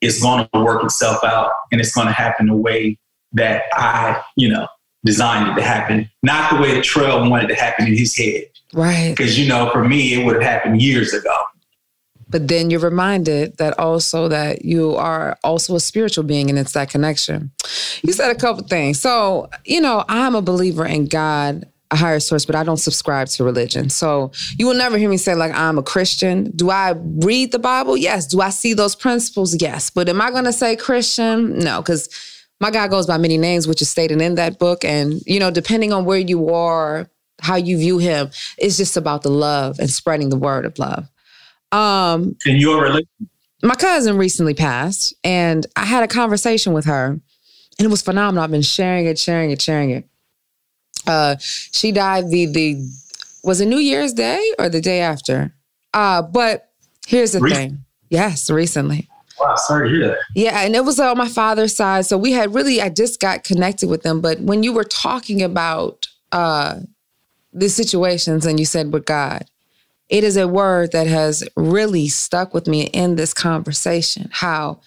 it's 0.00 0.20
going 0.20 0.46
to 0.52 0.60
work 0.60 0.84
itself 0.84 1.24
out 1.24 1.50
and 1.72 1.80
it's 1.80 1.94
going 1.94 2.06
to 2.06 2.12
happen 2.12 2.46
the 2.46 2.54
way 2.54 2.98
that 3.32 3.62
I, 3.72 4.22
you 4.36 4.48
know, 4.48 4.68
designed 5.04 5.50
it 5.50 5.54
to 5.54 5.62
happen, 5.62 6.10
not 6.22 6.52
the 6.52 6.60
way 6.60 6.74
the 6.74 6.82
trail 6.82 7.28
wanted 7.28 7.48
to 7.48 7.54
happen 7.54 7.86
in 7.86 7.96
his 7.96 8.16
head. 8.16 8.44
Right. 8.74 9.14
Because 9.16 9.38
you 9.38 9.48
know, 9.48 9.70
for 9.70 9.84
me, 9.84 10.14
it 10.14 10.24
would 10.24 10.34
have 10.34 10.42
happened 10.42 10.82
years 10.82 11.14
ago. 11.14 11.34
But 12.28 12.48
then 12.48 12.70
you're 12.70 12.80
reminded 12.80 13.58
that 13.58 13.78
also 13.78 14.28
that 14.28 14.64
you 14.64 14.94
are 14.96 15.38
also 15.44 15.76
a 15.76 15.80
spiritual 15.80 16.24
being 16.24 16.50
and 16.50 16.58
it's 16.58 16.72
that 16.72 16.90
connection. 16.90 17.50
You 18.02 18.12
said 18.12 18.30
a 18.30 18.38
couple 18.38 18.66
things. 18.66 19.00
So, 19.00 19.50
you 19.64 19.80
know, 19.80 20.04
I'm 20.08 20.34
a 20.34 20.42
believer 20.42 20.86
in 20.86 21.06
God, 21.06 21.64
a 21.90 21.96
higher 21.96 22.20
source, 22.20 22.44
but 22.44 22.56
I 22.56 22.64
don't 22.64 22.78
subscribe 22.78 23.28
to 23.28 23.44
religion. 23.44 23.88
So 23.90 24.32
you 24.58 24.66
will 24.66 24.74
never 24.74 24.98
hear 24.98 25.08
me 25.08 25.16
say, 25.16 25.34
like, 25.34 25.52
I'm 25.54 25.78
a 25.78 25.82
Christian. 25.82 26.50
Do 26.56 26.70
I 26.70 26.94
read 26.96 27.52
the 27.52 27.58
Bible? 27.58 27.96
Yes. 27.96 28.26
Do 28.26 28.40
I 28.40 28.50
see 28.50 28.74
those 28.74 28.96
principles? 28.96 29.60
Yes. 29.60 29.90
But 29.90 30.08
am 30.08 30.20
I 30.20 30.30
going 30.30 30.44
to 30.44 30.52
say 30.52 30.76
Christian? 30.76 31.58
No, 31.58 31.82
because 31.82 32.08
my 32.60 32.70
God 32.70 32.90
goes 32.90 33.06
by 33.06 33.18
many 33.18 33.36
names, 33.36 33.68
which 33.68 33.82
is 33.82 33.90
stated 33.90 34.20
in 34.20 34.36
that 34.36 34.58
book. 34.58 34.84
And, 34.84 35.20
you 35.26 35.38
know, 35.38 35.50
depending 35.50 35.92
on 35.92 36.04
where 36.04 36.18
you 36.18 36.50
are, 36.54 37.08
how 37.40 37.56
you 37.56 37.76
view 37.76 37.98
him, 37.98 38.30
it's 38.58 38.76
just 38.76 38.96
about 38.96 39.22
the 39.22 39.30
love 39.30 39.78
and 39.78 39.90
spreading 39.90 40.30
the 40.30 40.36
word 40.36 40.64
of 40.64 40.78
love. 40.78 41.08
Um, 41.74 42.36
In 42.46 42.56
your 42.56 42.82
religion, 42.82 43.08
my 43.62 43.74
cousin 43.74 44.16
recently 44.16 44.54
passed 44.54 45.14
and 45.24 45.66
I 45.76 45.84
had 45.84 46.02
a 46.04 46.08
conversation 46.08 46.72
with 46.72 46.84
her 46.84 47.06
and 47.06 47.20
it 47.86 47.88
was 47.88 48.02
phenomenal. 48.02 48.44
I've 48.44 48.50
been 48.50 48.62
sharing 48.62 49.06
it, 49.06 49.18
sharing 49.18 49.50
it, 49.50 49.60
sharing 49.60 49.90
it. 49.90 50.08
Uh, 51.06 51.36
she 51.40 51.90
died 51.92 52.30
the 52.30 52.46
the 52.46 52.88
was 53.42 53.60
it 53.60 53.66
New 53.66 53.78
Year's 53.78 54.12
Day 54.14 54.40
or 54.58 54.68
the 54.68 54.80
day 54.80 55.00
after? 55.00 55.54
Uh, 55.92 56.22
but 56.22 56.70
here's 57.06 57.32
the 57.32 57.40
Recent- 57.40 57.58
thing. 57.72 57.84
Yes, 58.10 58.48
recently. 58.48 59.08
wow, 59.40 59.54
sorry 59.56 59.88
to 59.90 59.94
hear 59.96 60.06
that. 60.08 60.18
Yeah, 60.34 60.60
and 60.64 60.74
it 60.76 60.84
was 60.84 61.00
on 61.00 61.18
my 61.18 61.28
father's 61.28 61.74
side. 61.74 62.06
So 62.06 62.16
we 62.16 62.32
had 62.32 62.54
really, 62.54 62.80
I 62.80 62.88
just 62.90 63.18
got 63.20 63.42
connected 63.44 63.88
with 63.88 64.02
them. 64.02 64.20
But 64.20 64.40
when 64.40 64.62
you 64.62 64.72
were 64.72 64.84
talking 64.84 65.42
about 65.42 66.06
uh, 66.32 66.76
the 67.52 67.68
situations 67.68 68.46
and 68.46 68.58
you 68.60 68.66
said 68.66 68.92
with 68.92 69.04
God, 69.04 69.46
it 70.08 70.24
is 70.24 70.36
a 70.36 70.48
word 70.48 70.92
that 70.92 71.06
has 71.06 71.46
really 71.56 72.08
stuck 72.08 72.54
with 72.54 72.66
me 72.66 72.82
in 72.84 73.16
this 73.16 73.34
conversation. 73.34 74.28
How 74.32 74.80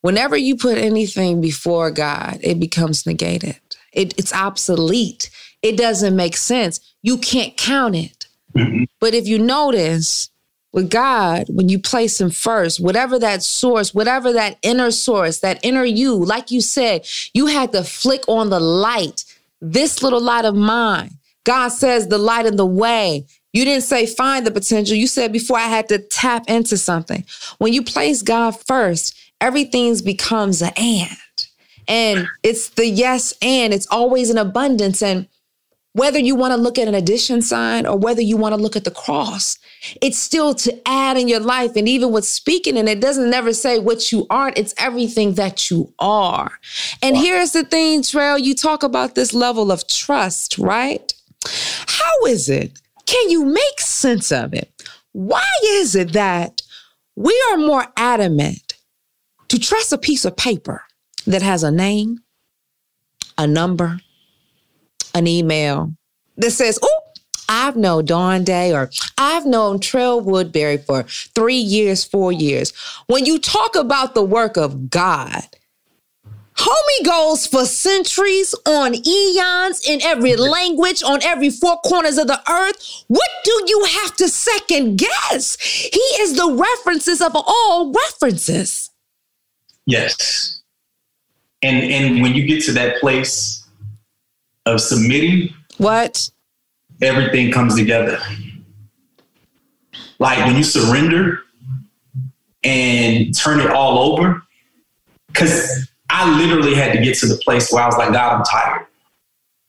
whenever 0.00 0.36
you 0.36 0.56
put 0.56 0.78
anything 0.78 1.40
before 1.40 1.90
God, 1.90 2.38
it 2.42 2.58
becomes 2.58 3.06
negated, 3.06 3.58
it, 3.92 4.14
it's 4.18 4.32
obsolete, 4.32 5.30
it 5.62 5.76
doesn't 5.76 6.16
make 6.16 6.36
sense. 6.36 6.80
You 7.02 7.18
can't 7.18 7.56
count 7.56 7.96
it. 7.96 8.26
Mhm. 8.56 8.86
But 9.00 9.14
if 9.14 9.26
you 9.26 9.38
notice, 9.38 10.30
with 10.72 10.90
God, 10.90 11.46
when 11.48 11.68
you 11.68 11.78
place 11.78 12.20
Him 12.20 12.30
first, 12.30 12.78
whatever 12.80 13.18
that 13.18 13.42
source, 13.42 13.94
whatever 13.94 14.32
that 14.32 14.58
inner 14.62 14.90
source, 14.90 15.40
that 15.40 15.58
inner 15.62 15.84
you, 15.84 16.14
like 16.14 16.50
you 16.50 16.60
said, 16.60 17.06
you 17.32 17.46
had 17.46 17.72
to 17.72 17.82
flick 17.82 18.22
on 18.28 18.50
the 18.50 18.60
light, 18.60 19.24
this 19.60 20.02
little 20.02 20.20
light 20.20 20.44
of 20.44 20.54
mine. 20.54 21.18
God 21.44 21.68
says 21.68 22.08
the 22.08 22.18
light 22.18 22.46
in 22.46 22.56
the 22.56 22.66
way. 22.66 23.24
You 23.52 23.64
didn't 23.64 23.84
say 23.84 24.06
find 24.06 24.46
the 24.46 24.50
potential. 24.50 24.96
You 24.96 25.06
said 25.06 25.32
before 25.32 25.58
I 25.58 25.68
had 25.68 25.88
to 25.88 25.98
tap 25.98 26.44
into 26.48 26.76
something. 26.76 27.24
When 27.58 27.72
you 27.72 27.82
place 27.82 28.22
God 28.22 28.58
first, 28.66 29.16
everything 29.40 29.96
becomes 30.04 30.62
an 30.62 30.72
and. 30.76 31.16
And 31.86 32.28
it's 32.42 32.68
the 32.70 32.86
yes 32.86 33.32
and 33.40 33.72
it's 33.72 33.86
always 33.90 34.28
an 34.28 34.36
abundance. 34.36 35.02
And 35.02 35.26
whether 35.94 36.18
you 36.18 36.34
want 36.34 36.52
to 36.52 36.56
look 36.56 36.78
at 36.78 36.86
an 36.86 36.94
addition 36.94 37.40
sign 37.40 37.86
or 37.86 37.96
whether 37.96 38.20
you 38.20 38.36
want 38.36 38.54
to 38.54 38.60
look 38.60 38.76
at 38.76 38.84
the 38.84 38.90
cross, 38.90 39.58
it's 40.02 40.18
still 40.18 40.54
to 40.54 40.88
add 40.88 41.16
in 41.16 41.28
your 41.28 41.40
life. 41.40 41.74
And 41.76 41.88
even 41.88 42.12
with 42.12 42.26
speaking, 42.26 42.76
and 42.76 42.88
it 42.88 43.00
doesn't 43.00 43.30
never 43.30 43.54
say 43.54 43.78
what 43.78 44.12
you 44.12 44.26
aren't, 44.28 44.58
it's 44.58 44.74
everything 44.76 45.34
that 45.34 45.70
you 45.70 45.92
are. 45.98 46.52
And 47.02 47.16
wow. 47.16 47.22
here's 47.22 47.52
the 47.52 47.64
thing, 47.64 48.02
Trail, 48.02 48.38
you 48.38 48.54
talk 48.54 48.82
about 48.82 49.14
this 49.14 49.32
level 49.32 49.72
of 49.72 49.88
trust, 49.88 50.58
right? 50.58 51.12
How 51.86 52.26
is 52.26 52.50
it? 52.50 52.78
Can 53.08 53.30
you 53.30 53.46
make 53.46 53.80
sense 53.80 54.30
of 54.30 54.52
it? 54.52 54.70
Why 55.12 55.48
is 55.64 55.94
it 55.94 56.12
that 56.12 56.60
we 57.16 57.42
are 57.50 57.56
more 57.56 57.86
adamant 57.96 58.74
to 59.48 59.58
trust 59.58 59.94
a 59.94 59.98
piece 59.98 60.26
of 60.26 60.36
paper 60.36 60.84
that 61.26 61.40
has 61.40 61.62
a 61.62 61.70
name, 61.70 62.18
a 63.38 63.46
number, 63.46 64.00
an 65.14 65.26
email 65.26 65.94
that 66.36 66.50
says, 66.50 66.78
oh, 66.82 67.00
I've 67.48 67.76
known 67.76 68.04
Dawn 68.04 68.44
Day 68.44 68.74
or 68.74 68.90
I've 69.16 69.46
known 69.46 69.80
Trail 69.80 70.20
Woodbury 70.20 70.76
for 70.76 71.04
three 71.34 71.56
years, 71.56 72.04
four 72.04 72.30
years. 72.30 72.74
When 73.06 73.24
you 73.24 73.38
talk 73.38 73.74
about 73.74 74.14
the 74.14 74.22
work 74.22 74.58
of 74.58 74.90
God, 74.90 75.44
Homie 76.58 77.04
goes 77.04 77.46
for 77.46 77.64
centuries 77.64 78.52
on 78.66 78.92
eons 78.94 79.80
in 79.86 80.02
every 80.02 80.34
language, 80.34 81.04
on 81.04 81.22
every 81.22 81.50
four 81.50 81.76
corners 81.78 82.18
of 82.18 82.26
the 82.26 82.40
earth. 82.50 83.04
What 83.06 83.30
do 83.44 83.64
you 83.66 83.84
have 83.84 84.16
to 84.16 84.28
second 84.28 84.98
guess? 84.98 85.56
He 85.60 86.00
is 86.20 86.36
the 86.36 86.52
references 86.52 87.20
of 87.22 87.32
all 87.34 87.92
references. 87.92 88.90
Yes. 89.86 90.60
And 91.62 91.90
and 91.92 92.22
when 92.22 92.34
you 92.34 92.44
get 92.44 92.64
to 92.64 92.72
that 92.72 93.00
place 93.00 93.64
of 94.66 94.80
submitting, 94.80 95.54
what? 95.78 96.28
Everything 97.00 97.52
comes 97.52 97.76
together. 97.76 98.18
Like 100.18 100.44
when 100.44 100.56
you 100.56 100.64
surrender 100.64 101.40
and 102.64 103.36
turn 103.36 103.60
it 103.60 103.70
all 103.70 104.12
over, 104.12 104.42
because 105.28 105.87
I 106.10 106.38
literally 106.38 106.74
had 106.74 106.92
to 106.92 107.02
get 107.02 107.18
to 107.18 107.26
the 107.26 107.36
place 107.36 107.70
where 107.72 107.82
I 107.82 107.86
was 107.86 107.96
like, 107.96 108.12
God, 108.12 108.38
I'm 108.38 108.44
tired. 108.44 108.86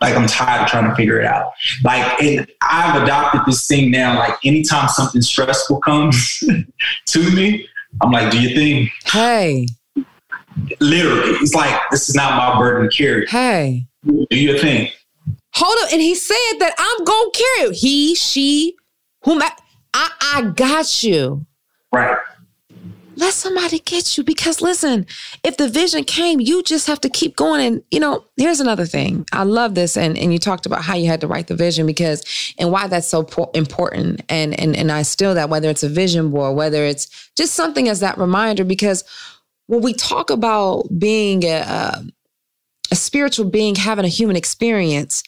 Like 0.01 0.15
I'm 0.15 0.27
tired 0.27 0.63
of 0.63 0.67
trying 0.69 0.89
to 0.89 0.95
figure 0.95 1.19
it 1.19 1.25
out. 1.25 1.51
Like, 1.83 2.21
and 2.21 2.47
I've 2.61 3.03
adopted 3.03 3.41
this 3.45 3.67
thing 3.67 3.91
now. 3.91 4.17
Like, 4.17 4.35
anytime 4.45 4.87
something 4.87 5.21
stressful 5.21 5.81
comes 5.81 6.39
to 7.07 7.35
me, 7.35 7.67
I'm 8.01 8.11
like, 8.11 8.31
do 8.31 8.41
your 8.41 8.51
thing. 8.51 8.89
Hey. 9.05 9.67
Literally, 10.79 11.31
it's 11.41 11.53
like 11.53 11.79
this 11.91 12.09
is 12.09 12.15
not 12.15 12.35
my 12.37 12.57
burden 12.57 12.89
to 12.89 12.95
carry. 12.95 13.25
Hey. 13.27 13.87
Do 14.05 14.25
your 14.31 14.57
thing. 14.57 14.89
Hold 15.55 15.77
up, 15.83 15.91
and 15.91 16.01
he 16.01 16.15
said 16.15 16.59
that 16.59 16.73
I'm 16.77 17.03
gonna 17.03 17.31
carry 17.31 17.69
it. 17.71 17.75
He, 17.75 18.15
she, 18.15 18.75
whom 19.25 19.41
I, 19.41 19.51
I, 19.93 20.11
I 20.21 20.41
got 20.55 21.03
you. 21.03 21.45
Right 21.91 22.17
let 23.19 23.33
somebody 23.33 23.79
get 23.79 24.17
you 24.17 24.23
because 24.23 24.61
listen, 24.61 25.05
if 25.43 25.57
the 25.57 25.67
vision 25.67 26.05
came, 26.05 26.39
you 26.39 26.63
just 26.63 26.87
have 26.87 27.01
to 27.01 27.09
keep 27.09 27.35
going. 27.35 27.61
And 27.61 27.83
you 27.91 27.99
know, 27.99 28.23
here's 28.37 28.61
another 28.61 28.85
thing. 28.85 29.25
I 29.33 29.43
love 29.43 29.75
this, 29.75 29.97
and 29.97 30.17
and 30.17 30.31
you 30.31 30.39
talked 30.39 30.65
about 30.65 30.83
how 30.83 30.95
you 30.95 31.07
had 31.07 31.21
to 31.21 31.27
write 31.27 31.47
the 31.47 31.55
vision 31.55 31.85
because 31.85 32.23
and 32.57 32.71
why 32.71 32.87
that's 32.87 33.07
so 33.07 33.27
important. 33.53 34.21
And 34.29 34.57
and 34.59 34.75
and 34.75 34.91
I 34.91 35.01
still 35.01 35.33
that 35.35 35.49
whether 35.49 35.69
it's 35.69 35.83
a 35.83 35.89
vision 35.89 36.31
board, 36.31 36.55
whether 36.55 36.85
it's 36.85 37.29
just 37.35 37.53
something 37.53 37.89
as 37.89 37.99
that 37.99 38.17
reminder, 38.17 38.63
because 38.63 39.03
when 39.67 39.81
we 39.81 39.93
talk 39.93 40.29
about 40.29 40.87
being 40.97 41.43
a, 41.43 41.59
a, 41.59 42.03
a 42.91 42.95
spiritual 42.95 43.49
being 43.49 43.75
having 43.75 44.05
a 44.05 44.09
human 44.09 44.37
experience, 44.37 45.23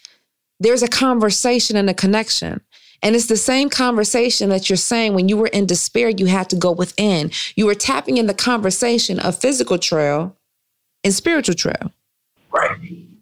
there's 0.62 0.82
a 0.82 0.88
conversation 0.88 1.76
and 1.76 1.89
a 1.89 1.94
connection. 1.94 2.62
And 3.04 3.16
it's 3.16 3.26
the 3.26 3.38
same 3.38 3.70
conversation 3.70 4.49
that 4.49 4.70
you're 4.70 4.78
saying 4.78 5.14
when 5.14 5.28
you 5.28 5.38
were 5.38 5.47
in 5.47 5.66
despair, 5.66 6.10
you 6.10 6.28
had 6.28 6.49
to 6.52 6.56
go 6.56 6.72
within. 6.72 7.32
You 7.56 7.66
were 7.66 7.76
tapping 7.76 8.18
in 8.18 8.28
the 8.28 8.34
conversation 8.34 9.20
of 9.20 9.38
physical 9.38 9.78
trail 9.78 10.38
and 11.04 11.14
spiritual 11.14 11.56
trail. 11.56 11.91
Right. 12.52 12.78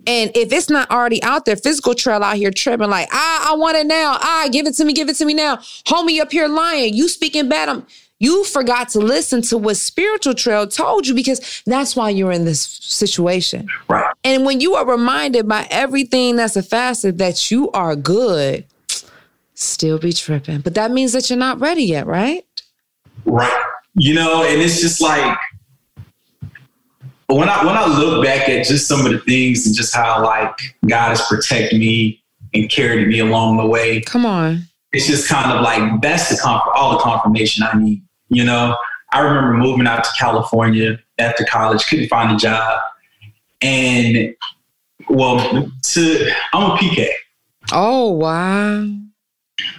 And 0.07 0.32
if 0.36 0.51
it's 0.51 0.69
not 0.69 0.89
already 0.89 1.21
out 1.23 1.45
there, 1.45 1.55
physical 1.55 1.93
trail 1.93 2.23
out 2.23 2.38
here 2.38 2.51
tripping 2.51 2.89
like, 2.89 3.09
ah, 3.11 3.51
I 3.51 3.55
want 3.55 3.77
it 3.77 3.86
now. 3.86 4.17
Ah, 4.19 4.49
give 4.51 4.65
it 4.65 4.75
to 4.75 4.86
me, 4.86 4.93
give 4.93 5.07
it 5.07 5.17
to 5.17 5.25
me 5.25 5.34
now. 5.34 5.57
Homie 5.86 6.19
up 6.19 6.32
here 6.32 6.47
lying. 6.47 6.93
You 6.93 7.07
speaking 7.07 7.47
bad. 7.47 7.69
I'm, 7.69 7.86
you 8.17 8.43
forgot 8.43 8.89
to 8.89 8.99
listen 8.99 9.41
to 9.43 9.57
what 9.57 9.77
spiritual 9.77 10.34
trail 10.34 10.67
told 10.67 11.07
you 11.07 11.13
because 11.13 11.61
that's 11.65 11.95
why 11.95 12.09
you're 12.09 12.32
in 12.32 12.45
this 12.45 12.61
situation. 12.61 13.67
Right. 13.88 14.13
And 14.23 14.45
when 14.45 14.59
you 14.59 14.75
are 14.75 14.86
reminded 14.86 15.47
by 15.47 15.67
everything 15.69 16.36
that's 16.36 16.55
a 16.55 16.63
facet 16.63 17.17
that 17.19 17.51
you 17.51 17.69
are 17.71 17.95
good, 17.95 18.65
still 19.60 19.99
be 19.99 20.14
tripping. 20.14 20.62
But 20.62 20.76
that 20.76 20.91
means 20.91 21.14
that 21.14 21.30
you're 21.30 21.39
not 21.39 21.60
ready 21.60 21.84
yet, 21.84 22.07
right? 22.07 22.45
Right. 23.26 23.64
You 23.95 24.14
know, 24.14 24.43
and 24.43 24.62
it's 24.62 24.82
just 24.82 25.01
like 25.01 25.38
when 27.28 27.49
I 27.49 27.66
when 27.66 27.76
I 27.76 27.86
look 27.86 28.24
back 28.24 28.49
at 28.49 28.66
just 28.66 28.88
some 28.88 29.05
of 29.05 29.12
the 29.12 29.20
things 29.20 29.68
and 29.68 29.76
just 29.76 29.95
how 29.95 30.24
like 30.24 30.55
God 30.88 31.10
has 31.10 31.22
protected 31.28 31.80
me 31.80 32.24
and 32.53 32.70
carried 32.70 33.07
me 33.07 33.20
along 33.20 33.57
the 33.57 33.66
way. 33.66 34.01
Come 34.01 34.26
on. 34.26 34.64
It's 34.91 35.05
just 35.05 35.30
kind 35.30 35.51
of 35.51 35.62
like 35.62 36.01
that's 36.01 36.30
the 36.30 36.38
comp- 36.38 36.76
all 36.76 36.93
the 36.93 36.99
confirmation 36.99 37.64
I 37.64 37.78
need. 37.78 38.01
You 38.30 38.45
know, 38.45 38.76
I 39.12 39.20
remember 39.20 39.57
moving 39.57 39.86
out 39.86 40.03
to 40.03 40.10
California 40.18 40.99
after 41.20 41.43
college, 41.43 41.86
couldn't 41.88 42.07
find 42.07 42.36
a 42.36 42.38
job, 42.38 42.80
and 43.62 44.34
well, 45.10 45.72
to 45.82 46.32
I'm 46.53 46.72
a 46.72 46.76
PK. 46.78 47.10
Oh 47.72 48.10
wow! 48.10 48.88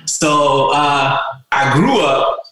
So 0.07 0.70
uh, 0.72 1.18
I 1.53 1.74
grew 1.74 2.01
up 2.01 2.43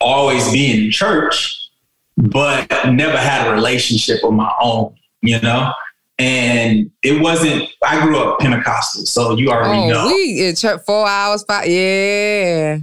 always 0.00 0.50
being 0.52 0.86
in 0.86 0.90
church, 0.90 1.70
but 2.16 2.68
never 2.90 3.16
had 3.16 3.46
a 3.46 3.52
relationship 3.52 4.22
of 4.24 4.32
my 4.32 4.52
own, 4.60 4.94
you 5.22 5.40
know? 5.40 5.72
And 6.18 6.90
it 7.02 7.20
wasn't, 7.20 7.68
I 7.84 8.00
grew 8.00 8.18
up 8.18 8.38
Pentecostal, 8.38 9.04
so 9.04 9.36
you 9.36 9.50
already 9.50 9.80
oh, 9.80 9.88
know. 9.88 10.06
We 10.06 10.48
in 10.48 10.56
church 10.56 10.80
four 10.86 11.06
hours, 11.06 11.44
five, 11.44 11.68
yeah. 11.68 12.78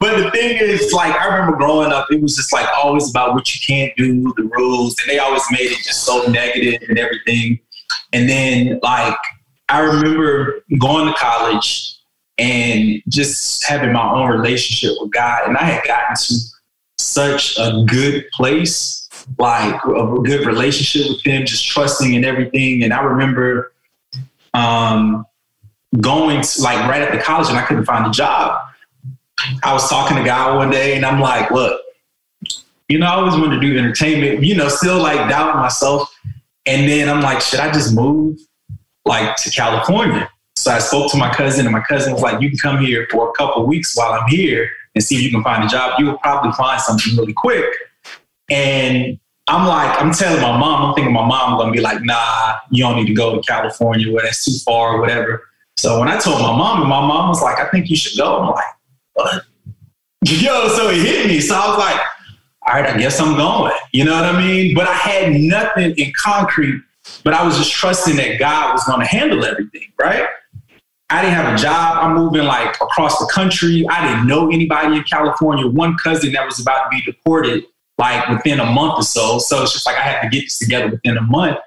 But 0.00 0.22
the 0.22 0.30
thing 0.30 0.58
is, 0.58 0.92
like, 0.92 1.12
I 1.12 1.26
remember 1.26 1.56
growing 1.56 1.90
up, 1.90 2.06
it 2.10 2.22
was 2.22 2.36
just 2.36 2.52
like 2.52 2.68
always 2.76 3.10
about 3.10 3.34
what 3.34 3.52
you 3.52 3.60
can't 3.66 3.92
do, 3.96 4.32
the 4.36 4.44
rules, 4.56 4.94
and 5.00 5.10
they 5.10 5.18
always 5.18 5.42
made 5.50 5.72
it 5.72 5.78
just 5.78 6.04
so 6.04 6.22
negative 6.30 6.88
and 6.88 6.98
everything. 7.00 7.58
And 8.12 8.28
then, 8.28 8.78
like, 8.80 9.16
I 9.68 9.80
remember 9.80 10.64
going 10.78 11.08
to 11.08 11.14
college 11.14 11.97
and 12.38 13.02
just 13.08 13.66
having 13.66 13.92
my 13.92 14.12
own 14.12 14.30
relationship 14.30 14.96
with 15.00 15.10
God. 15.10 15.48
And 15.48 15.56
I 15.56 15.64
had 15.64 15.84
gotten 15.84 16.16
to 16.16 16.34
such 16.98 17.58
a 17.58 17.84
good 17.84 18.26
place, 18.32 19.08
like 19.38 19.74
a 19.84 20.18
good 20.22 20.46
relationship 20.46 21.10
with 21.10 21.24
Him, 21.24 21.44
just 21.46 21.66
trusting 21.66 22.14
and 22.14 22.24
everything. 22.24 22.84
And 22.84 22.92
I 22.92 23.02
remember 23.02 23.72
um, 24.54 25.26
going 26.00 26.42
to, 26.42 26.62
like 26.62 26.78
right 26.88 27.02
at 27.02 27.12
the 27.12 27.18
college, 27.18 27.48
and 27.48 27.58
I 27.58 27.62
couldn't 27.62 27.84
find 27.84 28.06
a 28.06 28.10
job. 28.10 28.60
I 29.62 29.72
was 29.72 29.88
talking 29.88 30.16
to 30.16 30.24
God 30.24 30.56
one 30.56 30.70
day, 30.70 30.96
and 30.96 31.04
I'm 31.04 31.20
like, 31.20 31.50
"Look, 31.50 31.80
you 32.88 32.98
know, 32.98 33.06
I 33.06 33.14
always 33.14 33.34
wanted 33.34 33.56
to 33.56 33.60
do 33.60 33.78
entertainment. 33.78 34.44
You 34.44 34.56
know, 34.56 34.68
still 34.68 35.00
like 35.00 35.28
doubting 35.28 35.60
myself." 35.60 36.12
And 36.66 36.88
then 36.88 37.08
I'm 37.08 37.22
like, 37.22 37.40
"Should 37.40 37.60
I 37.60 37.70
just 37.72 37.94
move 37.94 38.38
like 39.04 39.36
to 39.36 39.50
California?" 39.50 40.28
So 40.58 40.72
I 40.72 40.80
spoke 40.80 41.10
to 41.12 41.16
my 41.16 41.32
cousin, 41.32 41.66
and 41.66 41.72
my 41.72 41.80
cousin 41.80 42.12
was 42.12 42.20
like, 42.20 42.40
"You 42.40 42.48
can 42.48 42.58
come 42.58 42.84
here 42.84 43.06
for 43.10 43.30
a 43.30 43.32
couple 43.32 43.64
weeks 43.64 43.96
while 43.96 44.12
I'm 44.12 44.28
here 44.28 44.68
and 44.94 45.04
see 45.04 45.14
if 45.14 45.22
you 45.22 45.30
can 45.30 45.44
find 45.44 45.62
a 45.62 45.68
job. 45.68 45.98
You 45.98 46.06
will 46.06 46.18
probably 46.18 46.50
find 46.52 46.80
something 46.80 47.16
really 47.16 47.32
quick." 47.32 47.64
And 48.50 49.18
I'm 49.46 49.66
like, 49.68 50.02
I'm 50.02 50.12
telling 50.12 50.42
my 50.42 50.58
mom, 50.58 50.88
I'm 50.88 50.94
thinking 50.94 51.12
my 51.12 51.24
mom 51.24 51.58
gonna 51.58 51.70
be 51.70 51.80
like, 51.80 52.02
"Nah, 52.02 52.56
you 52.70 52.82
don't 52.82 52.96
need 52.96 53.06
to 53.06 53.14
go 53.14 53.36
to 53.36 53.42
California, 53.42 54.12
where 54.12 54.24
that's 54.24 54.44
too 54.44 54.58
far, 54.64 54.96
or 54.96 55.00
whatever." 55.00 55.44
So 55.76 56.00
when 56.00 56.08
I 56.08 56.18
told 56.18 56.42
my 56.42 56.56
mom, 56.56 56.80
and 56.80 56.90
my 56.90 57.00
mom 57.00 57.28
was 57.28 57.40
like, 57.40 57.60
"I 57.60 57.68
think 57.70 57.88
you 57.88 57.96
should 57.96 58.18
go," 58.18 58.40
I'm 58.40 58.50
like, 58.50 58.64
"What?" 59.14 59.44
Yo, 60.24 60.68
so 60.70 60.90
it 60.90 61.00
hit 61.00 61.28
me. 61.28 61.40
So 61.40 61.54
I 61.54 61.68
was 61.68 61.78
like, 61.78 62.00
"All 62.66 62.74
right, 62.74 62.94
I 62.94 62.98
guess 62.98 63.20
I'm 63.20 63.36
going." 63.36 63.72
You 63.92 64.04
know 64.04 64.14
what 64.14 64.24
I 64.24 64.44
mean? 64.44 64.74
But 64.74 64.88
I 64.88 64.94
had 64.94 65.32
nothing 65.32 65.94
in 65.96 66.12
concrete. 66.20 66.82
But 67.24 67.32
I 67.32 67.44
was 67.46 67.56
just 67.56 67.72
trusting 67.72 68.16
that 68.16 68.38
God 68.38 68.72
was 68.72 68.84
going 68.84 69.00
to 69.00 69.06
handle 69.06 69.44
everything, 69.44 69.92
right? 69.98 70.26
I 71.10 71.22
didn't 71.22 71.34
have 71.34 71.54
a 71.54 71.56
job. 71.56 71.98
I'm 72.02 72.14
moving 72.14 72.44
like 72.44 72.74
across 72.80 73.18
the 73.18 73.26
country. 73.32 73.86
I 73.88 74.06
didn't 74.06 74.26
know 74.26 74.50
anybody 74.50 74.96
in 74.96 75.04
California. 75.04 75.66
One 75.66 75.96
cousin 75.96 76.32
that 76.32 76.44
was 76.44 76.60
about 76.60 76.84
to 76.84 76.88
be 76.90 77.02
deported 77.02 77.64
like 77.96 78.28
within 78.28 78.60
a 78.60 78.66
month 78.66 78.98
or 78.98 79.02
so. 79.02 79.38
So 79.38 79.62
it's 79.62 79.72
just 79.72 79.86
like 79.86 79.96
I 79.96 80.02
had 80.02 80.20
to 80.22 80.28
get 80.28 80.42
this 80.42 80.58
together 80.58 80.88
within 80.88 81.16
a 81.16 81.22
month. 81.22 81.58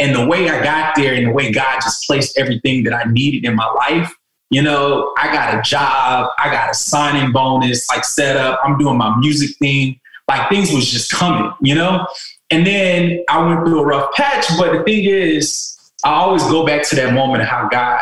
And 0.00 0.14
the 0.14 0.26
way 0.26 0.48
I 0.48 0.62
got 0.62 0.94
there 0.96 1.14
and 1.14 1.28
the 1.28 1.32
way 1.32 1.52
God 1.52 1.80
just 1.82 2.06
placed 2.06 2.38
everything 2.38 2.84
that 2.84 2.94
I 2.94 3.04
needed 3.10 3.44
in 3.44 3.54
my 3.54 3.66
life, 3.66 4.12
you 4.50 4.62
know, 4.62 5.12
I 5.16 5.32
got 5.32 5.54
a 5.54 5.62
job, 5.62 6.30
I 6.38 6.50
got 6.50 6.70
a 6.70 6.74
signing 6.74 7.32
bonus, 7.32 7.88
like 7.88 8.04
set 8.04 8.36
up, 8.36 8.60
I'm 8.64 8.76
doing 8.76 8.96
my 8.96 9.16
music 9.18 9.56
thing. 9.58 10.00
Like 10.26 10.48
things 10.48 10.72
was 10.72 10.90
just 10.90 11.10
coming, 11.10 11.52
you 11.60 11.74
know? 11.74 12.06
And 12.50 12.66
then 12.66 13.24
I 13.28 13.46
went 13.46 13.66
through 13.66 13.80
a 13.80 13.84
rough 13.84 14.12
patch. 14.14 14.46
But 14.58 14.72
the 14.72 14.82
thing 14.84 15.04
is, 15.04 15.76
I 16.04 16.14
always 16.14 16.42
go 16.44 16.66
back 16.66 16.82
to 16.88 16.96
that 16.96 17.14
moment 17.14 17.42
of 17.42 17.48
how 17.48 17.68
God 17.68 18.00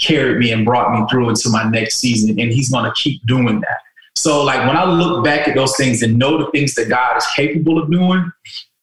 carried 0.00 0.38
me 0.38 0.52
and 0.52 0.64
brought 0.64 0.92
me 0.92 1.06
through 1.10 1.28
into 1.28 1.48
my 1.50 1.64
next 1.64 1.96
season. 1.96 2.38
And 2.38 2.52
he's 2.52 2.70
going 2.70 2.84
to 2.84 2.92
keep 3.00 3.24
doing 3.26 3.60
that. 3.60 3.78
So, 4.14 4.42
like, 4.42 4.66
when 4.66 4.76
I 4.76 4.84
look 4.84 5.24
back 5.24 5.46
at 5.46 5.54
those 5.54 5.76
things 5.76 6.02
and 6.02 6.18
know 6.18 6.38
the 6.38 6.50
things 6.50 6.74
that 6.74 6.88
God 6.88 7.16
is 7.16 7.26
capable 7.34 7.78
of 7.78 7.90
doing, 7.90 8.30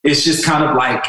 it's 0.04 0.24
just 0.24 0.46
kind 0.46 0.64
of 0.64 0.76
like, 0.76 1.06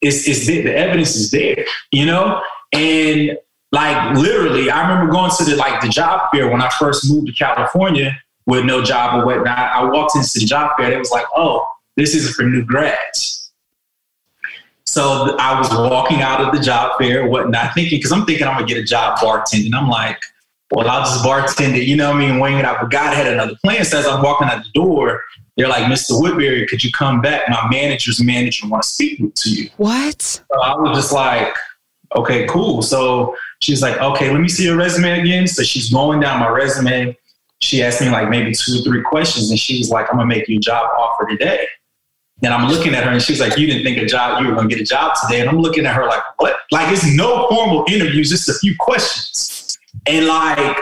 it's, 0.00 0.28
it's 0.28 0.46
the, 0.46 0.62
the 0.62 0.76
evidence 0.76 1.14
is 1.14 1.30
there, 1.30 1.64
you 1.92 2.04
know? 2.04 2.42
And 2.72 3.38
like 3.74 4.16
literally, 4.16 4.70
I 4.70 4.88
remember 4.88 5.12
going 5.12 5.32
to 5.36 5.44
the 5.44 5.56
like 5.56 5.80
the 5.80 5.88
job 5.88 6.30
fair 6.32 6.48
when 6.48 6.62
I 6.62 6.70
first 6.78 7.10
moved 7.10 7.26
to 7.26 7.32
California 7.32 8.16
with 8.46 8.64
no 8.64 8.82
job 8.82 9.20
or 9.20 9.26
whatnot. 9.26 9.58
I 9.58 9.84
walked 9.84 10.14
into 10.14 10.38
the 10.38 10.46
job 10.46 10.76
fair. 10.76 10.86
And 10.86 10.94
it 10.94 10.98
was 10.98 11.10
like, 11.10 11.26
oh, 11.34 11.66
this 11.96 12.14
is 12.14 12.34
for 12.34 12.44
new 12.44 12.64
grads. 12.64 13.33
So 14.94 15.34
I 15.40 15.58
was 15.58 15.68
walking 15.72 16.22
out 16.22 16.40
of 16.40 16.54
the 16.54 16.60
job 16.60 16.92
fair 17.00 17.22
and 17.22 17.30
whatnot, 17.30 17.74
thinking, 17.74 17.98
because 17.98 18.12
I'm 18.12 18.24
thinking 18.26 18.46
I'm 18.46 18.54
gonna 18.54 18.64
get 18.64 18.78
a 18.78 18.84
job 18.84 19.18
bartending. 19.18 19.74
I'm 19.74 19.88
like, 19.88 20.16
well, 20.70 20.88
I'll 20.88 21.00
just 21.00 21.24
bartend 21.24 21.76
it, 21.76 21.88
you 21.88 21.96
know 21.96 22.12
what 22.12 22.22
I 22.22 22.30
mean, 22.30 22.38
wing 22.38 22.58
it 22.58 22.64
out. 22.64 22.76
But 22.80 22.92
God 22.92 23.12
had 23.12 23.26
another 23.26 23.56
plan. 23.64 23.84
So 23.84 23.98
as 23.98 24.06
I'm 24.06 24.22
walking 24.22 24.46
out 24.46 24.62
the 24.62 24.70
door, 24.70 25.20
they're 25.56 25.66
like, 25.66 25.90
Mr. 25.90 26.10
Woodbury, 26.12 26.64
could 26.68 26.84
you 26.84 26.92
come 26.92 27.20
back? 27.20 27.48
My 27.48 27.68
manager's 27.68 28.22
manager 28.22 28.68
want 28.68 28.84
to 28.84 28.88
speak 28.88 29.34
to 29.34 29.50
you. 29.50 29.68
What? 29.78 30.22
So 30.22 30.44
I 30.62 30.76
was 30.76 30.96
just 30.96 31.10
like, 31.12 31.52
okay, 32.14 32.46
cool. 32.46 32.80
So 32.80 33.34
she's 33.62 33.82
like, 33.82 34.00
okay, 34.00 34.30
let 34.30 34.40
me 34.40 34.48
see 34.48 34.64
your 34.64 34.76
resume 34.76 35.20
again. 35.20 35.48
So 35.48 35.64
she's 35.64 35.92
going 35.92 36.20
down 36.20 36.38
my 36.38 36.50
resume. 36.50 37.16
She 37.60 37.82
asked 37.82 38.00
me 38.00 38.10
like 38.10 38.28
maybe 38.28 38.52
two 38.52 38.78
or 38.78 38.82
three 38.84 39.02
questions, 39.02 39.50
and 39.50 39.58
she 39.58 39.78
was 39.78 39.90
like, 39.90 40.06
I'm 40.08 40.18
gonna 40.18 40.28
make 40.28 40.46
you 40.46 40.58
a 40.58 40.60
job 40.60 40.88
offer 40.96 41.26
today. 41.26 41.66
And 42.42 42.52
I'm 42.52 42.68
looking 42.68 42.94
at 42.94 43.04
her, 43.04 43.10
and 43.10 43.22
she's 43.22 43.40
like, 43.40 43.56
you 43.56 43.66
didn't 43.66 43.84
think 43.84 43.96
a 43.98 44.06
job 44.06 44.42
you 44.42 44.48
were 44.48 44.54
gonna 44.54 44.68
get 44.68 44.80
a 44.80 44.84
job 44.84 45.14
today. 45.20 45.40
And 45.40 45.48
I'm 45.48 45.60
looking 45.60 45.86
at 45.86 45.94
her 45.94 46.06
like, 46.06 46.22
what? 46.38 46.56
Like 46.70 46.92
it's 46.92 47.06
no 47.14 47.48
formal 47.48 47.84
interviews, 47.88 48.30
just 48.30 48.48
a 48.48 48.54
few 48.54 48.74
questions. 48.78 49.78
And 50.06 50.26
like 50.26 50.76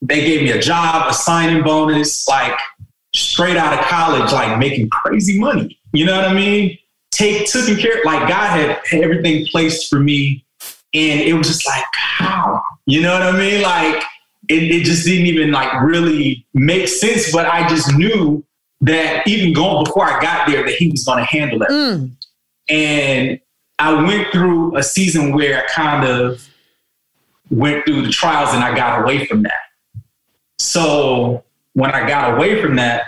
they 0.00 0.24
gave 0.24 0.42
me 0.42 0.52
a 0.52 0.60
job, 0.60 1.10
a 1.10 1.14
signing 1.14 1.62
bonus, 1.62 2.26
like 2.28 2.58
straight 3.14 3.56
out 3.56 3.78
of 3.78 3.84
college, 3.86 4.32
like 4.32 4.58
making 4.58 4.88
crazy 4.90 5.38
money. 5.38 5.78
You 5.92 6.06
know 6.06 6.16
what 6.16 6.26
I 6.26 6.32
mean? 6.32 6.78
Take 7.10 7.46
taking 7.50 7.76
care, 7.76 8.02
like 8.04 8.28
God 8.28 8.50
had 8.58 8.80
everything 8.92 9.46
placed 9.50 9.90
for 9.90 9.98
me 9.98 10.44
and 10.92 11.20
it 11.20 11.34
was 11.34 11.46
just 11.46 11.66
like, 11.66 11.84
how? 11.92 12.62
You 12.86 13.02
know 13.02 13.12
what 13.12 13.22
I 13.22 13.32
mean? 13.32 13.62
Like 13.62 14.02
it, 14.48 14.62
it 14.62 14.84
just 14.84 15.04
didn't 15.04 15.26
even 15.26 15.52
like 15.52 15.82
really 15.82 16.46
make 16.54 16.88
sense. 16.88 17.32
But 17.32 17.46
I 17.46 17.68
just 17.68 17.94
knew 17.94 18.44
that 18.82 19.26
even 19.26 19.52
going 19.52 19.84
before 19.84 20.04
I 20.04 20.20
got 20.20 20.48
there, 20.48 20.64
that 20.64 20.74
he 20.74 20.90
was 20.90 21.04
going 21.04 21.18
to 21.18 21.24
handle 21.24 21.62
it. 21.62 21.68
Mm. 21.68 22.10
And 22.68 23.40
I 23.78 24.02
went 24.02 24.32
through 24.32 24.76
a 24.76 24.82
season 24.82 25.34
where 25.34 25.62
I 25.62 25.66
kind 25.68 26.06
of 26.06 26.46
went 27.50 27.84
through 27.84 28.02
the 28.02 28.10
trials 28.10 28.54
and 28.54 28.62
I 28.62 28.74
got 28.74 29.02
away 29.02 29.26
from 29.26 29.42
that. 29.42 29.58
So 30.58 31.44
when 31.74 31.90
I 31.90 32.06
got 32.06 32.34
away 32.34 32.62
from 32.62 32.76
that, 32.76 33.04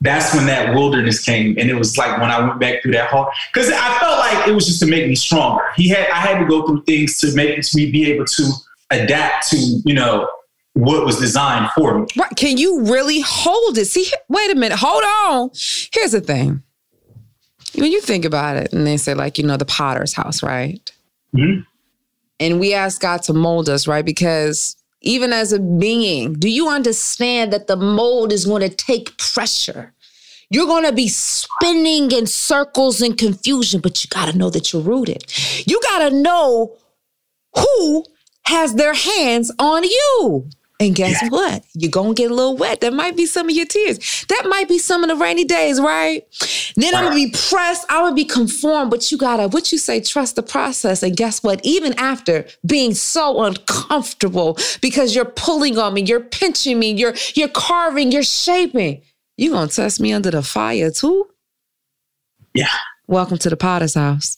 that's 0.00 0.34
when 0.34 0.46
that 0.46 0.74
wilderness 0.74 1.24
came. 1.24 1.56
And 1.58 1.70
it 1.70 1.74
was 1.74 1.96
like 1.96 2.20
when 2.20 2.30
I 2.30 2.44
went 2.44 2.58
back 2.58 2.82
through 2.82 2.92
that 2.92 3.08
hall, 3.08 3.30
because 3.52 3.70
I 3.70 3.98
felt 4.00 4.18
like 4.18 4.48
it 4.48 4.52
was 4.52 4.66
just 4.66 4.80
to 4.80 4.86
make 4.86 5.06
me 5.06 5.14
stronger. 5.14 5.62
He 5.76 5.88
had 5.88 6.08
I 6.08 6.16
had 6.16 6.40
to 6.40 6.44
go 6.44 6.66
through 6.66 6.82
things 6.84 7.18
to 7.18 7.32
make 7.34 7.58
me 7.74 7.90
be 7.90 8.10
able 8.10 8.24
to 8.24 8.52
adapt 8.90 9.48
to, 9.50 9.56
you 9.56 9.94
know, 9.94 10.28
what 10.74 11.04
was 11.04 11.18
designed 11.18 11.70
for 11.76 11.98
me. 11.98 12.06
Right. 12.16 12.34
Can 12.36 12.56
you 12.56 12.84
really 12.84 13.20
hold 13.20 13.78
it? 13.78 13.86
See, 13.86 14.06
wait 14.28 14.50
a 14.50 14.54
minute, 14.54 14.78
hold 14.78 15.02
on. 15.04 15.50
Here's 15.92 16.12
the 16.12 16.20
thing. 16.20 16.62
When 17.74 17.90
you 17.90 18.00
think 18.00 18.24
about 18.24 18.56
it, 18.56 18.72
and 18.72 18.86
they 18.86 18.96
say, 18.96 19.14
like, 19.14 19.38
you 19.38 19.44
know, 19.44 19.56
the 19.56 19.64
potter's 19.64 20.12
house, 20.12 20.42
right? 20.42 20.90
Mm-hmm. 21.34 21.62
And 22.40 22.60
we 22.60 22.74
ask 22.74 23.00
God 23.00 23.22
to 23.24 23.32
mold 23.32 23.68
us, 23.68 23.86
right? 23.86 24.04
Because 24.04 24.76
even 25.00 25.32
as 25.32 25.52
a 25.52 25.58
being, 25.58 26.34
do 26.34 26.48
you 26.50 26.68
understand 26.68 27.52
that 27.52 27.66
the 27.66 27.76
mold 27.76 28.32
is 28.32 28.46
going 28.46 28.62
to 28.62 28.74
take 28.74 29.16
pressure? 29.18 29.92
You're 30.50 30.66
going 30.66 30.84
to 30.84 30.92
be 30.92 31.08
spinning 31.08 32.10
in 32.10 32.26
circles 32.26 33.00
and 33.00 33.16
confusion, 33.16 33.80
but 33.80 34.04
you 34.04 34.08
got 34.08 34.30
to 34.30 34.36
know 34.36 34.50
that 34.50 34.72
you're 34.72 34.82
rooted. 34.82 35.24
You 35.66 35.80
got 35.80 36.10
to 36.10 36.14
know 36.14 36.76
who 37.56 38.04
has 38.44 38.74
their 38.74 38.92
hands 38.92 39.50
on 39.58 39.84
you. 39.84 40.50
And 40.82 40.96
guess 40.96 41.22
yeah. 41.22 41.28
what? 41.28 41.64
You're 41.74 41.92
going 41.92 42.16
to 42.16 42.20
get 42.20 42.32
a 42.32 42.34
little 42.34 42.56
wet. 42.56 42.80
That 42.80 42.92
might 42.92 43.16
be 43.16 43.24
some 43.24 43.48
of 43.48 43.54
your 43.54 43.66
tears. 43.66 44.26
That 44.28 44.46
might 44.48 44.66
be 44.68 44.80
some 44.80 45.04
of 45.04 45.10
the 45.10 45.14
rainy 45.14 45.44
days, 45.44 45.80
right? 45.80 46.26
Then 46.74 46.92
I'm 46.92 47.04
going 47.04 47.16
to 47.16 47.30
be 47.30 47.38
pressed. 47.48 47.86
I'm 47.88 48.00
going 48.00 48.10
to 48.10 48.16
be 48.16 48.24
conformed. 48.24 48.90
But 48.90 49.12
you 49.12 49.16
got 49.16 49.36
to, 49.36 49.46
what 49.46 49.70
you 49.70 49.78
say, 49.78 50.00
trust 50.00 50.34
the 50.34 50.42
process. 50.42 51.04
And 51.04 51.16
guess 51.16 51.40
what? 51.40 51.60
Even 51.62 51.92
after 51.98 52.46
being 52.66 52.94
so 52.94 53.44
uncomfortable 53.44 54.58
because 54.80 55.14
you're 55.14 55.24
pulling 55.24 55.78
on 55.78 55.94
me, 55.94 56.02
you're 56.02 56.18
pinching 56.18 56.80
me, 56.80 56.90
you're, 56.90 57.14
you're 57.34 57.46
carving, 57.46 58.10
you're 58.10 58.24
shaping, 58.24 59.02
you're 59.36 59.52
going 59.52 59.68
to 59.68 59.76
test 59.76 60.00
me 60.00 60.12
under 60.12 60.32
the 60.32 60.42
fire 60.42 60.90
too? 60.90 61.28
Yeah. 62.54 62.66
Welcome 63.06 63.38
to 63.38 63.50
the 63.50 63.56
Potter's 63.56 63.94
house. 63.94 64.36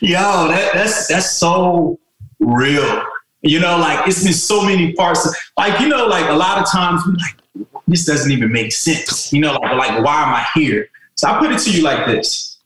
Yo, 0.00 0.48
that, 0.48 0.70
that's 0.72 1.08
that's 1.08 1.32
so 1.32 1.98
real. 2.38 3.02
You 3.46 3.60
know, 3.60 3.78
like 3.78 4.06
it's 4.08 4.24
been 4.24 4.32
so 4.32 4.64
many 4.64 4.92
parts. 4.92 5.26
Of, 5.26 5.34
like 5.56 5.80
you 5.80 5.88
know, 5.88 6.06
like 6.06 6.28
a 6.28 6.34
lot 6.34 6.58
of 6.58 6.70
times 6.70 7.02
we're 7.06 7.14
like, 7.14 7.68
this 7.86 8.04
doesn't 8.04 8.30
even 8.30 8.52
make 8.52 8.72
sense. 8.72 9.32
You 9.32 9.40
know, 9.40 9.54
like 9.54 9.76
like 9.76 10.04
why 10.04 10.22
am 10.22 10.34
I 10.34 10.46
here? 10.54 10.88
So 11.14 11.28
I 11.28 11.38
put 11.38 11.52
it 11.52 11.58
to 11.60 11.70
you 11.70 11.82
like 11.82 12.06
this: 12.06 12.58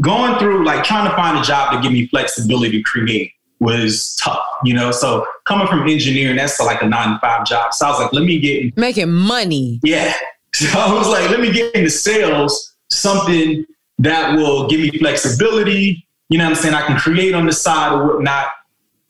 going 0.00 0.38
through 0.38 0.64
like 0.64 0.84
trying 0.84 1.08
to 1.08 1.16
find 1.16 1.38
a 1.38 1.42
job 1.42 1.72
to 1.72 1.80
give 1.80 1.92
me 1.92 2.06
flexibility 2.08 2.78
to 2.78 2.82
create 2.82 3.32
was 3.60 4.16
tough. 4.16 4.44
You 4.64 4.74
know, 4.74 4.90
so 4.90 5.26
coming 5.44 5.68
from 5.68 5.86
engineering, 5.88 6.36
that's 6.36 6.58
like 6.60 6.82
a 6.82 6.86
nine 6.86 7.14
to 7.14 7.18
five 7.20 7.46
job. 7.46 7.72
So 7.72 7.86
I 7.86 7.90
was 7.90 8.00
like, 8.00 8.12
let 8.12 8.24
me 8.24 8.38
get 8.40 8.76
making 8.76 9.12
money. 9.12 9.80
Yeah. 9.82 10.12
So 10.52 10.66
I 10.76 10.92
was 10.92 11.06
like, 11.06 11.30
let 11.30 11.38
me 11.38 11.52
get 11.52 11.72
into 11.76 11.90
sales, 11.90 12.74
something 12.90 13.64
that 14.00 14.36
will 14.36 14.68
give 14.68 14.80
me 14.80 14.90
flexibility. 14.98 16.04
You 16.28 16.38
know 16.38 16.44
what 16.44 16.56
I'm 16.56 16.62
saying? 16.62 16.74
I 16.74 16.84
can 16.88 16.98
create 16.98 17.36
on 17.36 17.46
the 17.46 17.52
side 17.52 17.92
or 17.92 18.08
whatnot. 18.08 18.48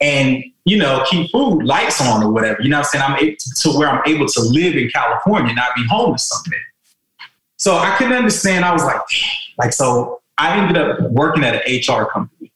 And 0.03 0.45
you 0.65 0.77
know, 0.77 1.05
keep 1.09 1.31
food 1.31 1.63
lights 1.63 2.01
on 2.01 2.23
or 2.23 2.31
whatever. 2.33 2.61
You 2.63 2.69
know 2.69 2.79
what 2.79 2.89
I'm 2.95 3.01
saying? 3.01 3.05
I'm 3.05 3.19
able 3.19 3.37
to 3.57 3.71
where 3.71 3.89
I'm 3.89 4.03
able 4.07 4.27
to 4.27 4.41
live 4.43 4.77
in 4.77 4.89
California, 4.91 5.55
not 5.55 5.75
be 5.75 5.85
homeless 5.89 6.29
someday. 6.29 6.59
So 7.57 7.77
I 7.77 7.95
couldn't 7.97 8.15
understand. 8.15 8.65
I 8.65 8.73
was 8.73 8.85
like, 8.85 9.01
like, 9.59 9.73
so 9.73 10.23
I 10.39 10.59
ended 10.59 10.77
up 10.77 11.01
working 11.11 11.45
at 11.45 11.55
an 11.55 11.63
HR 11.77 12.07
company. 12.07 12.53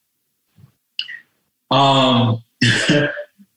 Um, 1.71 2.43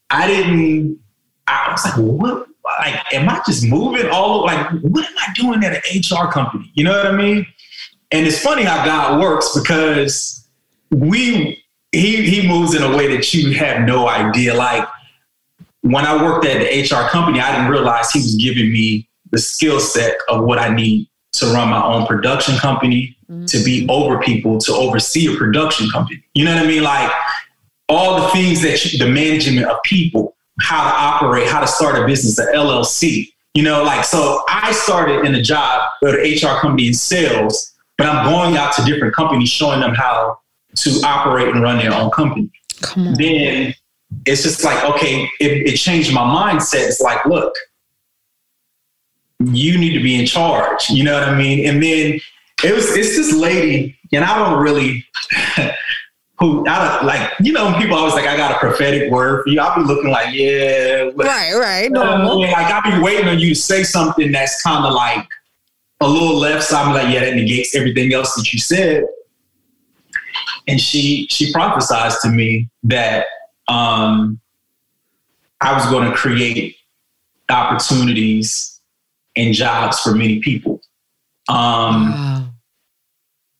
I 0.09 0.27
didn't, 0.27 0.99
I 1.47 1.71
was 1.71 1.85
like, 1.85 1.95
what, 1.95 2.47
like, 2.79 3.13
am 3.13 3.29
I 3.29 3.41
just 3.45 3.65
moving 3.65 4.09
all 4.09 4.45
like, 4.45 4.69
what 4.81 5.05
am 5.05 5.15
I 5.17 5.33
doing 5.33 5.63
at 5.63 5.73
an 5.73 5.81
HR 6.01 6.29
company? 6.31 6.69
You 6.73 6.83
know 6.83 6.91
what 6.91 7.07
I 7.07 7.15
mean? 7.15 7.45
And 8.11 8.25
it's 8.25 8.41
funny 8.41 8.63
how 8.63 8.83
God 8.85 9.21
works 9.21 9.57
because 9.57 10.47
we 10.91 11.63
he 11.91 12.29
he 12.29 12.47
moves 12.47 12.73
in 12.73 12.83
a 12.83 12.95
way 12.95 13.15
that 13.15 13.33
you 13.33 13.53
have 13.53 13.87
no 13.87 14.07
idea. 14.07 14.53
Like 14.53 14.87
when 15.81 16.05
I 16.05 16.21
worked 16.21 16.45
at 16.45 16.59
the 16.59 16.81
HR 16.81 17.09
company, 17.09 17.39
I 17.39 17.55
didn't 17.55 17.71
realize 17.71 18.11
he 18.11 18.19
was 18.19 18.35
giving 18.35 18.71
me 18.71 19.07
the 19.31 19.37
skill 19.37 19.79
set 19.79 20.17
of 20.29 20.43
what 20.43 20.59
I 20.59 20.73
need 20.73 21.07
to 21.33 21.47
run 21.47 21.69
my 21.69 21.83
own 21.83 22.05
production 22.07 22.57
company, 22.57 23.15
mm-hmm. 23.29 23.45
to 23.45 23.63
be 23.63 23.87
over 23.89 24.19
people, 24.19 24.57
to 24.59 24.73
oversee 24.73 25.33
a 25.33 25.37
production 25.37 25.89
company. 25.89 26.23
You 26.33 26.45
know 26.45 26.55
what 26.55 26.63
I 26.63 26.67
mean? 26.67 26.83
Like 26.83 27.11
all 27.89 28.21
the 28.21 28.27
things 28.29 28.61
that 28.63 28.83
you, 28.85 28.97
the 28.97 29.09
management 29.09 29.67
of 29.67 29.77
people, 29.83 30.35
how 30.59 30.83
to 30.83 30.97
operate, 30.97 31.47
how 31.47 31.59
to 31.59 31.67
start 31.67 32.01
a 32.01 32.05
business, 32.05 32.37
an 32.39 32.53
LLC. 32.53 33.31
You 33.53 33.63
know, 33.63 33.83
like 33.83 34.05
so 34.05 34.43
I 34.49 34.71
started 34.71 35.25
in 35.25 35.35
a 35.35 35.41
job 35.41 35.89
at 36.03 36.15
an 36.15 36.21
HR 36.21 36.59
company 36.59 36.87
in 36.87 36.93
sales, 36.93 37.73
but 37.97 38.07
I'm 38.07 38.25
going 38.29 38.57
out 38.57 38.73
to 38.75 38.83
different 38.83 39.15
companies 39.15 39.49
showing 39.49 39.79
them 39.79 39.95
how 39.95 40.39
to 40.77 41.01
operate 41.03 41.49
and 41.49 41.61
run 41.61 41.77
their 41.77 41.93
own 41.93 42.09
company. 42.11 42.49
Then 43.15 43.73
it's 44.25 44.43
just 44.43 44.63
like, 44.63 44.83
okay, 44.83 45.23
it, 45.39 45.67
it 45.67 45.77
changed 45.77 46.13
my 46.13 46.21
mindset. 46.21 46.87
It's 46.87 47.01
like, 47.01 47.25
look, 47.25 47.53
you 49.39 49.77
need 49.77 49.93
to 49.93 50.01
be 50.01 50.19
in 50.19 50.25
charge. 50.25 50.89
You 50.89 51.03
know 51.03 51.13
what 51.13 51.27
I 51.27 51.35
mean? 51.35 51.67
And 51.67 51.81
then 51.81 52.19
it 52.63 52.73
was 52.73 52.95
it's 52.95 53.15
this 53.15 53.33
lady, 53.33 53.97
and 54.11 54.23
I 54.23 54.37
don't 54.37 54.61
really 54.61 55.05
who 56.39 56.67
I 56.67 56.97
don't 56.97 57.05
like, 57.05 57.31
you 57.39 57.51
know, 57.51 57.75
people 57.77 57.97
always 57.97 58.13
like, 58.13 58.27
I 58.27 58.37
got 58.37 58.51
a 58.51 58.59
prophetic 58.59 59.11
word 59.11 59.43
for 59.43 59.49
you. 59.49 59.59
I'll 59.59 59.75
be 59.75 59.87
looking 59.87 60.11
like, 60.11 60.33
yeah, 60.33 61.09
but, 61.15 61.25
right, 61.25 61.53
right, 61.53 61.91
normal. 61.91 62.43
Uh, 62.43 62.51
like 62.51 62.67
I'll 62.67 62.97
be 62.97 63.03
waiting 63.03 63.27
on 63.27 63.39
you 63.39 63.49
to 63.49 63.55
say 63.55 63.83
something 63.83 64.31
that's 64.31 64.61
kind 64.61 64.85
of 64.85 64.93
like 64.93 65.27
a 65.99 66.07
little 66.07 66.37
left. 66.37 66.63
So 66.65 66.77
I'm 66.77 66.93
like, 66.93 67.13
yeah, 67.13 67.21
that 67.21 67.35
negates 67.35 67.75
everything 67.75 68.13
else 68.13 68.35
that 68.35 68.53
you 68.53 68.59
said 68.59 69.03
and 70.67 70.79
she 70.79 71.27
she 71.29 71.51
prophesied 71.51 72.13
to 72.21 72.29
me 72.29 72.69
that 72.83 73.25
um, 73.67 74.39
I 75.61 75.73
was 75.73 75.89
going 75.89 76.09
to 76.09 76.15
create 76.15 76.75
opportunities 77.49 78.79
and 79.35 79.53
jobs 79.53 79.99
for 79.99 80.13
many 80.13 80.39
people. 80.39 80.81
Um, 81.47 82.11
wow. 82.11 82.43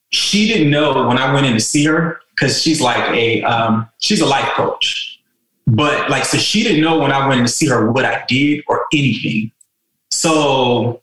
She 0.10 0.48
didn't 0.48 0.70
know 0.70 1.08
when 1.08 1.18
I 1.18 1.34
went 1.34 1.46
in 1.46 1.54
to 1.54 1.60
see 1.60 1.86
her 1.86 2.20
because 2.32 2.62
she's 2.62 2.82
like 2.82 3.10
a 3.16 3.44
um, 3.44 3.90
she's 4.00 4.22
a 4.22 4.26
life 4.26 4.50
coach. 4.54 5.22
But 5.66 6.10
like, 6.10 6.24
so 6.24 6.38
she 6.38 6.64
didn't 6.64 6.82
know 6.82 7.00
when 7.00 7.12
I 7.12 7.28
went 7.28 7.40
in 7.40 7.46
to 7.46 7.52
see 7.52 7.68
her 7.68 7.92
what 7.92 8.06
I 8.06 8.24
did 8.28 8.64
or 8.68 8.86
anything. 8.94 9.52
So 10.12 11.02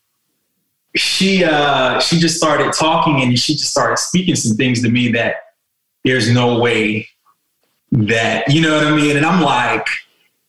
she 0.97 1.45
uh 1.45 1.99
she 2.01 2.19
just 2.19 2.37
started 2.37 2.73
talking 2.73 3.21
and 3.21 3.39
she 3.39 3.55
just 3.55 3.71
started 3.71 3.99
speaking 3.99 4.37
some 4.37 4.57
things 4.57 4.81
to 4.83 4.89
me 4.89 5.11
that 5.11 5.44
there's 6.05 6.31
no 6.33 6.59
way 6.59 7.09
that 7.93 8.53
you 8.53 8.61
know 8.61 8.77
what 8.77 8.87
I 8.87 8.95
mean. 8.97 9.17
And 9.17 9.25
I'm 9.25 9.43
like, 9.43 9.87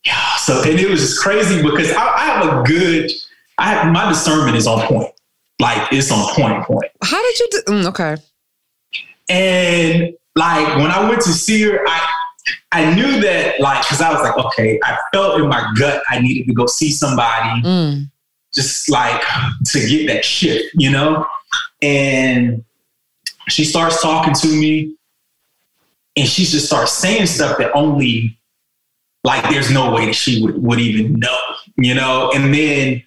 yeah. 0.04 0.36
So 0.36 0.62
and 0.62 0.78
it 0.78 0.88
was 0.90 1.00
just 1.00 1.20
crazy 1.20 1.62
because 1.62 1.92
I, 1.92 2.06
I 2.14 2.20
have 2.26 2.58
a 2.58 2.62
good 2.64 3.10
I 3.58 3.70
have, 3.70 3.92
my 3.92 4.08
discernment 4.08 4.56
is 4.56 4.66
on 4.66 4.86
point. 4.86 5.10
Like 5.58 5.90
it's 5.92 6.10
on 6.12 6.34
point 6.34 6.62
point. 6.64 6.90
How 7.02 7.22
did 7.22 7.38
you 7.40 7.48
do? 7.50 7.62
Mm, 7.72 7.86
okay. 7.86 8.16
And 9.28 10.14
like 10.34 10.76
when 10.76 10.90
I 10.90 11.08
went 11.08 11.22
to 11.22 11.30
see 11.32 11.62
her, 11.62 11.80
I 11.86 12.12
I 12.72 12.94
knew 12.94 13.20
that 13.22 13.58
like 13.60 13.82
because 13.82 14.00
I 14.00 14.12
was 14.12 14.22
like, 14.22 14.36
okay, 14.46 14.78
I 14.84 14.96
felt 15.12 15.40
in 15.40 15.48
my 15.48 15.72
gut 15.78 16.02
I 16.08 16.20
needed 16.20 16.46
to 16.48 16.54
go 16.54 16.66
see 16.66 16.90
somebody, 16.90 17.62
Mm. 17.62 18.10
just 18.54 18.88
like 18.90 19.20
to 19.66 19.80
get 19.88 20.06
that 20.08 20.24
shit, 20.24 20.70
you 20.74 20.90
know. 20.90 21.26
And 21.82 22.64
she 23.48 23.64
starts 23.64 24.00
talking 24.02 24.34
to 24.34 24.46
me, 24.48 24.94
and 26.16 26.26
she 26.26 26.44
just 26.44 26.66
starts 26.66 26.92
saying 26.92 27.26
stuff 27.26 27.58
that 27.58 27.72
only 27.74 28.38
like 29.24 29.48
there's 29.50 29.70
no 29.70 29.92
way 29.92 30.06
that 30.06 30.14
she 30.14 30.42
would 30.42 30.62
would 30.62 30.80
even 30.80 31.18
know, 31.18 31.38
you 31.76 31.94
know. 31.94 32.30
And 32.34 32.54
then 32.54 33.02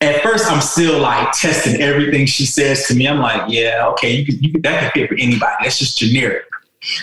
at 0.00 0.22
first 0.22 0.50
I'm 0.50 0.60
still 0.60 1.00
like 1.00 1.32
testing 1.32 1.80
everything 1.80 2.26
she 2.26 2.46
says 2.46 2.86
to 2.88 2.94
me. 2.94 3.06
I'm 3.06 3.20
like, 3.20 3.42
yeah, 3.48 3.86
okay, 3.88 4.10
you 4.10 4.24
could, 4.24 4.42
you 4.44 4.52
could 4.52 4.62
that 4.64 4.92
could 4.92 5.00
fit 5.00 5.08
for 5.10 5.14
anybody. 5.14 5.54
That's 5.62 5.78
just 5.78 5.98
generic. 5.98 6.44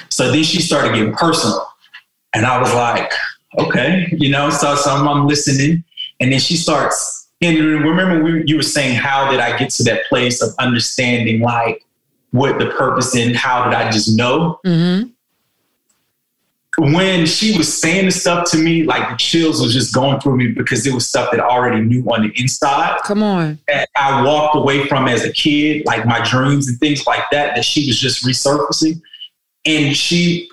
So 0.09 0.31
then 0.31 0.43
she 0.43 0.61
started 0.61 0.93
getting 0.93 1.13
personal, 1.13 1.65
and 2.33 2.45
I 2.45 2.59
was 2.59 2.73
like, 2.73 3.11
okay, 3.57 4.07
you 4.11 4.29
know. 4.29 4.49
So, 4.49 4.75
so 4.75 4.91
I'm, 4.91 5.07
I'm 5.07 5.27
listening, 5.27 5.83
and 6.19 6.31
then 6.31 6.39
she 6.39 6.55
starts. 6.55 7.29
And 7.43 7.57
remember, 7.57 8.23
we, 8.23 8.43
you 8.45 8.55
were 8.55 8.61
saying, 8.61 8.95
how 8.95 9.31
did 9.31 9.39
I 9.39 9.57
get 9.57 9.71
to 9.71 9.83
that 9.85 10.05
place 10.05 10.43
of 10.43 10.53
understanding, 10.59 11.41
like 11.41 11.83
what 12.31 12.59
the 12.59 12.67
purpose 12.67 13.15
and 13.15 13.35
how 13.35 13.65
did 13.65 13.73
I 13.73 13.89
just 13.91 14.15
know? 14.15 14.59
hmm 14.65 15.03
when 16.81 17.27
she 17.27 17.55
was 17.55 17.79
saying 17.79 18.05
the 18.05 18.11
stuff 18.11 18.49
to 18.49 18.57
me, 18.57 18.81
like 18.81 19.07
the 19.07 19.15
chills 19.15 19.61
was 19.61 19.71
just 19.71 19.93
going 19.93 20.19
through 20.19 20.35
me 20.35 20.47
because 20.47 20.87
it 20.87 20.93
was 20.95 21.07
stuff 21.07 21.29
that 21.29 21.39
I 21.39 21.47
already 21.47 21.79
knew 21.79 22.03
on 22.05 22.23
the 22.23 22.33
inside. 22.41 22.99
Come 23.03 23.21
on. 23.21 23.59
That 23.67 23.87
I 23.95 24.23
walked 24.23 24.55
away 24.55 24.87
from 24.87 25.07
as 25.07 25.23
a 25.23 25.31
kid, 25.31 25.85
like 25.85 26.07
my 26.07 26.27
dreams 26.27 26.67
and 26.67 26.79
things 26.79 27.05
like 27.05 27.23
that, 27.31 27.55
that 27.55 27.65
she 27.65 27.85
was 27.85 27.99
just 27.99 28.25
resurfacing. 28.25 28.99
And 29.63 29.95
she, 29.95 30.49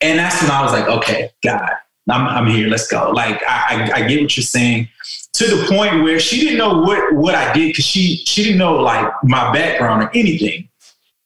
and 0.00 0.20
that's 0.20 0.40
when 0.40 0.52
I 0.52 0.62
was 0.62 0.70
like, 0.70 0.86
okay, 0.86 1.30
God, 1.42 1.68
I'm, 2.08 2.28
I'm 2.28 2.46
here. 2.46 2.68
Let's 2.68 2.86
go. 2.86 3.10
Like, 3.10 3.42
I, 3.42 3.90
I, 3.90 3.92
I 3.92 4.06
get 4.06 4.22
what 4.22 4.36
you're 4.36 4.44
saying 4.44 4.86
to 5.32 5.46
the 5.48 5.66
point 5.66 6.04
where 6.04 6.20
she 6.20 6.38
didn't 6.38 6.58
know 6.58 6.80
what, 6.82 7.12
what 7.12 7.34
I 7.34 7.52
did 7.52 7.70
because 7.70 7.86
she, 7.86 8.22
she 8.24 8.44
didn't 8.44 8.58
know 8.58 8.76
like 8.76 9.12
my 9.24 9.52
background 9.52 10.04
or 10.04 10.10
anything. 10.14 10.68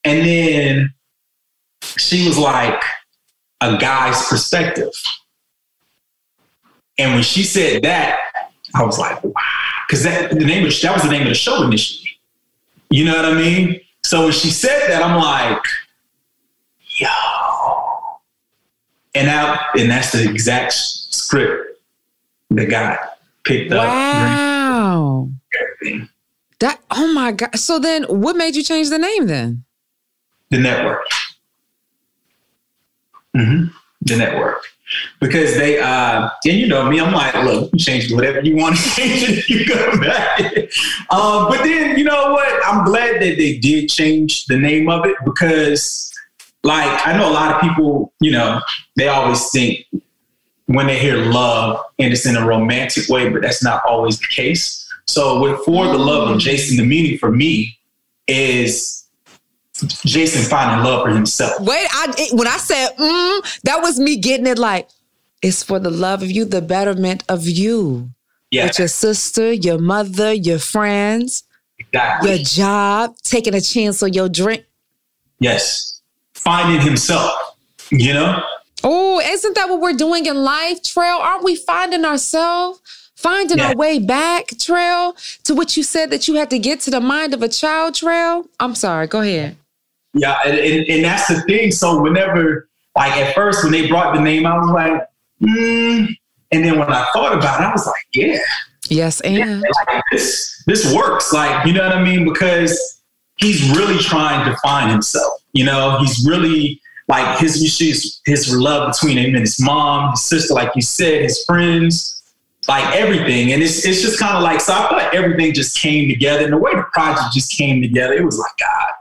And 0.03 0.27
then 0.27 0.95
she 1.99 2.27
was 2.27 2.39
like, 2.39 2.81
a 3.61 3.77
guy's 3.79 4.27
perspective. 4.29 4.93
And 6.99 7.15
when 7.15 7.23
she 7.23 7.43
said 7.43 7.83
that, 7.83 8.19
I 8.75 8.85
was 8.85 8.99
like, 8.99 9.23
wow, 9.23 9.33
because 9.87 10.03
that 10.05 10.31
the 10.31 10.45
name 10.45 10.67
of 10.67 10.81
that 10.81 10.93
was 10.93 11.03
the 11.03 11.11
name 11.11 11.23
of 11.23 11.29
the 11.29 11.35
show 11.35 11.63
initially. 11.63 12.11
You 12.91 13.05
know 13.05 13.17
what 13.17 13.25
I 13.25 13.35
mean? 13.35 13.81
So 14.05 14.25
when 14.25 14.33
she 14.33 14.51
said 14.51 14.89
that, 14.89 15.03
I'm 15.03 15.17
like, 15.17 15.63
yo, 16.99 17.09
and 19.15 19.27
now 19.27 19.59
and 19.77 19.91
that's 19.91 20.13
the 20.13 20.29
exact 20.29 20.73
script 20.73 21.81
that 22.51 22.67
got 22.67 22.99
picked 23.45 23.73
up. 23.73 23.89
Wow. 23.89 25.31
Everything. 25.61 26.09
That 26.61 26.81
oh 26.91 27.13
my 27.13 27.33
god. 27.33 27.57
So 27.57 27.79
then 27.79 28.05
what 28.05 28.37
made 28.37 28.57
you 28.57 28.63
change 28.63 28.89
the 28.89 28.99
name 28.99 29.27
then? 29.27 29.65
The 30.51 30.59
network. 30.59 31.05
Hmm 33.37 33.65
The 34.03 34.17
network. 34.17 34.63
Because 35.21 35.55
they, 35.57 35.81
uh, 35.81 36.31
and 36.45 36.57
you 36.57 36.69
know 36.69 36.89
me, 36.89 37.01
I'm 37.01 37.13
like, 37.13 37.35
look, 37.35 37.71
you 37.73 37.79
change 37.79 38.13
whatever 38.13 38.41
you 38.41 38.55
want 38.57 38.77
to 38.77 38.83
change 38.95 39.29
it, 39.29 39.49
you 39.49 39.67
go 39.67 40.01
back. 40.01 40.41
um, 41.11 41.49
but 41.49 41.63
then, 41.65 41.99
you 41.99 42.05
know 42.05 42.33
what? 42.33 42.65
I'm 42.65 42.85
glad 42.85 43.15
that 43.15 43.37
they 43.37 43.59
did 43.59 43.89
change 43.89 44.47
the 44.47 44.57
name 44.57 44.89
of 44.89 45.05
it 45.05 45.17
because, 45.25 46.13
like, 46.63 47.05
I 47.05 47.17
know 47.17 47.29
a 47.29 47.33
lot 47.33 47.55
of 47.55 47.61
people, 47.61 48.13
you 48.21 48.31
know, 48.31 48.61
they 48.95 49.09
always 49.09 49.51
think 49.51 49.85
when 50.67 50.87
they 50.87 50.99
hear 50.99 51.17
love 51.17 51.81
and 51.99 52.13
it's 52.13 52.27
in 52.27 52.37
a 52.37 52.47
romantic 52.47 53.09
way, 53.09 53.29
but 53.29 53.43
that's 53.43 53.65
not 53.65 53.83
always 53.89 54.21
the 54.21 54.29
case. 54.29 54.87
So, 55.09 55.41
with 55.41 55.61
For 55.65 55.87
the 55.87 55.99
Love 55.99 56.31
of 56.31 56.39
Jason, 56.39 56.77
the 56.77 56.85
meaning 56.85 57.19
for 57.19 57.31
me 57.31 57.77
is 58.29 59.06
Jason 60.05 60.43
finding 60.49 60.85
love 60.85 61.05
for 61.05 61.11
himself. 61.15 61.61
Wait, 61.61 61.87
I 61.91 62.15
it- 62.19 62.35
when 62.37 62.47
I 62.49 62.57
said 62.57 62.91
mm, 62.99 63.61
that 63.65 63.81
was 63.83 63.99
me 63.99 64.17
getting 64.17 64.47
it 64.47 64.59
like 64.59 64.89
it's 65.43 65.63
for 65.63 65.79
the 65.79 65.91
love 65.91 66.23
of 66.23 66.31
you, 66.31 66.45
the 66.45 66.63
betterment 66.63 67.25
of 67.29 67.47
you. 67.47 68.11
Yeah, 68.51 68.67
With 68.67 68.79
your 68.79 68.89
sister, 68.89 69.53
your 69.53 69.79
mother, 69.79 70.33
your 70.33 70.61
friends, 70.61 71.43
exactly. 71.79 72.31
your 72.31 72.39
job, 72.45 73.17
taking 73.23 73.55
a 73.55 73.61
chance 73.61 74.03
on 74.05 74.13
your 74.13 74.29
drink. 74.29 74.65
Yes, 75.41 76.01
finding 76.33 76.81
himself. 76.81 77.33
You 77.91 78.15
know, 78.15 78.43
Oh, 78.85 79.21
isn't 79.21 79.55
that 79.57 79.69
what 79.69 79.81
we're 79.81 79.95
doing 79.95 80.27
in 80.27 80.37
life, 80.45 80.83
Trail? 80.83 81.17
Aren't 81.21 81.43
we 81.45 81.57
finding 81.57 82.05
ourselves? 82.05 82.81
Finding 83.17 83.59
Yeah. 83.59 83.69
our 83.69 83.77
way 83.77 83.99
back, 83.99 84.53
Trail, 84.61 85.17
to 85.45 85.55
what 85.55 85.77
you 85.77 85.83
said 85.83 86.11
that 86.11 86.29
you 86.29 86.35
had 86.35 86.49
to 86.51 86.59
get 86.59 86.81
to 86.83 86.91
the 86.91 87.01
mind 87.01 87.35
of 87.35 87.43
a 87.43 87.49
child, 87.49 87.95
Trail? 87.97 88.47
I'm 88.61 88.75
sorry, 88.77 89.07
go 89.09 89.21
ahead. 89.23 89.57
Yeah, 90.17 90.39
and, 90.45 90.59
and, 90.59 90.89
and 90.89 91.05
that's 91.05 91.29
the 91.29 91.41
thing. 91.43 91.71
So 91.71 92.01
whenever, 92.01 92.69
like 92.97 93.13
at 93.13 93.35
first 93.35 93.63
when 93.63 93.73
they 93.73 93.89
brought 93.89 94.15
the 94.15 94.21
name, 94.21 94.47
I 94.47 94.59
was 94.59 94.71
like, 94.71 95.03
mm. 95.41 96.09
and 96.53 96.65
then 96.65 96.79
when 96.79 96.93
I 96.93 97.07
thought 97.13 97.33
about 97.33 97.61
it, 97.61 97.65
I 97.65 97.73
was 97.73 97.87
like, 97.87 98.05
yeah, 98.15 98.39
Yes, 98.91 99.21
and 99.23 99.63
like 99.63 100.03
this 100.13 100.63
this 100.67 100.95
works. 100.95 101.33
Like, 101.33 101.67
you 101.67 101.73
know 101.73 101.83
what 101.83 101.97
I 101.97 102.03
mean? 102.03 102.25
Because 102.25 103.03
he's 103.37 103.69
really 103.77 103.99
trying 103.99 104.45
to 104.51 104.57
find 104.59 104.91
himself. 104.91 105.43
You 105.53 105.65
know, 105.65 105.99
he's 105.99 106.27
really 106.27 106.81
like 107.09 107.39
his 107.39 107.55
his 107.79 108.21
his 108.27 108.55
love 108.55 108.93
between 108.93 109.19
him 109.19 109.35
and 109.35 109.41
his 109.41 109.61
mom, 109.61 110.13
his 110.13 110.23
sister, 110.23 110.55
like 110.55 110.75
you 110.77 110.83
said, 110.83 111.23
his 111.23 111.45
friends, 111.45 112.23
like 112.69 112.95
everything. 112.95 113.53
And 113.53 113.63
it's 113.63 113.85
it's 113.85 114.03
just 114.03 114.19
kind 114.19 114.37
of 114.37 114.43
like 114.43 114.61
so 114.61 114.73
I 114.73 114.95
like 114.95 115.15
everything 115.15 115.53
just 115.53 115.79
came 115.79 116.09
together. 116.09 116.45
And 116.45 116.53
the 116.53 116.59
way 116.59 116.73
the 116.75 116.87
project 116.93 117.35
just 117.35 117.57
came 117.57 117.83
together, 117.83 118.15
it 118.15 118.25
was 118.25 118.39
like 118.39 118.53
God. 118.59 118.93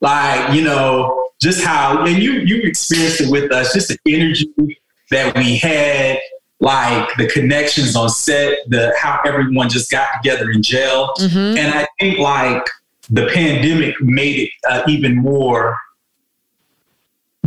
Like, 0.00 0.54
you 0.54 0.62
know, 0.62 1.30
just 1.40 1.64
how 1.64 2.04
and 2.04 2.22
you 2.22 2.32
you 2.32 2.62
experienced 2.62 3.20
it 3.20 3.30
with 3.30 3.52
us, 3.52 3.72
just 3.72 3.88
the 3.88 4.14
energy 4.14 4.48
that 5.10 5.36
we 5.36 5.56
had, 5.56 6.18
like 6.60 7.08
the 7.16 7.28
connections 7.28 7.96
on 7.96 8.08
set, 8.08 8.58
the 8.68 8.94
how 8.98 9.20
everyone 9.24 9.68
just 9.68 9.90
got 9.90 10.08
together 10.22 10.50
in 10.50 10.62
jail. 10.62 11.12
Mhm. 11.18 11.58
And 11.58 11.74
I 11.74 11.86
think 12.00 12.18
like 12.18 12.62
the 13.10 13.26
pandemic 13.26 14.00
made 14.00 14.40
it 14.40 14.50
uh, 14.68 14.82
even 14.88 15.16
more 15.16 15.78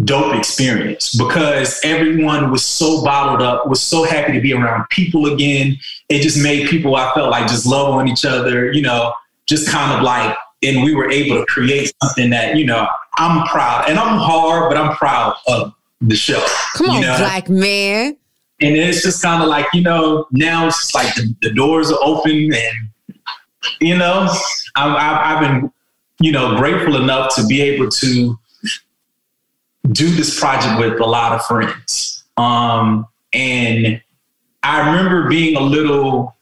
dope 0.06 0.34
experience 0.36 1.14
because 1.16 1.80
everyone 1.84 2.52
was 2.52 2.66
so 2.66 3.04
bottled 3.04 3.42
up, 3.42 3.68
was 3.68 3.82
so 3.82 4.04
happy 4.04 4.32
to 4.32 4.40
be 4.40 4.54
around 4.54 4.86
people 4.90 5.34
again. 5.34 5.78
It 6.08 6.22
just 6.22 6.42
made 6.42 6.70
people, 6.70 6.96
I 6.96 7.14
felt 7.14 7.30
like 7.30 7.48
just 7.48 7.66
love 7.66 7.90
on 7.90 8.08
each 8.08 8.24
other, 8.24 8.72
you 8.72 8.82
know, 8.82 9.14
just 9.46 9.68
kind 9.68 9.92
of 9.98 10.02
like, 10.02 10.38
and 10.64 10.84
we 10.84 10.94
were 10.94 11.10
able 11.10 11.38
to 11.38 11.46
create 11.46 11.94
something 12.02 12.30
that, 12.32 12.58
you 12.58 12.66
know, 12.66 12.88
I'm 13.18 13.48
proud 13.48 13.90
and 13.90 13.98
I'm 13.98 14.18
hard, 14.18 14.70
but 14.70 14.78
I'm 14.78 14.96
proud 14.96 15.36
of 15.48 15.74
the 16.02 16.16
show. 16.16 16.44
come 16.76 16.90
on, 16.90 17.02
know? 17.02 17.18
black 17.18 17.50
man. 17.50 18.18
And 18.62 18.76
it's 18.76 19.04
just 19.04 19.22
kind 19.22 19.42
of 19.42 19.48
like, 19.48 19.68
you 19.74 19.82
know, 19.82 20.28
now 20.32 20.68
it's 20.68 20.80
just 20.80 20.96
like 20.96 21.16
the, 21.16 21.34
the 21.42 21.54
doors 21.54 21.92
are 21.92 22.00
open 22.02 22.32
and, 22.54 23.24
you 23.80 23.98
know, 23.98 24.28
I've, 24.76 24.96
I've, 24.96 25.18
I've 25.26 25.40
been, 25.42 25.72
you 26.20 26.34
know, 26.34 26.58
grateful 26.58 27.02
enough 27.02 27.34
to 27.36 27.48
be 27.48 27.62
able 27.62 27.90
to 27.90 28.38
do 29.92 30.10
this 30.10 30.40
project 30.40 30.80
with 30.80 31.00
a 31.00 31.06
lot 31.06 31.32
of 31.32 31.46
friends. 31.46 32.26
Um, 32.38 33.08
and 33.32 34.02
I 34.64 34.90
remember 34.90 35.30
being 35.30 35.56
a 35.56 35.62
little, 35.62 36.36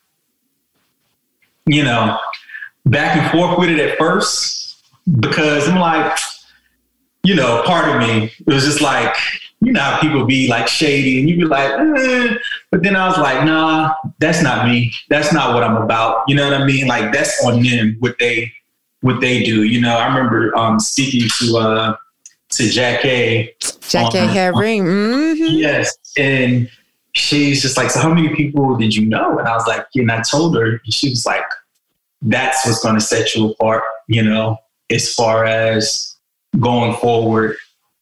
you 1.66 1.84
know, 1.84 2.20
back 2.90 3.18
and 3.18 3.32
forth 3.32 3.58
with 3.60 3.70
it 3.70 3.80
at 3.80 3.98
first 3.98 4.84
because 5.20 5.68
I'm 5.68 5.80
like, 5.80 6.18
you 7.24 7.36
know, 7.36 7.64
part 7.66 7.90
of 7.90 8.08
me, 8.08 8.32
it 8.40 8.54
was 8.54 8.66
just 8.66 8.82
like, 8.82 9.16
you 9.60 9.72
know 9.72 9.82
how 9.82 10.00
people 10.00 10.26
be 10.26 10.48
like 10.48 10.68
shady 10.68 11.20
and 11.20 11.30
you 11.30 11.38
be 11.38 11.46
like, 11.46 11.72
eh. 11.72 12.36
but 12.70 12.84
then 12.84 12.96
I 12.96 13.08
was 13.08 13.18
like, 13.18 13.44
nah, 13.44 13.96
that's 14.20 14.42
not 14.42 14.68
me. 14.68 14.94
That's 15.10 15.34
not 15.34 15.54
what 15.54 15.64
I'm 15.64 15.76
about. 15.78 16.24
You 16.28 16.36
know 16.36 16.50
what 16.50 16.62
I 16.62 16.66
mean? 16.66 16.88
Like 16.88 17.12
that's 17.12 17.44
on 17.44 17.64
them 17.64 17.98
what 18.00 18.18
they 18.20 18.52
what 19.02 19.20
they 19.20 19.44
do. 19.44 19.64
You 19.64 19.82
know, 19.82 19.98
I 19.98 20.08
remember 20.08 20.56
um, 20.56 20.80
speaking 20.80 21.28
to 21.40 21.58
uh, 21.58 21.96
to 22.50 22.64
Jackée. 22.64 23.58
Jackée 23.60 24.28
Harry. 24.28 24.78
Mm-hmm. 24.78 25.56
Yes. 25.58 25.98
And 26.18 26.70
she's 27.14 27.62
just 27.62 27.78
like, 27.78 27.90
So 27.90 28.00
how 28.00 28.14
many 28.14 28.34
people 28.36 28.76
did 28.78 28.96
you 28.96 29.06
know? 29.06 29.38
And 29.40 29.48
I 29.48 29.56
was 29.56 29.68
like, 29.68 29.86
and 29.96 30.12
I 30.12 30.22
told 30.22 30.56
her, 30.56 30.82
and 30.84 30.94
she 30.94 31.10
was 31.10 31.26
like, 31.26 31.46
That's 32.22 32.66
what's 32.66 32.84
gonna 32.84 33.02
set 33.02 33.36
you 33.36 33.52
apart, 33.52 33.84
you 34.08 34.24
know, 34.24 34.58
as 34.90 35.14
far 35.14 35.46
as 35.46 36.16
going 36.60 36.96
forward. 36.98 37.58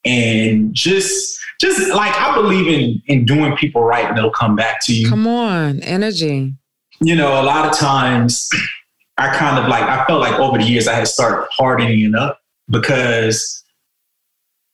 And 0.05 0.74
just 0.74 1.39
just 1.59 1.93
like 1.93 2.13
I 2.16 2.36
believe 2.36 2.68
in 2.68 3.01
in 3.07 3.26
doing 3.26 3.55
people 3.57 3.84
right 3.84 4.05
and 4.05 4.18
they'll 4.18 4.32
come 4.32 4.55
back 4.55 4.82
to 4.84 4.93
you. 4.93 5.09
Come 5.09 5.28
on, 5.28 5.80
energy. 5.82 6.53
You 7.01 7.16
know, 7.16 7.41
a 7.41 7.43
lot 7.43 7.70
of 7.70 7.78
times 7.78 8.49
I 9.18 9.36
kind 9.36 9.57
of 9.57 9.70
like 9.70 9.84
I 9.84 10.05
felt 10.05 10.22
like 10.22 10.39
over 10.39 10.57
the 10.57 10.63
years 10.63 10.88
I 10.88 10.93
had 10.93 11.01
to 11.01 11.05
start 11.05 11.47
hardening 11.51 12.16
up 12.16 12.39
because 12.70 13.63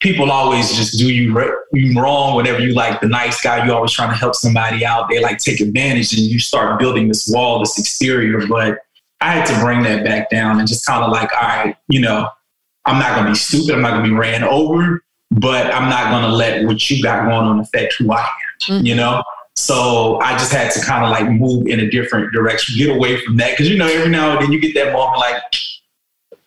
people 0.01 0.31
always 0.31 0.73
just 0.75 0.97
do 0.97 1.13
you, 1.13 1.33
re- 1.33 1.53
you 1.73 2.01
wrong 2.01 2.35
whenever 2.35 2.59
you 2.59 2.73
like 2.73 2.99
the 3.01 3.07
nice 3.07 3.39
guy 3.41 3.63
you 3.63 3.71
always 3.71 3.91
trying 3.91 4.09
to 4.09 4.15
help 4.15 4.35
somebody 4.35 4.83
out 4.83 5.07
they 5.09 5.21
like 5.21 5.37
take 5.37 5.59
advantage 5.61 6.11
and 6.13 6.23
you 6.23 6.39
start 6.39 6.79
building 6.79 7.07
this 7.07 7.29
wall 7.31 7.59
this 7.59 7.77
exterior 7.77 8.45
but 8.47 8.79
i 9.21 9.31
had 9.31 9.45
to 9.45 9.57
bring 9.59 9.81
that 9.83 10.03
back 10.03 10.29
down 10.29 10.59
and 10.59 10.67
just 10.67 10.85
kind 10.85 11.03
of 11.03 11.11
like 11.11 11.29
all 11.35 11.47
right 11.47 11.75
you 11.87 11.99
know 11.99 12.27
i'm 12.85 12.99
not 12.99 13.13
going 13.15 13.25
to 13.25 13.31
be 13.31 13.35
stupid 13.35 13.75
i'm 13.75 13.81
not 13.81 13.91
going 13.91 14.03
to 14.03 14.09
be 14.09 14.15
ran 14.15 14.43
over 14.43 15.03
but 15.31 15.73
i'm 15.73 15.89
not 15.89 16.11
going 16.11 16.23
to 16.23 16.35
let 16.35 16.65
what 16.65 16.89
you 16.89 17.01
got 17.01 17.23
going 17.25 17.45
on 17.47 17.59
affect 17.59 17.95
who 17.97 18.11
i 18.11 18.19
am 18.19 18.25
mm-hmm. 18.61 18.85
you 18.85 18.95
know 18.95 19.23
so 19.55 20.19
I 20.21 20.31
just 20.33 20.51
had 20.51 20.71
to 20.71 20.81
kind 20.81 21.03
of 21.03 21.11
like 21.11 21.29
move 21.29 21.67
in 21.67 21.81
a 21.81 21.89
different 21.89 22.31
direction, 22.31 22.77
get 22.77 22.95
away 22.95 23.19
from 23.23 23.35
that. 23.37 23.57
Cause 23.57 23.67
you 23.67 23.77
know, 23.77 23.85
every 23.85 24.09
now 24.09 24.31
and 24.31 24.41
then 24.41 24.51
you 24.51 24.61
get 24.61 24.73
that 24.75 24.93
moment 24.93 25.19
like, 25.19 25.43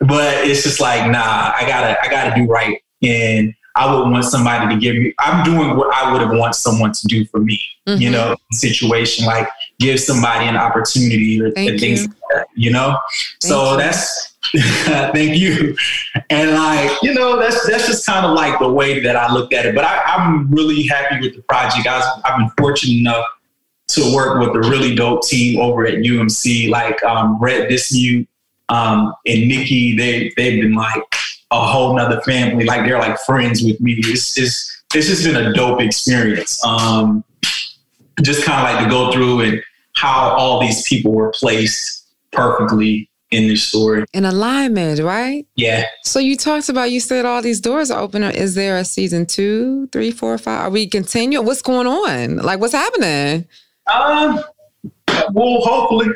but 0.01 0.35
it's 0.47 0.63
just 0.63 0.81
like, 0.81 1.11
nah, 1.11 1.53
I 1.55 1.65
gotta, 1.67 2.03
I 2.03 2.09
gotta 2.09 2.35
do 2.35 2.47
right 2.47 2.81
and 3.03 3.55
I 3.77 3.93
would 3.93 4.11
want 4.11 4.25
somebody 4.25 4.75
to 4.75 4.81
give 4.81 4.95
me. 4.95 5.15
I'm 5.19 5.45
doing 5.45 5.77
what 5.77 5.93
I 5.95 6.13
would 6.13 6.21
have 6.23 6.31
want 6.31 6.55
someone 6.55 6.93
to 6.93 7.07
do 7.07 7.25
for 7.27 7.41
me. 7.41 7.61
Mm-hmm. 7.89 8.01
You 8.01 8.11
know, 8.11 8.37
situation 8.53 9.27
like 9.27 9.49
give 9.81 10.01
somebody 10.01 10.47
an 10.47 10.57
opportunity 10.57 11.41
or, 11.41 11.51
things 11.51 12.03
you. 12.03 12.09
like 12.09 12.17
that. 12.35 12.47
You 12.55 12.71
know, 12.71 12.99
thank 13.41 13.53
so 13.53 13.73
you. 13.73 13.77
that's 13.79 14.35
thank 15.13 15.37
you. 15.37 15.77
And 16.31 16.53
like 16.53 16.91
you 17.03 17.15
know, 17.15 17.39
that's 17.39 17.67
that's 17.67 17.87
just 17.87 18.07
kind 18.07 18.27
of 18.27 18.33
like 18.33 18.59
the 18.59 18.71
way 18.71 19.01
that 19.01 19.17
I 19.17 19.33
looked 19.33 19.53
at 19.53 19.67
it. 19.67 19.75
But 19.75 19.85
I, 19.85 20.03
am 20.17 20.51
really 20.51 20.83
happy 20.85 21.21
with 21.21 21.35
the 21.35 21.43
project. 21.43 21.87
I 21.87 21.99
was, 21.99 22.23
I've 22.25 22.39
been 22.39 22.51
fortunate 22.59 22.99
enough 22.99 23.27
to 23.89 24.15
work 24.15 24.41
with 24.41 24.65
a 24.65 24.69
really 24.69 24.95
dope 24.95 25.23
team 25.23 25.61
over 25.61 25.87
at 25.87 25.95
UMC, 25.95 26.71
like 26.71 27.03
um, 27.05 27.39
Brett 27.39 27.71
Dismuke 27.71 28.27
um, 28.69 29.15
and 29.27 29.49
Nikki. 29.49 29.97
They 29.97 30.33
they've 30.37 30.63
been 30.63 30.75
like 30.75 31.03
a 31.51 31.67
whole 31.67 31.95
nother 31.97 32.21
family. 32.23 32.65
Like 32.65 32.87
they're 32.87 32.99
like 32.99 33.19
friends 33.21 33.63
with 33.63 33.81
me. 33.81 33.95
It's 33.99 34.39
it's 34.39 34.83
it's 34.95 35.09
just 35.09 35.25
been 35.25 35.37
a 35.37 35.53
dope 35.53 35.81
experience. 35.81 36.65
Um, 36.65 37.25
just 38.23 38.45
kind 38.45 38.67
of 38.67 38.75
like 38.75 38.85
to 38.85 38.91
go 38.91 39.13
through 39.13 39.41
and 39.41 39.63
how 39.97 40.35
all 40.37 40.61
these 40.61 40.87
people 40.89 41.13
were 41.13 41.31
placed 41.33 42.07
perfectly 42.33 43.09
in 43.31 43.49
this 43.49 43.65
story. 43.65 44.05
In 44.13 44.25
alignment, 44.25 45.01
right? 45.01 45.47
Yeah. 45.57 45.85
So 46.05 46.19
you 46.21 46.37
talked 46.37 46.69
about 46.69 46.91
you 46.91 47.01
said 47.01 47.25
all 47.25 47.43
these 47.43 47.61
doors 47.61 47.91
are 47.91 48.01
open. 48.01 48.23
Is 48.23 48.55
there 48.55 48.77
a 48.77 48.85
season 48.85 49.27
two, 49.27 49.89
three, 49.89 50.11
four, 50.11 50.39
five? 50.39 50.67
Are 50.67 50.71
we 50.71 50.87
continuing? 50.87 51.45
What's 51.45 51.63
going 51.63 51.87
on? 51.87 52.37
Like 52.37 52.61
what's 52.61 52.73
happening? 52.73 53.47
Um 53.93 54.43
well 55.33 55.61
hopefully 55.61 56.09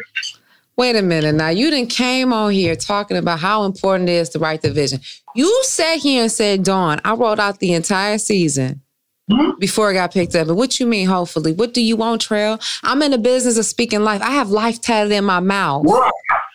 Wait 0.76 0.94
a 0.94 1.02
minute 1.02 1.34
now. 1.34 1.48
You 1.48 1.70
didn't 1.72 1.90
came 1.90 2.32
on 2.32 2.52
here 2.52 2.76
talking 2.76 3.16
about 3.16 3.40
how 3.40 3.64
important 3.64 4.08
it 4.08 4.12
is 4.12 4.28
to 4.28 4.38
write 4.38 4.62
the 4.62 4.70
vision. 4.70 5.00
You 5.34 5.64
sat 5.64 5.98
here 5.98 6.22
and 6.22 6.30
said, 6.30 6.62
Dawn, 6.62 7.00
I 7.04 7.14
wrote 7.14 7.40
out 7.40 7.58
the 7.58 7.72
entire 7.72 8.16
season 8.16 8.80
mm-hmm. 9.28 9.58
before 9.58 9.90
it 9.90 9.94
got 9.94 10.12
picked 10.12 10.34
up. 10.34 10.48
And 10.48 10.56
what 10.56 10.78
you 10.80 10.86
mean, 10.86 11.06
hopefully? 11.06 11.52
What 11.52 11.74
do 11.74 11.82
you 11.82 11.96
want, 11.96 12.22
Trail? 12.22 12.58
I'm 12.82 13.02
in 13.02 13.10
the 13.10 13.18
business 13.18 13.58
of 13.58 13.64
speaking 13.64 14.00
life. 14.00 14.22
I 14.22 14.30
have 14.30 14.50
life 14.50 14.80
tatted 14.80 15.12
in 15.12 15.24
my 15.24 15.40
mouth. 15.40 15.84
Right. 15.86 16.12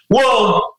Well, 0.09 0.75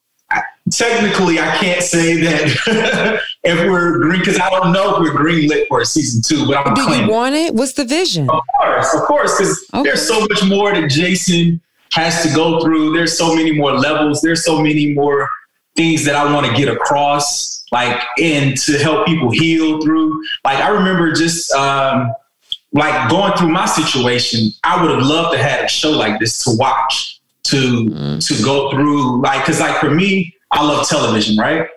technically, 0.70 1.38
I 1.38 1.56
can't 1.56 1.82
say 1.82 2.20
that 2.20 3.20
if 3.44 3.70
we're 3.70 3.98
green, 3.98 4.20
because 4.20 4.38
I 4.38 4.50
don't 4.50 4.72
know 4.72 4.94
if 4.94 5.00
we're 5.00 5.16
green 5.16 5.48
lit 5.48 5.66
for 5.68 5.80
a 5.80 5.86
season 5.86 6.22
two, 6.22 6.46
but 6.46 6.56
I'm 6.56 6.74
Do 6.74 6.84
claiming. 6.84 7.06
you 7.06 7.12
want 7.12 7.34
it? 7.34 7.54
What's 7.54 7.72
the 7.72 7.84
vision? 7.84 8.28
Of 8.30 8.42
course, 8.58 8.94
of 8.94 9.00
course, 9.02 9.38
because 9.38 9.70
okay. 9.74 9.82
there's 9.82 10.06
so 10.06 10.20
much 10.20 10.44
more 10.44 10.72
that 10.72 10.88
Jason 10.90 11.60
has 11.92 12.22
to 12.22 12.34
go 12.34 12.60
through. 12.60 12.92
There's 12.92 13.16
so 13.16 13.34
many 13.34 13.52
more 13.52 13.72
levels. 13.72 14.20
There's 14.20 14.44
so 14.44 14.60
many 14.60 14.94
more 14.94 15.28
things 15.76 16.04
that 16.04 16.14
I 16.14 16.32
want 16.32 16.46
to 16.46 16.54
get 16.54 16.68
across, 16.68 17.64
like, 17.72 18.00
and 18.20 18.56
to 18.58 18.78
help 18.78 19.06
people 19.06 19.30
heal 19.30 19.80
through. 19.80 20.22
Like, 20.44 20.58
I 20.58 20.68
remember 20.68 21.12
just 21.12 21.50
um, 21.52 22.12
like 22.72 23.10
going 23.10 23.32
through 23.36 23.50
my 23.50 23.66
situation. 23.66 24.50
I 24.62 24.80
would 24.80 24.90
have 24.90 25.02
loved 25.02 25.36
to 25.36 25.42
have 25.42 25.64
a 25.64 25.68
show 25.68 25.90
like 25.90 26.20
this 26.20 26.42
to 26.44 26.56
watch, 26.56 27.20
to 27.44 27.56
mm. 27.56 28.26
to 28.26 28.42
go 28.42 28.70
through. 28.70 29.22
Like, 29.22 29.42
because 29.44 29.60
like 29.60 29.78
for 29.80 29.90
me, 29.90 30.34
I 30.50 30.64
love 30.64 30.88
television, 30.88 31.36
right? 31.36 31.68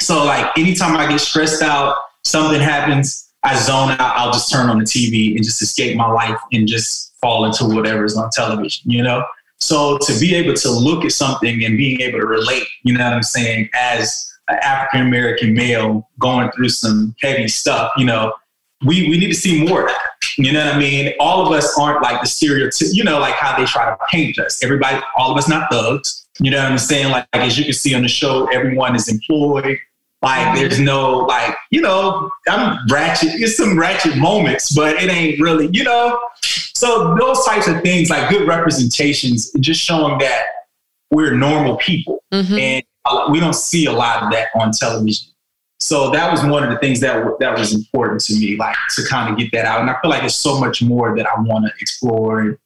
So 0.00 0.24
like 0.24 0.56
anytime 0.58 0.96
I 0.96 1.08
get 1.08 1.20
stressed 1.20 1.62
out, 1.62 1.96
something 2.24 2.60
happens, 2.60 3.30
I 3.42 3.56
zone 3.56 3.92
out. 3.92 4.16
I'll 4.16 4.32
just 4.32 4.50
turn 4.50 4.68
on 4.68 4.78
the 4.78 4.84
TV 4.84 5.36
and 5.36 5.44
just 5.44 5.62
escape 5.62 5.96
my 5.96 6.10
life 6.10 6.38
and 6.52 6.66
just 6.66 7.14
fall 7.20 7.44
into 7.44 7.64
whatever 7.64 8.04
is 8.04 8.16
on 8.16 8.30
television, 8.30 8.90
you 8.90 9.02
know? 9.02 9.24
So 9.58 9.98
to 9.98 10.18
be 10.18 10.34
able 10.34 10.54
to 10.54 10.70
look 10.70 11.04
at 11.04 11.12
something 11.12 11.64
and 11.64 11.76
being 11.76 12.00
able 12.00 12.20
to 12.20 12.26
relate, 12.26 12.64
you 12.82 12.96
know 12.96 13.04
what 13.04 13.12
I'm 13.12 13.22
saying, 13.22 13.70
as 13.74 14.30
an 14.48 14.58
African 14.62 15.00
American 15.06 15.54
male 15.54 16.08
going 16.18 16.50
through 16.52 16.68
some 16.68 17.14
heavy 17.20 17.48
stuff, 17.48 17.92
you 17.96 18.04
know, 18.04 18.32
we, 18.84 19.08
we 19.08 19.18
need 19.18 19.28
to 19.28 19.34
see 19.34 19.66
more. 19.66 19.90
You 20.38 20.52
know 20.52 20.64
what 20.64 20.74
I 20.74 20.78
mean? 20.78 21.14
All 21.18 21.46
of 21.46 21.52
us 21.52 21.78
aren't 21.78 22.02
like 22.02 22.20
the 22.20 22.26
stereotype, 22.26 22.88
you 22.92 23.04
know, 23.04 23.18
like 23.18 23.34
how 23.34 23.56
they 23.56 23.64
try 23.64 23.86
to 23.86 23.96
paint 24.10 24.38
us. 24.38 24.62
Everybody, 24.62 25.00
all 25.16 25.30
of 25.30 25.38
us 25.38 25.48
not 25.48 25.70
thugs. 25.70 26.26
You 26.38 26.50
know 26.50 26.62
what 26.62 26.72
I'm 26.72 26.78
saying? 26.78 27.10
Like, 27.10 27.26
like 27.32 27.44
as 27.44 27.58
you 27.58 27.64
can 27.64 27.72
see 27.72 27.94
on 27.94 28.02
the 28.02 28.08
show, 28.08 28.46
everyone 28.48 28.94
is 28.94 29.08
employed. 29.08 29.78
Like 30.22 30.56
there's 30.56 30.78
no 30.78 31.18
like, 31.18 31.54
you 31.70 31.80
know, 31.80 32.30
I'm 32.48 32.78
ratchet. 32.90 33.30
It's 33.34 33.56
some 33.56 33.78
ratchet 33.78 34.16
moments, 34.16 34.74
but 34.74 34.96
it 34.96 35.10
ain't 35.10 35.40
really, 35.40 35.68
you 35.72 35.84
know. 35.84 36.18
So 36.76 37.16
those 37.18 37.42
types 37.46 37.68
of 37.68 37.80
things, 37.80 38.10
like 38.10 38.28
good 38.28 38.46
representations, 38.46 39.50
just 39.60 39.80
showing 39.80 40.18
that 40.18 40.44
we're 41.10 41.32
normal 41.32 41.78
people, 41.78 42.22
mm-hmm. 42.30 42.54
and 42.54 42.84
we 43.30 43.40
don't 43.40 43.54
see 43.54 43.86
a 43.86 43.92
lot 43.92 44.22
of 44.22 44.30
that 44.32 44.48
on 44.54 44.72
television. 44.72 45.30
So 45.80 46.10
that 46.10 46.30
was 46.30 46.44
one 46.44 46.64
of 46.64 46.70
the 46.70 46.76
things 46.78 47.00
that 47.00 47.24
that 47.40 47.58
was 47.58 47.74
important 47.74 48.20
to 48.24 48.34
me, 48.38 48.58
like 48.58 48.76
to 48.96 49.06
kind 49.06 49.32
of 49.32 49.38
get 49.38 49.52
that 49.52 49.64
out. 49.64 49.80
And 49.80 49.88
I 49.88 49.98
feel 50.02 50.10
like 50.10 50.20
there's 50.20 50.36
so 50.36 50.60
much 50.60 50.82
more 50.82 51.16
that 51.16 51.26
I 51.26 51.40
want 51.40 51.64
to 51.64 51.72
explore 51.80 52.40
and 52.40 52.58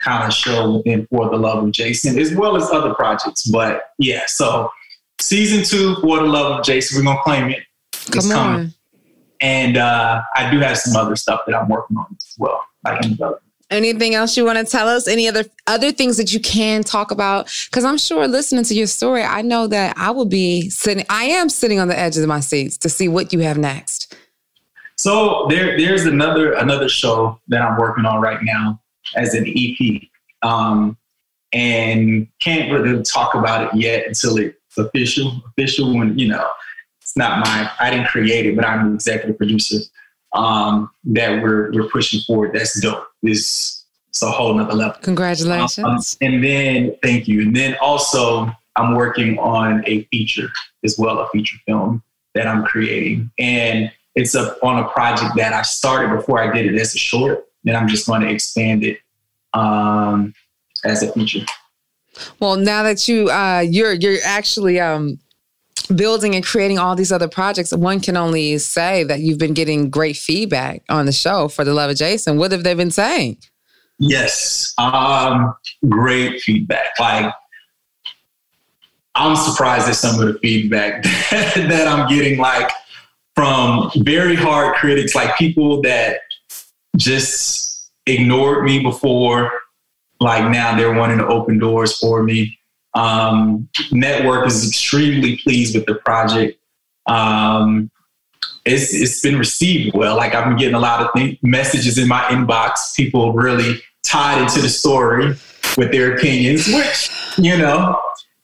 kind 0.00 0.26
of 0.26 0.32
show 0.32 0.76
within 0.76 1.06
For 1.10 1.28
the 1.28 1.36
Love 1.36 1.62
of 1.62 1.70
Jason, 1.72 2.18
as 2.18 2.34
well 2.34 2.56
as 2.56 2.70
other 2.70 2.94
projects. 2.94 3.46
But 3.48 3.90
yeah, 3.98 4.22
so 4.28 4.70
season 5.20 5.62
two, 5.62 5.96
For 6.00 6.20
the 6.20 6.26
Love 6.26 6.58
of 6.58 6.64
Jason, 6.64 6.98
we're 6.98 7.04
gonna 7.04 7.20
claim 7.22 7.50
it. 7.50 7.64
It's 7.92 8.26
Come 8.26 8.30
coming. 8.30 8.60
On. 8.60 8.74
And 9.42 9.76
uh, 9.76 10.22
I 10.34 10.50
do 10.50 10.58
have 10.60 10.78
some 10.78 10.96
other 10.96 11.16
stuff 11.16 11.40
that 11.46 11.54
I'm 11.54 11.68
working 11.68 11.98
on 11.98 12.06
as 12.16 12.34
well, 12.38 12.64
like 12.82 13.04
in 13.04 13.10
development. 13.10 13.47
Anything 13.70 14.14
else 14.14 14.34
you 14.36 14.46
want 14.46 14.58
to 14.58 14.64
tell 14.64 14.88
us? 14.88 15.06
Any 15.06 15.28
other 15.28 15.44
other 15.66 15.92
things 15.92 16.16
that 16.16 16.32
you 16.32 16.40
can 16.40 16.82
talk 16.82 17.10
about? 17.10 17.52
Because 17.70 17.84
I'm 17.84 17.98
sure 17.98 18.26
listening 18.26 18.64
to 18.64 18.74
your 18.74 18.86
story, 18.86 19.22
I 19.22 19.42
know 19.42 19.66
that 19.66 19.96
I 19.98 20.10
will 20.10 20.24
be 20.24 20.70
sitting. 20.70 21.04
I 21.10 21.24
am 21.24 21.50
sitting 21.50 21.78
on 21.78 21.88
the 21.88 21.98
edge 21.98 22.16
of 22.16 22.26
my 22.26 22.40
seats 22.40 22.78
to 22.78 22.88
see 22.88 23.08
what 23.08 23.32
you 23.32 23.40
have 23.40 23.58
next. 23.58 24.16
So 24.96 25.46
there, 25.50 25.78
there's 25.78 26.06
another 26.06 26.54
another 26.54 26.88
show 26.88 27.40
that 27.48 27.60
I'm 27.60 27.78
working 27.78 28.06
on 28.06 28.22
right 28.22 28.40
now 28.42 28.80
as 29.16 29.34
an 29.34 29.46
EP, 29.46 30.02
um, 30.42 30.96
and 31.52 32.26
can't 32.40 32.72
really 32.72 33.02
talk 33.02 33.34
about 33.34 33.66
it 33.66 33.78
yet 33.78 34.06
until 34.06 34.38
it's 34.38 34.56
official. 34.78 35.42
Official 35.50 35.94
when 35.94 36.18
you 36.18 36.28
know 36.28 36.48
it's 37.02 37.16
not 37.18 37.40
my. 37.40 37.70
I 37.78 37.90
didn't 37.90 38.08
create 38.08 38.46
it, 38.46 38.56
but 38.56 38.64
I'm 38.64 38.88
the 38.88 38.94
executive 38.94 39.36
producer. 39.36 39.78
Um, 40.32 40.90
that 41.04 41.42
we're 41.42 41.70
we're 41.72 41.88
pushing 41.90 42.20
forward. 42.20 42.52
That's 42.54 42.80
dope. 42.80 43.07
It's 43.22 43.84
it's 44.08 44.22
a 44.22 44.30
whole 44.30 44.54
nother 44.54 44.74
level. 44.74 45.00
Congratulations. 45.02 45.78
Um, 45.86 45.98
and 46.26 46.42
then 46.42 46.96
thank 47.02 47.28
you. 47.28 47.42
And 47.42 47.54
then 47.54 47.76
also 47.80 48.50
I'm 48.76 48.94
working 48.94 49.38
on 49.38 49.84
a 49.86 50.04
feature 50.04 50.48
as 50.84 50.96
well, 50.98 51.20
a 51.20 51.28
feature 51.28 51.56
film 51.66 52.02
that 52.34 52.46
I'm 52.46 52.64
creating. 52.64 53.30
And 53.38 53.92
it's 54.14 54.34
a, 54.34 54.56
on 54.64 54.82
a 54.82 54.88
project 54.88 55.36
that 55.36 55.52
I 55.52 55.62
started 55.62 56.14
before 56.16 56.42
I 56.42 56.52
did 56.52 56.66
it 56.66 56.80
as 56.80 56.94
a 56.94 56.98
short. 56.98 57.46
Then 57.64 57.76
I'm 57.76 57.88
just 57.88 58.06
going 58.06 58.22
to 58.22 58.28
expand 58.28 58.84
it 58.84 59.00
um, 59.52 60.34
as 60.84 61.02
a 61.02 61.12
feature. 61.12 61.44
Well, 62.40 62.56
now 62.56 62.82
that 62.82 63.06
you 63.06 63.30
uh, 63.30 63.60
you're 63.60 63.92
you're 63.92 64.18
actually 64.24 64.80
um, 64.80 65.20
building 65.86 66.34
and 66.34 66.44
creating 66.44 66.78
all 66.78 66.94
these 66.96 67.12
other 67.12 67.28
projects, 67.28 67.72
one 67.72 68.00
can 68.00 68.16
only 68.16 68.58
say 68.58 69.04
that 69.04 69.20
you've 69.20 69.38
been 69.38 69.54
getting 69.54 69.90
great 69.90 70.16
feedback 70.16 70.82
on 70.88 71.06
the 71.06 71.12
show 71.12 71.48
for 71.48 71.64
the 71.64 71.74
love 71.74 71.90
of 71.90 71.96
Jason. 71.96 72.38
What 72.38 72.52
have 72.52 72.64
they 72.64 72.74
been 72.74 72.90
saying? 72.90 73.38
Yes, 73.98 74.74
um, 74.78 75.54
great 75.88 76.40
feedback. 76.40 76.98
Like 77.00 77.32
I'm 79.14 79.34
surprised 79.34 79.88
at 79.88 79.96
some 79.96 80.20
of 80.20 80.32
the 80.32 80.38
feedback 80.38 81.02
that 81.30 81.88
I'm 81.88 82.08
getting. 82.08 82.38
Like 82.38 82.70
from 83.34 83.90
very 83.98 84.36
hard 84.36 84.76
critics, 84.76 85.14
like 85.14 85.36
people 85.36 85.82
that 85.82 86.20
just 86.96 87.90
ignored 88.06 88.64
me 88.64 88.80
before, 88.82 89.50
like 90.20 90.50
now 90.50 90.76
they're 90.76 90.94
wanting 90.94 91.18
to 91.18 91.26
open 91.26 91.58
doors 91.58 91.96
for 91.98 92.22
me. 92.22 92.57
Um, 92.98 93.68
network 93.92 94.48
is 94.48 94.66
extremely 94.66 95.38
pleased 95.38 95.76
with 95.76 95.86
the 95.86 95.94
project. 95.94 96.58
Um, 97.06 97.92
it's, 98.64 98.92
it's 98.92 99.20
been 99.20 99.38
received 99.38 99.94
well. 99.94 100.16
Like 100.16 100.34
I've 100.34 100.46
been 100.46 100.56
getting 100.56 100.74
a 100.74 100.80
lot 100.80 101.00
of 101.00 101.12
th- 101.14 101.38
messages 101.42 101.96
in 101.96 102.08
my 102.08 102.22
inbox, 102.24 102.96
people 102.96 103.32
really 103.32 103.80
tied 104.02 104.42
into 104.42 104.60
the 104.60 104.68
story 104.68 105.36
with 105.76 105.92
their 105.92 106.16
opinions, 106.16 106.66
which, 106.66 107.10
you 107.38 107.56
know, 107.56 108.00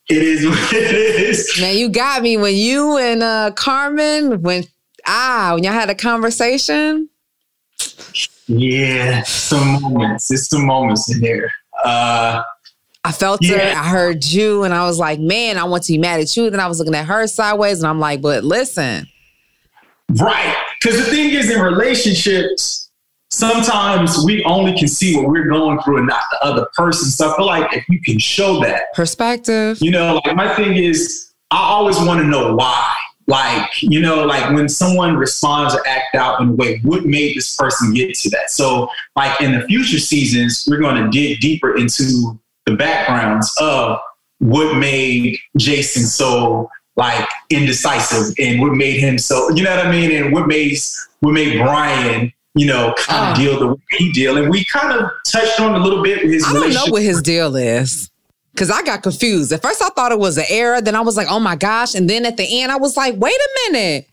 it 0.09 0.23
is 0.23 0.47
what 0.49 0.73
it 0.73 0.95
is. 0.95 1.61
Man, 1.61 1.77
you 1.77 1.89
got 1.89 2.23
me 2.23 2.37
when 2.37 2.55
you 2.55 2.97
and 2.97 3.25
uh, 3.25 3.51
Carmen 3.57 4.41
when 4.43 4.65
ah 5.05 5.53
when 5.55 5.65
y'all 5.65 5.73
had 5.73 5.91
a 5.91 5.97
conversation. 5.97 7.09
Yeah, 8.47 9.23
some 9.23 9.83
moments. 9.83 10.31
It's 10.31 10.49
some 10.49 10.65
moments 10.65 11.13
in 11.13 11.21
there. 11.21 11.51
Uh, 11.83 12.43
I 13.05 13.13
felt 13.13 13.43
yeah. 13.43 13.75
her. 13.75 13.81
I 13.81 13.89
heard 13.89 14.25
you, 14.25 14.65
and 14.65 14.73
I 14.73 14.87
was 14.87 14.99
like, 14.99 15.21
man, 15.21 15.59
I 15.59 15.65
want 15.65 15.83
to 15.85 15.93
be 15.93 15.99
mad 15.99 16.21
at 16.21 16.35
you. 16.37 16.49
Then 16.49 16.61
I 16.61 16.67
was 16.67 16.79
looking 16.79 16.95
at 16.95 17.05
her 17.05 17.27
sideways, 17.27 17.81
and 17.81 17.89
I'm 17.89 18.01
like, 18.01 18.23
but 18.23 18.45
listen. 18.45 19.07
Right. 20.09 20.57
Because 20.81 21.05
the 21.05 21.11
thing 21.11 21.31
is, 21.31 21.51
in 21.51 21.61
relationships, 21.61 22.91
sometimes 23.31 24.25
we 24.25 24.43
only 24.45 24.77
can 24.79 24.89
see 24.89 25.17
what 25.17 25.29
we're 25.29 25.49
going 25.49 25.81
through 25.81 25.99
and 25.99 26.07
not 26.07 26.23
the 26.31 26.45
other 26.45 26.67
person. 26.75 27.11
So 27.11 27.33
I 27.33 27.37
feel 27.37 27.47
like 27.47 27.73
if 27.75 27.85
you 27.89 28.01
can 28.01 28.19
show 28.19 28.61
that 28.61 28.95
perspective, 28.95 29.79
you 29.81 29.91
know, 29.91 30.21
like 30.25 30.37
my 30.37 30.55
thing 30.55 30.77
is, 30.77 31.33
I 31.51 31.59
always 31.59 31.99
want 31.99 32.21
to 32.21 32.27
know 32.27 32.55
why. 32.55 32.95
Like, 33.27 33.83
you 33.83 34.01
know, 34.01 34.25
like 34.25 34.55
when 34.55 34.69
someone 34.69 35.17
responds 35.17 35.75
or 35.75 35.87
act 35.87 36.15
out 36.15 36.41
in 36.41 36.49
a 36.51 36.53
way, 36.53 36.81
what 36.83 37.07
made 37.07 37.35
this 37.35 37.57
person 37.57 37.95
get 37.95 38.15
to 38.15 38.31
that? 38.31 38.51
So, 38.51 38.91
like 39.17 39.41
in 39.41 39.59
the 39.59 39.67
future 39.67 39.99
seasons, 39.99 40.67
we're 40.69 40.81
going 40.81 41.03
to 41.03 41.11
dig 41.11 41.41
deeper 41.41 41.75
into 41.77 42.39
the 42.67 42.77
backgrounds 42.77 43.53
of 43.61 43.99
what 44.39 44.77
made 44.77 45.37
Jason 45.57 46.05
so 46.05 46.71
like 46.97 47.27
indecisive 47.51 48.35
and 48.39 48.61
what 48.61 48.73
made 48.73 48.99
him 48.99 49.19
so 49.19 49.51
you 49.51 49.63
know 49.63 49.77
what 49.77 49.87
I 49.87 49.91
mean? 49.91 50.11
And 50.11 50.33
what 50.33 50.47
made 50.47 50.77
what 51.21 51.33
made 51.33 51.59
Brian 51.59 52.33
you 52.55 52.67
know 52.67 52.95
kind 52.99 53.33
of 53.33 53.39
oh. 53.39 53.43
deal 53.43 53.59
the 53.59 53.69
way 53.69 53.81
he 53.91 54.13
deal. 54.13 54.37
And 54.37 54.51
we 54.51 54.65
kind 54.67 54.93
of 54.93 55.11
touched 55.27 55.61
on 55.61 55.75
a 55.75 55.79
little 55.79 56.03
bit 56.03 56.23
his 56.23 56.45
I 56.45 56.53
don't 56.53 56.73
know 56.73 56.87
what 56.89 57.03
his 57.03 57.23
deal 57.23 57.57
is 57.57 58.11
because 58.53 58.71
I 58.71 58.83
got 58.83 59.03
confused. 59.03 59.53
At 59.53 59.63
first 59.63 59.83
I 59.83 59.89
thought 59.91 60.13
it 60.13 60.19
was 60.19 60.39
an 60.39 60.47
error 60.49 60.81
then 60.81 60.95
I 60.95 61.01
was 61.01 61.17
like 61.17 61.29
oh 61.29 61.41
my 61.41 61.57
gosh. 61.57 61.95
And 61.95 62.09
then 62.09 62.25
at 62.27 62.37
the 62.37 62.63
end 62.63 62.71
I 62.71 62.77
was 62.77 62.97
like 62.97 63.15
wait 63.17 63.35
a 63.35 63.73
minute. 63.73 64.09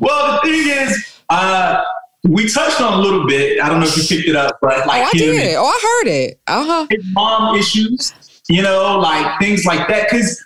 Well 0.00 0.40
the 0.42 0.48
thing 0.48 0.68
is 0.68 1.20
uh 1.28 1.82
we 2.24 2.48
touched 2.48 2.80
on 2.80 2.98
a 2.98 3.02
little 3.02 3.26
bit. 3.26 3.60
I 3.60 3.68
don't 3.68 3.80
know 3.80 3.86
if 3.86 3.96
you 3.96 4.02
picked 4.02 4.28
it 4.28 4.36
up, 4.36 4.58
but 4.60 4.86
like 4.86 5.02
oh, 5.02 5.06
I 5.06 5.10
did. 5.12 5.54
Oh, 5.56 5.66
I 5.66 5.78
heard 5.82 6.10
it. 6.10 6.40
Uh 6.46 6.64
huh. 6.64 6.86
Mom 7.12 7.56
issues, 7.56 8.14
you 8.48 8.62
know, 8.62 8.98
like 8.98 9.38
things 9.38 9.64
like 9.64 9.86
that. 9.88 10.08
Because 10.10 10.42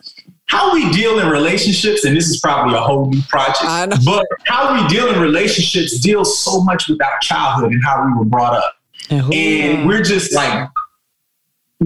how 0.46 0.72
we 0.74 0.90
deal 0.90 1.18
in 1.20 1.28
relationships, 1.28 2.04
and 2.04 2.16
this 2.16 2.28
is 2.28 2.40
probably 2.40 2.74
a 2.74 2.80
whole 2.80 3.10
new 3.10 3.22
project, 3.28 4.04
but 4.04 4.26
how 4.44 4.74
we 4.74 4.86
deal 4.88 5.12
in 5.12 5.20
relationships 5.20 5.98
deals 6.00 6.38
so 6.40 6.62
much 6.64 6.88
with 6.88 7.00
our 7.02 7.18
childhood 7.22 7.72
and 7.72 7.82
how 7.84 8.04
we 8.04 8.12
were 8.18 8.24
brought 8.24 8.54
up. 8.54 8.74
And, 9.10 9.32
and 9.32 9.86
we're 9.86 10.02
just 10.02 10.34
like 10.34 10.68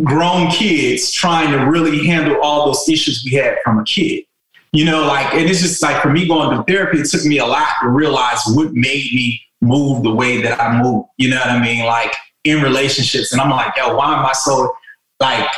grown 0.04 0.50
kids 0.50 1.10
trying 1.12 1.52
to 1.52 1.66
really 1.66 2.06
handle 2.06 2.40
all 2.42 2.66
those 2.66 2.88
issues 2.88 3.22
we 3.24 3.36
had 3.36 3.56
from 3.62 3.78
a 3.78 3.84
kid. 3.84 4.24
You 4.72 4.86
know, 4.86 5.06
like, 5.06 5.34
and 5.34 5.50
it's 5.50 5.60
just 5.60 5.82
like 5.82 6.00
for 6.00 6.08
me 6.08 6.26
going 6.26 6.56
to 6.56 6.64
therapy, 6.64 7.00
it 7.00 7.10
took 7.10 7.26
me 7.26 7.38
a 7.38 7.46
lot 7.46 7.68
to 7.82 7.90
realize 7.90 8.40
what 8.46 8.72
made 8.72 9.12
me 9.12 9.38
move 9.62 10.02
the 10.02 10.12
way 10.12 10.42
that 10.42 10.60
I 10.60 10.82
move. 10.82 11.06
You 11.16 11.30
know 11.30 11.38
what 11.38 11.48
I 11.48 11.62
mean? 11.62 11.86
Like 11.86 12.14
in 12.44 12.62
relationships. 12.62 13.32
And 13.32 13.40
I'm 13.40 13.50
like, 13.50 13.74
yo, 13.76 13.94
why 13.96 14.18
am 14.18 14.26
I 14.26 14.32
so 14.32 14.74
like 15.20 15.48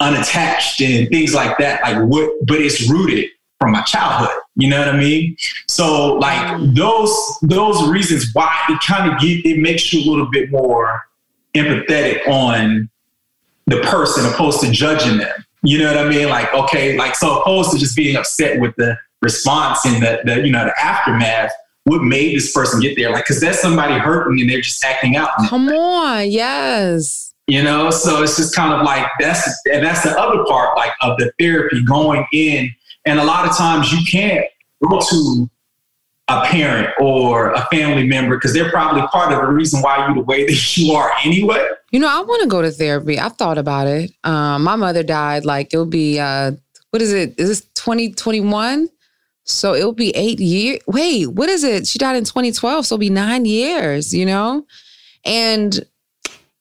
unattached 0.00 0.80
and 0.80 1.08
things 1.08 1.34
like 1.34 1.56
that. 1.58 1.82
Like 1.82 2.08
what, 2.08 2.30
but 2.46 2.60
it's 2.60 2.90
rooted 2.90 3.26
from 3.60 3.72
my 3.72 3.82
childhood. 3.82 4.36
You 4.56 4.68
know 4.70 4.78
what 4.78 4.88
I 4.88 4.96
mean? 4.96 5.36
So 5.68 6.14
like 6.14 6.40
mm-hmm. 6.40 6.74
those 6.74 7.38
those 7.42 7.86
reasons 7.88 8.30
why 8.32 8.56
it 8.68 8.80
kind 8.80 9.12
of 9.12 9.20
get 9.20 9.44
it 9.44 9.60
makes 9.60 9.92
you 9.92 10.00
a 10.00 10.06
little 10.10 10.30
bit 10.30 10.50
more 10.50 11.02
empathetic 11.54 12.26
on 12.26 12.88
the 13.66 13.80
person 13.82 14.26
opposed 14.26 14.60
to 14.62 14.70
judging 14.70 15.18
them. 15.18 15.44
You 15.62 15.78
know 15.78 15.94
what 15.94 16.06
I 16.06 16.08
mean? 16.08 16.28
Like 16.28 16.52
okay, 16.54 16.96
like 16.96 17.14
so 17.14 17.40
opposed 17.40 17.70
to 17.72 17.78
just 17.78 17.94
being 17.94 18.16
upset 18.16 18.58
with 18.58 18.74
the 18.76 18.98
response 19.22 19.84
and 19.84 20.02
the, 20.02 20.20
the 20.24 20.46
you 20.46 20.50
know 20.50 20.64
the 20.64 20.82
aftermath. 20.82 21.52
What 21.84 22.02
made 22.02 22.36
this 22.36 22.52
person 22.52 22.80
get 22.80 22.96
there? 22.96 23.10
Like, 23.10 23.24
because 23.24 23.40
that's 23.40 23.60
somebody 23.60 23.94
hurting 23.94 24.40
and 24.40 24.50
they're 24.50 24.60
just 24.60 24.84
acting 24.84 25.16
out. 25.16 25.30
Come 25.48 25.68
on, 25.68 26.30
yes. 26.30 27.30
You 27.50 27.64
know 27.64 27.90
so 27.90 28.22
it's 28.22 28.36
just 28.36 28.54
kind 28.54 28.72
of 28.72 28.86
like 28.86 29.04
that's 29.18 29.42
and 29.72 29.84
that's 29.84 30.04
the 30.04 30.16
other 30.16 30.44
part 30.44 30.76
like 30.76 30.92
of 31.00 31.18
the 31.18 31.32
therapy 31.40 31.82
going 31.84 32.24
in. 32.32 32.70
And 33.06 33.18
a 33.18 33.24
lot 33.24 33.44
of 33.48 33.56
times 33.56 33.92
you 33.92 33.98
can't 34.08 34.46
go 34.88 35.00
to 35.00 35.50
a 36.28 36.44
parent 36.44 36.90
or 37.00 37.52
a 37.52 37.66
family 37.72 38.06
member 38.06 38.36
because 38.36 38.52
they're 38.52 38.70
probably 38.70 39.02
part 39.08 39.32
of 39.32 39.40
the 39.40 39.48
reason 39.48 39.82
why 39.82 40.06
you're 40.06 40.14
the 40.14 40.20
way 40.20 40.46
that 40.46 40.76
you 40.76 40.92
are 40.92 41.10
anyway. 41.24 41.66
You 41.90 41.98
know 41.98 42.08
i 42.08 42.20
want 42.20 42.40
to 42.42 42.48
go 42.48 42.62
to 42.62 42.70
therapy. 42.70 43.18
I've 43.18 43.36
thought 43.36 43.58
about 43.58 43.88
it. 43.88 44.12
Um, 44.22 44.62
my 44.62 44.76
mother 44.76 45.02
died 45.02 45.44
like 45.44 45.74
it'll 45.74 45.86
be 45.86 46.20
uh, 46.20 46.52
what 46.90 47.02
is 47.02 47.12
it? 47.12 47.34
Is 47.36 47.48
this 47.48 47.62
2021 47.74 48.88
so 49.44 49.74
it'll 49.74 49.92
be 49.92 50.10
eight 50.16 50.40
years 50.40 50.80
wait 50.86 51.26
what 51.26 51.48
is 51.48 51.64
it? 51.64 51.86
She 51.86 51.98
died 51.98 52.16
in 52.16 52.24
2012 52.24 52.86
so 52.86 52.94
it'll 52.94 53.00
be 53.00 53.10
nine 53.10 53.44
years 53.44 54.14
you 54.14 54.26
know? 54.26 54.66
And 55.24 55.84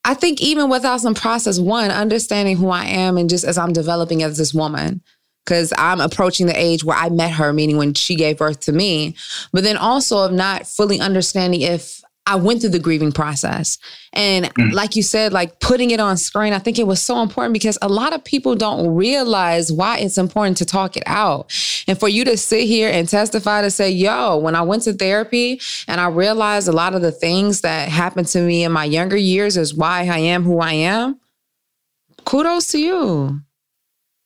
I 0.06 0.14
think 0.14 0.42
even 0.42 0.70
without 0.70 1.02
some 1.02 1.14
process, 1.14 1.60
one, 1.60 1.92
understanding 1.92 2.58
who 2.58 2.70
I 2.70 2.86
am 2.86 3.18
and 3.18 3.30
just 3.30 3.46
as 3.46 3.58
I'm 3.58 3.74
developing 3.74 4.24
as 4.24 4.38
this 4.38 4.54
woman, 4.54 5.02
because 5.46 5.74
I'm 5.78 6.00
approaching 6.00 6.48
the 6.48 6.60
age 6.60 6.84
where 6.84 6.98
I 6.98 7.10
met 7.10 7.32
her, 7.34 7.52
meaning 7.54 7.78
when 7.78 7.94
she 7.94 8.16
gave 8.16 8.38
birth 8.38 8.62
to 8.62 8.72
me, 8.72 9.16
but 9.52 9.64
then 9.64 9.78
also 9.78 10.26
of 10.26 10.32
not 10.32 10.68
fully 10.68 11.00
understanding 11.00 11.62
if 11.62 12.02
I 12.30 12.36
went 12.36 12.62
through 12.62 12.70
the 12.70 12.80
grieving 12.80 13.12
process. 13.12 13.80
And 14.14 14.54
mm. 14.54 14.72
like 14.72 14.96
you 14.96 15.02
said, 15.02 15.34
like 15.34 15.60
putting 15.60 15.90
it 15.90 16.00
on 16.00 16.16
screen, 16.16 16.54
I 16.54 16.60
think 16.60 16.78
it 16.78 16.86
was 16.86 17.02
so 17.02 17.24
important 17.24 17.54
because 17.54 17.78
a 17.82 17.90
lot 17.90 18.14
of 18.14 18.24
people 18.24 18.56
don't 18.56 18.94
realize 18.96 19.72
why 19.72 19.98
it's 19.98 20.18
important 20.20 20.58
to 20.58 20.66
talk 20.66 20.96
it 20.96 21.04
out. 21.08 21.52
And 21.88 22.00
for 22.00 22.08
you 22.08 22.24
to 22.26 22.38
sit 22.38 22.68
here 22.68 22.90
and 22.92 23.10
testify 23.10 23.64
to 23.64 23.72
say, 23.72 23.90
yo, 23.90 24.38
when 24.38 24.54
I 24.54 24.62
went 24.62 24.84
to 24.84 24.94
therapy 24.94 25.60
and 25.88 26.00
I 26.00 26.10
realized 26.10 26.68
a 26.68 26.72
lot 26.72 26.94
of 26.94 27.02
the 27.02 27.12
things 27.12 27.62
that 27.62 27.90
happened 27.90 28.28
to 28.28 28.42
me 28.42 28.64
in 28.64 28.72
my 28.72 28.86
younger 28.86 29.18
years 29.18 29.58
is 29.58 29.74
why 29.74 30.02
I 30.02 30.20
am 30.20 30.44
who 30.44 30.60
I 30.60 30.74
am, 30.74 31.20
kudos 32.26 32.68
to 32.74 32.80
you. 32.80 33.42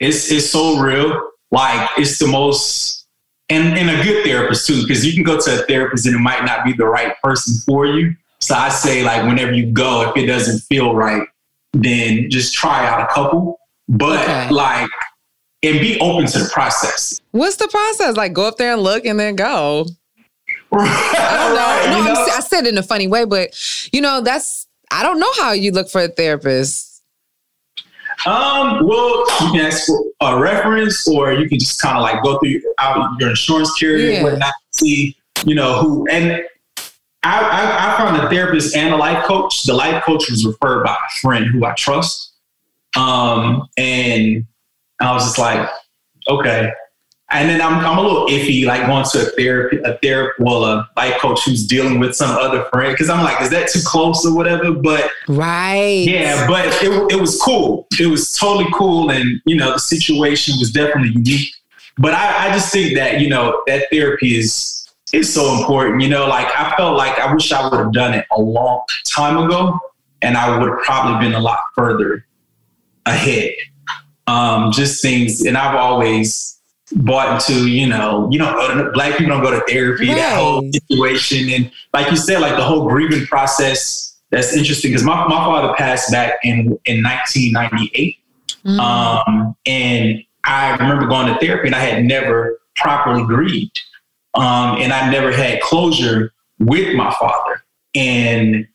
It's 0.02 0.30
it's 0.30 0.50
so 0.50 0.78
real. 0.80 1.22
Like 1.52 1.90
it's 1.98 2.20
the 2.20 2.28
most 2.28 3.03
and, 3.50 3.78
and 3.78 3.90
a 3.90 4.04
good 4.04 4.24
therapist 4.24 4.68
too, 4.68 4.82
because 4.82 5.06
you 5.06 5.14
can 5.14 5.24
go 5.24 5.40
to 5.40 5.62
a 5.62 5.66
therapist 5.66 6.06
and 6.06 6.16
it 6.16 6.20
might 6.20 6.46
not 6.46 6.64
be 6.64 6.74
the 6.74 6.86
right 6.86 7.16
person 7.22 7.56
for 7.66 7.86
you. 7.86 8.16
So 8.40 8.56
I 8.56 8.70
say 8.70 9.04
like 9.04 9.26
whenever 9.26 9.54
you 9.54 9.72
go, 9.72 10.10
if 10.10 10.18
it 10.18 10.28
doesn't 10.28 10.60
feel 10.62 10.96
right, 10.96 11.28
then 11.74 12.30
just 12.30 12.54
try 12.54 12.86
out 12.86 13.02
a 13.02 13.14
couple. 13.14 13.60
But 13.88 14.22
okay. 14.22 14.50
like 14.50 14.90
and 15.64 15.80
be 15.80 16.00
open 16.00 16.28
to 16.28 16.40
the 16.40 16.50
process. 16.50 17.22
What's 17.32 17.56
the 17.56 17.68
process? 17.70 18.18
Like 18.18 18.34
go 18.34 18.48
up 18.48 18.58
there 18.58 18.74
and 18.74 18.82
look 18.82 19.06
and 19.06 19.20
then 19.20 19.36
go. 19.36 19.86
I 20.74 21.38
don't 21.38 21.56
know. 21.56 21.92
No, 21.92 22.08
you 22.08 22.14
know? 22.14 22.22
I 22.34 22.40
said 22.42 22.66
it 22.66 22.70
in 22.70 22.78
a 22.78 22.84
funny 22.84 23.08
way, 23.08 23.26
but 23.26 23.56
you 23.94 24.02
know, 24.02 24.22
that's 24.22 24.68
I 24.92 25.04
don't 25.04 25.20
know 25.20 25.32
how 25.38 25.54
you 25.54 25.72
look 25.72 25.90
for 25.90 26.02
a 26.02 26.08
therapist. 26.08 26.93
Um, 28.26 28.86
well, 28.88 29.26
you 29.42 29.52
can 29.52 29.62
ask 29.62 29.86
for 29.86 30.04
a 30.22 30.40
reference, 30.40 31.08
or 31.08 31.34
you 31.34 31.48
can 31.50 31.60
just 31.60 31.82
kind 31.82 31.98
of 31.98 32.04
like 32.04 32.24
go 32.24 32.40
through 32.40 32.62
out 32.80 33.20
your 33.20 33.30
insurance 33.30 33.74
carrier 33.78 34.10
yeah. 34.10 34.16
and 34.18 34.24
whatnot, 34.24 34.54
see, 34.72 35.16
you 35.46 35.56
know, 35.56 35.82
who. 35.82 36.08
And 36.10 36.44
I, 37.24 37.40
I, 37.40 37.94
I 37.94 37.98
found 37.98 38.18
a 38.18 38.30
therapist 38.30 38.76
and 38.76 38.94
a 38.94 38.98
life 38.98 39.24
coach. 39.26 39.64
The 39.64 39.74
life 39.74 40.04
coach 40.04 40.30
was 40.30 40.46
referred 40.46 40.84
by 40.84 40.94
a 40.94 41.20
friend 41.22 41.46
who 41.46 41.66
I 41.66 41.74
trust. 41.74 42.34
Um, 42.98 43.68
and 43.78 44.46
I 45.02 45.14
was 45.14 45.24
just 45.24 45.40
like, 45.40 45.68
okay, 46.30 46.72
and 47.34 47.50
then 47.50 47.62
I'm, 47.62 47.84
I'm 47.86 47.98
a 47.98 48.02
little 48.02 48.28
iffy, 48.28 48.66
like 48.66 48.86
going 48.86 49.04
to 49.04 49.22
a 49.22 49.32
therapy, 49.32 49.78
a 49.84 49.98
therapy, 49.98 50.34
well, 50.40 50.64
a 50.66 50.90
life 50.96 51.20
coach 51.20 51.44
who's 51.46 51.66
dealing 51.66 52.00
with 52.00 52.16
some 52.16 52.30
other 52.30 52.66
friend. 52.66 52.96
Cause 52.98 53.10
I'm 53.10 53.24
like, 53.24 53.42
is 53.42 53.50
that 53.50 53.70
too 53.70 53.82
close 53.84 54.26
or 54.26 54.36
whatever? 54.36 54.72
But 54.72 55.10
right. 55.28 56.06
Yeah. 56.08 56.48
But 56.48 56.68
it, 56.68 57.12
it 57.12 57.20
was 57.20 57.42
cool. 57.42 57.88
It 58.00 58.08
was 58.08 58.32
totally 58.34 58.72
cool. 58.74 59.12
And, 59.12 59.42
you 59.46 59.56
know, 59.56 59.74
the 59.74 59.80
situation 59.80 60.56
was 60.60 60.72
definitely 60.72 61.14
unique. 61.14 61.54
But 61.98 62.14
I, 62.14 62.50
I 62.50 62.54
just 62.54 62.72
think 62.72 62.96
that, 62.96 63.20
you 63.20 63.30
know, 63.30 63.62
that 63.68 63.88
therapy 63.92 64.38
is, 64.38 64.88
is 65.12 65.34
so 65.34 65.58
important. 65.58 66.02
You 66.02 66.10
know, 66.10 66.28
like 66.28 66.48
I 66.56 66.76
felt 66.76 66.98
like 66.98 67.20
I 67.20 67.34
wish 67.34 67.52
I 67.52 67.68
would 67.68 67.80
have 67.80 67.94
done 67.94 68.14
it 68.14 68.26
a 68.32 68.42
long 68.42 68.84
time 69.08 69.38
ago 69.38 69.80
and 70.22 70.38
I 70.38 70.58
would 70.58 70.70
have 70.70 70.80
probably 70.80 71.28
been 71.28 71.36
a 71.36 71.42
lot 71.42 71.60
further 71.76 72.26
ahead. 73.06 73.54
Um, 74.26 74.72
just 74.72 75.02
things, 75.02 75.42
and 75.46 75.58
I've 75.58 75.76
always, 75.76 76.58
bought 76.92 77.36
into, 77.50 77.68
you 77.70 77.88
know, 77.88 78.30
you 78.32 78.38
don't 78.38 78.54
go 78.54 78.84
to 78.84 78.92
black 78.92 79.18
people 79.18 79.34
don't 79.34 79.44
go 79.44 79.52
to 79.52 79.64
therapy, 79.72 80.10
Right. 80.10 80.18
that 80.18 80.38
whole 80.38 80.70
situation. 80.72 81.50
And 81.50 81.72
like 81.94 82.12
you 82.12 82.18
said, 82.18 82.42
like 82.42 82.56
the 82.56 82.64
whole 82.64 82.88
grieving 82.88 83.26
process, 83.26 84.18
that's 84.32 84.56
interesting 84.56 84.92
because 84.92 85.06
my, 85.06 85.28
my 85.28 85.46
father 85.46 85.74
passed 85.76 86.12
back 86.12 86.34
in, 86.44 86.78
in 86.86 87.04
1998. 87.04 88.18
Mm. 88.66 88.80
Um, 88.80 89.56
and 89.66 90.24
I 90.44 90.72
remember 90.76 91.08
going 91.08 91.28
to 91.28 91.40
therapy 91.40 91.68
and 91.68 91.76
I 91.76 91.80
had 91.80 92.04
never 92.04 92.60
properly 92.76 93.24
grieved. 93.24 93.80
Um, 94.36 94.82
and 94.82 94.92
I 94.92 95.12
never 95.12 95.32
had 95.32 95.62
closure 95.62 96.34
with 96.60 96.96
my 96.96 97.14
father. 97.20 97.64
And 97.96 98.68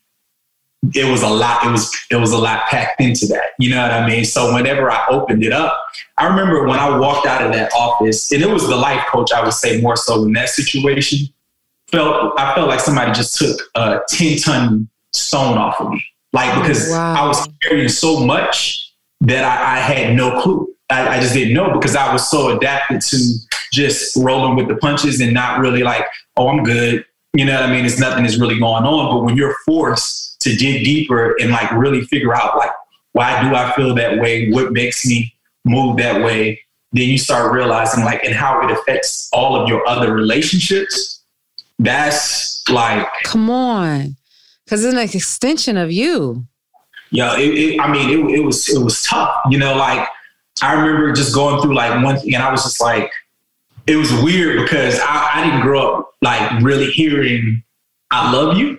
it 0.94 1.10
was 1.10 1.22
a 1.22 1.28
lot, 1.28 1.66
it 1.66 1.70
was 1.70 1.96
it 2.10 2.16
was 2.16 2.32
a 2.32 2.38
lot 2.38 2.66
packed 2.66 3.00
into 3.00 3.26
that. 3.26 3.50
You 3.58 3.70
know 3.74 3.82
what 3.82 3.90
I 3.90 4.06
mean? 4.06 4.24
So 4.24 4.54
whenever 4.54 4.90
I 4.90 5.06
opened 5.08 5.42
it 5.42 5.52
up, 5.52 5.78
I 6.16 6.26
remember 6.26 6.66
when 6.66 6.78
I 6.78 6.96
walked 6.96 7.26
out 7.26 7.44
of 7.44 7.52
that 7.52 7.72
office, 7.72 8.30
and 8.32 8.42
it 8.42 8.48
was 8.48 8.66
the 8.66 8.76
life 8.76 9.04
coach, 9.08 9.32
I 9.32 9.42
would 9.42 9.52
say 9.52 9.80
more 9.80 9.96
so 9.96 10.24
in 10.24 10.32
that 10.34 10.48
situation. 10.50 11.28
Felt 11.88 12.38
I 12.38 12.54
felt 12.54 12.68
like 12.68 12.80
somebody 12.80 13.12
just 13.12 13.38
took 13.38 13.58
a 13.74 14.00
10 14.08 14.38
ton 14.38 14.88
stone 15.12 15.58
off 15.58 15.80
of 15.80 15.90
me. 15.90 16.04
Like 16.32 16.54
oh, 16.56 16.60
because 16.60 16.90
Wow. 16.90 17.24
I 17.24 17.26
was 17.26 17.48
carrying 17.62 17.88
so 17.88 18.20
much 18.24 18.92
that 19.22 19.44
I, 19.44 19.76
I 19.76 19.80
had 19.80 20.14
no 20.14 20.40
clue. 20.40 20.74
I, 20.90 21.16
I 21.16 21.20
just 21.20 21.34
didn't 21.34 21.54
know 21.54 21.72
because 21.72 21.96
I 21.96 22.12
was 22.12 22.28
so 22.28 22.56
adapted 22.56 23.00
to 23.00 23.18
just 23.72 24.16
rolling 24.16 24.56
with 24.56 24.68
the 24.68 24.76
punches 24.76 25.20
and 25.20 25.34
not 25.34 25.60
really 25.60 25.82
like, 25.82 26.04
oh, 26.36 26.48
I'm 26.48 26.62
good. 26.62 27.04
You 27.34 27.44
know 27.44 27.54
what 27.54 27.64
I 27.64 27.72
mean? 27.72 27.84
It's 27.84 27.98
nothing 28.00 28.24
is 28.24 28.40
really 28.40 28.58
going 28.58 28.84
on. 28.84 29.14
But 29.14 29.24
when 29.24 29.36
you're 29.36 29.54
forced 29.66 30.40
to 30.40 30.56
dig 30.56 30.84
deeper 30.84 31.34
and 31.40 31.50
like 31.50 31.70
really 31.72 32.02
figure 32.02 32.34
out 32.34 32.56
like, 32.56 32.70
why 33.12 33.42
do 33.42 33.54
I 33.54 33.72
feel 33.72 33.94
that 33.94 34.18
way? 34.18 34.50
What 34.50 34.72
makes 34.72 35.04
me 35.06 35.34
move 35.64 35.98
that 35.98 36.22
way? 36.24 36.60
Then 36.92 37.08
you 37.08 37.18
start 37.18 37.52
realizing 37.52 38.04
like, 38.04 38.24
and 38.24 38.34
how 38.34 38.66
it 38.66 38.70
affects 38.70 39.28
all 39.32 39.56
of 39.60 39.68
your 39.68 39.86
other 39.86 40.14
relationships. 40.14 41.22
That's 41.78 42.66
like, 42.68 43.06
Come 43.24 43.50
on. 43.50 44.16
Because 44.64 44.84
it's 44.84 44.94
an 44.94 45.00
extension 45.00 45.76
of 45.76 45.90
you. 45.92 46.44
yeah, 47.10 47.36
it, 47.38 47.54
it, 47.54 47.80
I 47.80 47.90
mean, 47.90 48.10
it, 48.10 48.38
it 48.38 48.44
was 48.44 48.68
it 48.68 48.82
was 48.82 49.00
tough. 49.02 49.34
You 49.50 49.58
know, 49.58 49.74
like 49.74 50.06
I 50.62 50.74
remember 50.74 51.12
just 51.12 51.34
going 51.34 51.62
through 51.62 51.74
like 51.74 52.02
one 52.04 52.18
thing, 52.18 52.34
and 52.34 52.42
I 52.42 52.50
was 52.50 52.64
just 52.64 52.80
like, 52.80 53.10
it 53.88 53.96
was 53.96 54.12
weird 54.22 54.62
because 54.62 55.00
I, 55.00 55.30
I 55.34 55.44
didn't 55.44 55.62
grow 55.62 56.00
up 56.00 56.14
like 56.20 56.62
really 56.62 56.90
hearing 56.90 57.62
"I 58.10 58.30
love 58.30 58.58
you." 58.58 58.78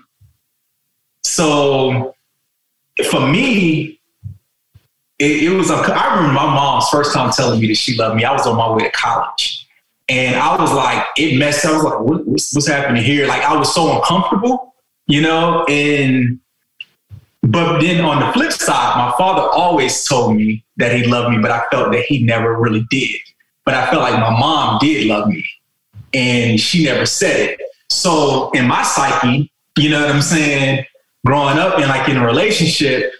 So 1.23 2.15
for 3.09 3.27
me, 3.27 3.99
it, 5.17 5.43
it 5.43 5.49
was. 5.49 5.71
A, 5.71 5.75
I 5.75 6.15
remember 6.15 6.33
my 6.33 6.45
mom's 6.45 6.87
first 6.89 7.13
time 7.13 7.31
telling 7.31 7.59
me 7.59 7.67
that 7.67 7.77
she 7.77 7.97
loved 7.97 8.15
me. 8.15 8.23
I 8.23 8.31
was 8.31 8.45
on 8.45 8.55
my 8.55 8.71
way 8.71 8.83
to 8.83 8.91
college, 8.91 9.67
and 10.07 10.35
I 10.35 10.61
was 10.61 10.71
like, 10.71 11.03
it 11.17 11.37
messed. 11.39 11.65
up. 11.65 11.71
I 11.71 11.75
was 11.75 11.83
like, 11.83 11.99
what, 12.01 12.27
what's, 12.27 12.53
what's 12.53 12.67
happening 12.67 13.03
here? 13.03 13.25
Like 13.25 13.41
I 13.41 13.57
was 13.57 13.73
so 13.73 13.97
uncomfortable, 13.97 14.75
you 15.07 15.21
know, 15.21 15.65
and 15.65 16.39
but 17.41 17.79
then 17.79 18.05
on 18.05 18.19
the 18.19 18.31
flip 18.33 18.51
side, 18.51 18.97
my 18.97 19.11
father 19.17 19.41
always 19.41 20.05
told 20.05 20.35
me 20.35 20.63
that 20.77 20.95
he 20.95 21.05
loved 21.07 21.35
me, 21.35 21.41
but 21.41 21.49
I 21.49 21.63
felt 21.71 21.91
that 21.93 22.03
he 22.03 22.23
never 22.23 22.59
really 22.59 22.85
did. 22.91 23.19
But 23.69 23.77
I 23.77 23.91
felt 23.91 24.01
like 24.01 24.19
my 24.19 24.31
mom 24.31 24.79
did 24.81 25.05
love 25.05 25.27
me 25.27 25.45
and 26.11 26.59
she 26.59 26.83
never 26.85 27.05
said 27.05 27.39
it. 27.51 27.61
So 27.91 28.49
in 28.55 28.67
my 28.67 28.81
psyche, 28.81 29.51
you 29.77 29.91
know 29.91 30.01
what 30.07 30.15
I'm 30.15 30.23
saying? 30.23 30.85
Growing 31.23 31.59
up 31.59 31.77
and 31.77 31.87
like 31.87 32.09
in 32.09 32.17
a 32.17 32.25
relationship, 32.25 33.11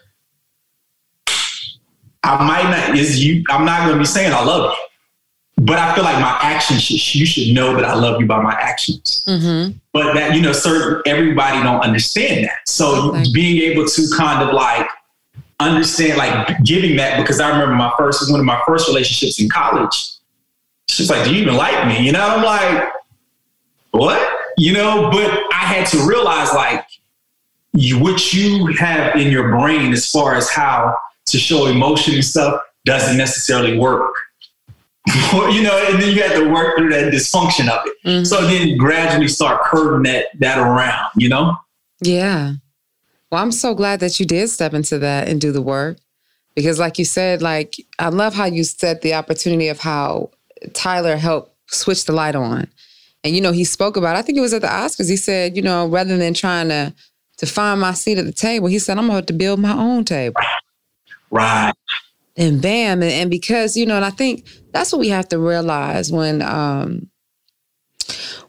I 2.24 2.44
might 2.48 2.64
not 2.64 2.98
is 2.98 3.24
you 3.24 3.44
I'm 3.50 3.64
not 3.64 3.88
gonna 3.88 4.00
be 4.00 4.06
saying 4.06 4.34
I 4.34 4.44
love 4.44 4.72
you. 4.74 5.64
But 5.66 5.78
I 5.78 5.94
feel 5.94 6.04
like 6.04 6.20
my 6.20 6.36
actions 6.42 6.82
should 6.82 7.14
you 7.20 7.28
should 7.28 7.54
know 7.54 7.76
that 7.76 7.86
I 7.86 7.94
love 7.94 8.20
you 8.20 8.26
by 8.26 8.42
my 8.42 8.54
actions 8.54 9.24
Mm-hmm. 9.28 9.78
but 9.94 10.14
that 10.16 10.34
you 10.36 10.42
know 10.42 10.52
certain 10.54 11.04
everybody 11.06 11.62
don't 11.62 11.82
understand 11.82 12.46
that 12.46 12.58
so 12.66 13.12
Okay. 13.12 13.26
being 13.34 13.62
able 13.72 13.86
to 13.86 14.02
kind 14.18 14.42
of 14.42 14.56
like 14.56 14.88
understand 15.60 16.18
like 16.18 16.58
giving 16.64 16.96
that 16.96 17.20
because 17.20 17.40
i 17.40 17.48
remember 17.50 17.76
my 17.76 17.92
first 17.98 18.32
one 18.32 18.40
of 18.40 18.46
my 18.46 18.60
first 18.66 18.88
relationships 18.88 19.40
in 19.42 19.48
college 19.50 19.94
she's 20.90 21.10
like 21.10 21.24
do 21.24 21.34
you 21.34 21.42
even 21.42 21.56
like 21.56 21.88
me 21.88 22.04
you 22.06 22.12
know 22.12 22.26
i'm 22.28 22.44
like 22.44 22.90
what 23.92 24.20
you 24.58 24.74
know 24.74 25.10
but 25.12 25.30
i 25.54 25.64
had 25.66 25.86
to 25.88 25.98
realize 26.08 26.54
like 26.54 26.86
you, 27.74 28.00
what 28.00 28.34
you 28.34 28.66
have 28.78 29.16
in 29.16 29.32
your 29.32 29.50
brain 29.50 29.94
as 29.94 30.10
far 30.10 30.36
as 30.36 30.50
how 30.50 30.96
to 31.28 31.38
show 31.38 31.68
emotion 31.68 32.16
and 32.16 32.26
stuff 32.26 32.62
doesn't 32.86 33.18
necessarily 33.18 33.78
work 33.78 34.12
you 35.34 35.62
know 35.64 35.86
and 35.90 36.02
then 36.02 36.14
you 36.16 36.22
have 36.22 36.34
to 36.34 36.50
work 36.50 36.78
through 36.78 36.90
that 36.90 37.14
dysfunction 37.14 37.70
of 37.70 37.86
it 37.86 37.94
Mhm. 38.06 38.26
so 38.26 38.42
then 38.48 38.78
gradually 38.78 39.28
start 39.28 39.62
curving 39.64 40.04
that 40.04 40.28
that 40.40 40.58
around, 40.58 41.12
you 41.18 41.28
know? 41.30 41.56
Yeah. 42.02 42.54
Well, 43.30 43.42
I'm 43.44 43.52
so 43.52 43.74
glad 43.76 44.00
that 44.00 44.20
you 44.20 44.26
did 44.26 44.50
step 44.50 44.74
into 44.74 44.98
that 45.00 45.28
and 45.28 45.42
do 45.42 45.52
the 45.52 45.62
work. 45.62 45.98
Because 46.56 46.80
like 46.80 46.98
you 46.98 47.04
said, 47.04 47.42
like 47.42 47.76
I 48.00 48.08
love 48.08 48.34
how 48.36 48.46
you 48.46 48.64
said 48.64 49.02
the 49.02 49.14
opportunity 49.16 49.68
of 49.68 49.80
how 49.82 50.32
Tyler 50.74 51.18
helped 51.18 51.56
switch 51.74 52.06
the 52.06 52.14
light 52.14 52.36
on. 52.36 52.68
And 53.24 53.36
you 53.36 53.42
know, 53.42 53.52
he 53.52 53.64
spoke 53.64 53.98
about, 53.98 54.16
I 54.16 54.22
think 54.22 54.38
it 54.38 54.42
was 54.42 54.54
at 54.54 54.62
the 54.62 54.68
Oscars, 54.68 55.10
he 55.10 55.18
said, 55.18 55.56
you 55.56 55.62
know, 55.62 55.88
rather 55.88 56.18
than 56.18 56.34
trying 56.34 56.70
to 56.70 56.94
to 57.38 57.46
find 57.46 57.80
my 57.80 57.94
seat 57.94 58.18
at 58.18 58.26
the 58.26 58.34
table, 58.34 58.68
he 58.68 58.80
said, 58.80 58.98
I'm 58.98 59.06
gonna 59.06 59.16
have 59.16 59.26
to 59.28 59.34
build 59.34 59.60
my 59.60 59.72
own 59.72 60.04
table. 60.04 60.42
Right. 61.32 61.74
And 62.36 62.62
bam. 62.62 63.02
And, 63.02 63.12
and 63.12 63.30
because, 63.30 63.78
you 63.78 63.86
know, 63.86 63.96
and 63.96 64.06
I 64.06 64.10
think 64.10 64.46
that's 64.72 64.92
what 64.92 65.00
we 65.00 65.10
have 65.10 65.28
to 65.30 65.40
realize 65.40 66.12
when 66.12 66.42
um 66.42 67.10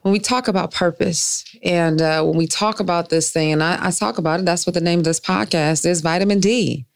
when 0.02 0.12
we 0.12 0.18
talk 0.18 0.48
about 0.48 0.72
purpose 0.72 1.44
and 1.62 2.00
uh, 2.00 2.22
when 2.22 2.36
we 2.36 2.46
talk 2.46 2.80
about 2.80 3.10
this 3.10 3.30
thing, 3.30 3.52
and 3.52 3.62
I, 3.62 3.88
I 3.88 3.90
talk 3.90 4.16
about 4.16 4.40
it, 4.40 4.46
that's 4.46 4.66
what 4.66 4.72
the 4.72 4.80
name 4.80 5.00
of 5.00 5.04
this 5.04 5.20
podcast 5.20 5.84
is 5.84 6.00
vitamin 6.00 6.40
D. 6.40 6.86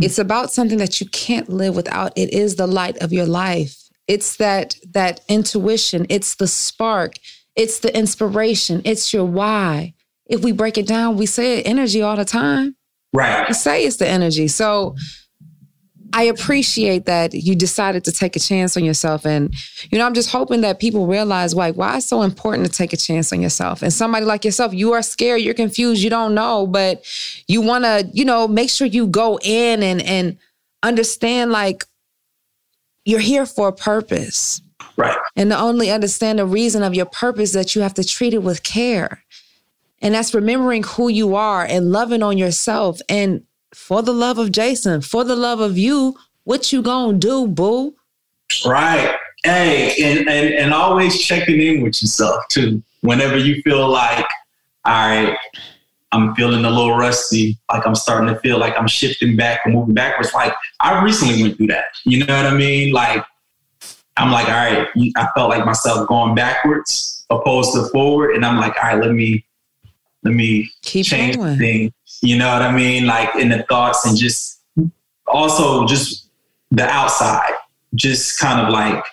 It's 0.00 0.18
about 0.18 0.52
something 0.52 0.78
that 0.78 1.00
you 1.00 1.08
can't 1.08 1.48
live 1.48 1.74
without. 1.74 2.12
It 2.16 2.32
is 2.32 2.56
the 2.56 2.66
light 2.66 2.98
of 2.98 3.12
your 3.12 3.24
life. 3.24 3.85
It's 4.08 4.36
that 4.36 4.76
that 4.92 5.20
intuition. 5.28 6.06
It's 6.08 6.36
the 6.36 6.46
spark. 6.46 7.14
It's 7.54 7.80
the 7.80 7.96
inspiration. 7.96 8.82
It's 8.84 9.12
your 9.12 9.24
why. 9.24 9.94
If 10.26 10.42
we 10.42 10.52
break 10.52 10.76
it 10.76 10.86
down, 10.86 11.16
we 11.16 11.26
say 11.26 11.62
energy 11.62 12.02
all 12.02 12.16
the 12.16 12.24
time. 12.24 12.76
Right. 13.12 13.48
I 13.48 13.52
say 13.52 13.84
it's 13.84 13.96
the 13.96 14.08
energy. 14.08 14.48
So 14.48 14.96
I 16.12 16.24
appreciate 16.24 17.06
that 17.06 17.34
you 17.34 17.54
decided 17.54 18.04
to 18.04 18.12
take 18.12 18.36
a 18.36 18.40
chance 18.40 18.76
on 18.76 18.84
yourself. 18.84 19.26
And, 19.26 19.54
you 19.90 19.98
know, 19.98 20.06
I'm 20.06 20.14
just 20.14 20.30
hoping 20.30 20.62
that 20.62 20.78
people 20.78 21.06
realize 21.06 21.54
like 21.54 21.74
why 21.76 21.96
it's 21.96 22.06
so 22.06 22.22
important 22.22 22.66
to 22.66 22.72
take 22.72 22.92
a 22.92 22.96
chance 22.96 23.32
on 23.32 23.40
yourself. 23.40 23.82
And 23.82 23.92
somebody 23.92 24.24
like 24.24 24.44
yourself, 24.44 24.72
you 24.72 24.92
are 24.92 25.02
scared, 25.02 25.42
you're 25.42 25.54
confused, 25.54 26.02
you 26.02 26.10
don't 26.10 26.34
know, 26.34 26.66
but 26.66 27.04
you 27.48 27.60
want 27.60 27.84
to, 27.84 28.08
you 28.12 28.24
know, 28.24 28.48
make 28.48 28.70
sure 28.70 28.86
you 28.86 29.06
go 29.06 29.38
in 29.42 29.82
and 29.82 30.00
and 30.02 30.38
understand 30.82 31.50
like 31.52 31.84
you're 33.06 33.20
here 33.20 33.46
for 33.46 33.68
a 33.68 33.72
purpose. 33.72 34.60
Right. 34.96 35.16
And 35.36 35.50
to 35.50 35.58
only 35.58 35.90
understand 35.90 36.38
the 36.38 36.44
reason 36.44 36.82
of 36.82 36.94
your 36.94 37.06
purpose 37.06 37.52
that 37.52 37.74
you 37.74 37.80
have 37.80 37.94
to 37.94 38.04
treat 38.04 38.34
it 38.34 38.42
with 38.42 38.62
care. 38.62 39.22
And 40.02 40.14
that's 40.14 40.34
remembering 40.34 40.82
who 40.82 41.08
you 41.08 41.36
are 41.36 41.64
and 41.64 41.92
loving 41.92 42.22
on 42.22 42.36
yourself. 42.36 43.00
And 43.08 43.44
for 43.72 44.02
the 44.02 44.12
love 44.12 44.38
of 44.38 44.52
Jason, 44.52 45.00
for 45.00 45.24
the 45.24 45.36
love 45.36 45.60
of 45.60 45.78
you, 45.78 46.16
what 46.44 46.72
you 46.72 46.82
gonna 46.82 47.16
do, 47.16 47.46
boo? 47.46 47.94
Right. 48.64 49.14
Hey, 49.44 49.94
and, 50.02 50.28
and 50.28 50.54
and 50.54 50.74
always 50.74 51.20
checking 51.20 51.60
in 51.60 51.82
with 51.82 52.02
yourself 52.02 52.42
too. 52.48 52.82
Whenever 53.02 53.36
you 53.36 53.62
feel 53.62 53.88
like, 53.88 54.26
all 54.84 55.08
right, 55.08 55.36
I'm 56.16 56.34
feeling 56.34 56.64
a 56.64 56.70
little 56.70 56.96
rusty, 56.96 57.58
like 57.72 57.86
I'm 57.86 57.94
starting 57.94 58.32
to 58.32 58.40
feel 58.40 58.58
like 58.58 58.76
I'm 58.78 58.88
shifting 58.88 59.36
back 59.36 59.60
and 59.64 59.74
moving 59.74 59.94
backwards. 59.94 60.32
Like 60.32 60.54
I 60.80 61.02
recently 61.02 61.42
went 61.42 61.56
through 61.56 61.68
that. 61.68 61.84
You 62.04 62.24
know 62.24 62.34
what 62.34 62.46
I 62.46 62.54
mean? 62.54 62.92
Like 62.92 63.24
I'm 64.16 64.32
like, 64.32 64.48
all 64.48 64.54
right, 64.54 64.88
I 65.16 65.28
felt 65.34 65.50
like 65.50 65.64
myself 65.64 66.08
going 66.08 66.34
backwards 66.34 67.26
opposed 67.28 67.74
to 67.74 67.88
forward, 67.88 68.34
and 68.34 68.44
I'm 68.44 68.58
like, 68.58 68.74
all 68.76 68.90
right, 68.90 69.02
let 69.02 69.12
me 69.12 69.44
let 70.22 70.34
me 70.34 70.70
Keep 70.82 71.06
change 71.06 71.36
going. 71.36 71.58
things. 71.58 71.92
You 72.22 72.38
know 72.38 72.52
what 72.52 72.62
I 72.62 72.72
mean? 72.74 73.06
Like 73.06 73.34
in 73.36 73.50
the 73.50 73.62
thoughts 73.64 74.06
and 74.06 74.16
just 74.16 74.60
also 75.26 75.86
just 75.86 76.30
the 76.70 76.84
outside, 76.84 77.52
just 77.94 78.38
kind 78.38 78.66
of 78.66 78.72
like 78.72 79.04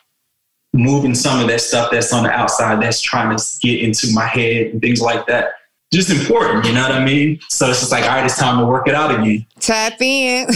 moving 0.74 1.14
some 1.14 1.40
of 1.40 1.48
that 1.48 1.62
stuff 1.62 1.92
that's 1.92 2.12
on 2.12 2.24
the 2.24 2.32
outside 2.32 2.82
that's 2.82 3.00
trying 3.00 3.36
to 3.38 3.44
get 3.62 3.80
into 3.80 4.08
my 4.14 4.26
head 4.26 4.68
and 4.68 4.82
things 4.82 5.02
like 5.02 5.28
that. 5.28 5.52
Just 5.94 6.10
important, 6.10 6.66
you 6.66 6.74
know 6.74 6.82
what 6.82 6.92
I 6.92 7.04
mean? 7.06 7.40
So 7.50 7.70
it's 7.70 7.80
just 7.80 7.92
like, 7.92 8.04
all 8.04 8.10
right, 8.10 8.26
it's 8.26 8.38
time 8.38 8.60
to 8.60 8.66
work 8.66 8.88
it 8.88 8.96
out 8.96 9.12
again. 9.12 9.46
Tap 9.60 10.02
in. 10.02 10.48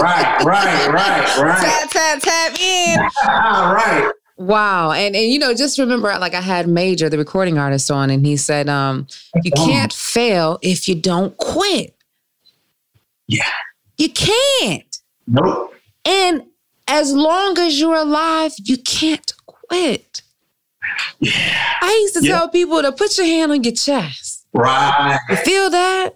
Right, 0.00 0.42
right, 0.44 0.88
right, 0.88 1.38
right. 1.38 1.58
tap, 1.58 1.90
tap, 1.90 2.20
tap 2.20 2.60
in. 2.60 2.98
right. 3.26 4.10
Wow. 4.36 4.90
And 4.90 5.14
and 5.14 5.30
you 5.32 5.38
know, 5.38 5.54
just 5.54 5.78
remember 5.78 6.08
like 6.18 6.34
I 6.34 6.40
had 6.40 6.66
Major, 6.68 7.08
the 7.08 7.16
recording 7.18 7.56
artist, 7.56 7.90
on, 7.90 8.10
and 8.10 8.26
he 8.26 8.36
said, 8.36 8.68
um, 8.68 9.06
you 9.44 9.52
can't 9.52 9.92
fail 9.92 10.58
if 10.60 10.88
you 10.88 10.96
don't 10.96 11.36
quit. 11.38 11.94
Yeah. 13.28 13.44
You 13.96 14.08
can't. 14.10 14.98
Nope. 15.28 15.72
And 16.04 16.42
as 16.88 17.12
long 17.12 17.56
as 17.58 17.78
you're 17.80 17.94
alive, 17.94 18.52
you 18.58 18.76
can't 18.78 19.32
quit. 19.46 20.20
Yeah. 21.20 21.32
I 21.80 21.92
used 22.02 22.14
to 22.16 22.24
Yeah. 22.26 22.38
tell 22.38 22.48
people 22.48 22.82
to 22.82 22.90
put 22.92 23.16
your 23.16 23.26
hand 23.26 23.52
on 23.52 23.62
your 23.62 23.72
chest. 23.72 24.33
Right. 24.54 25.18
You 25.28 25.36
feel 25.36 25.70
that? 25.70 26.14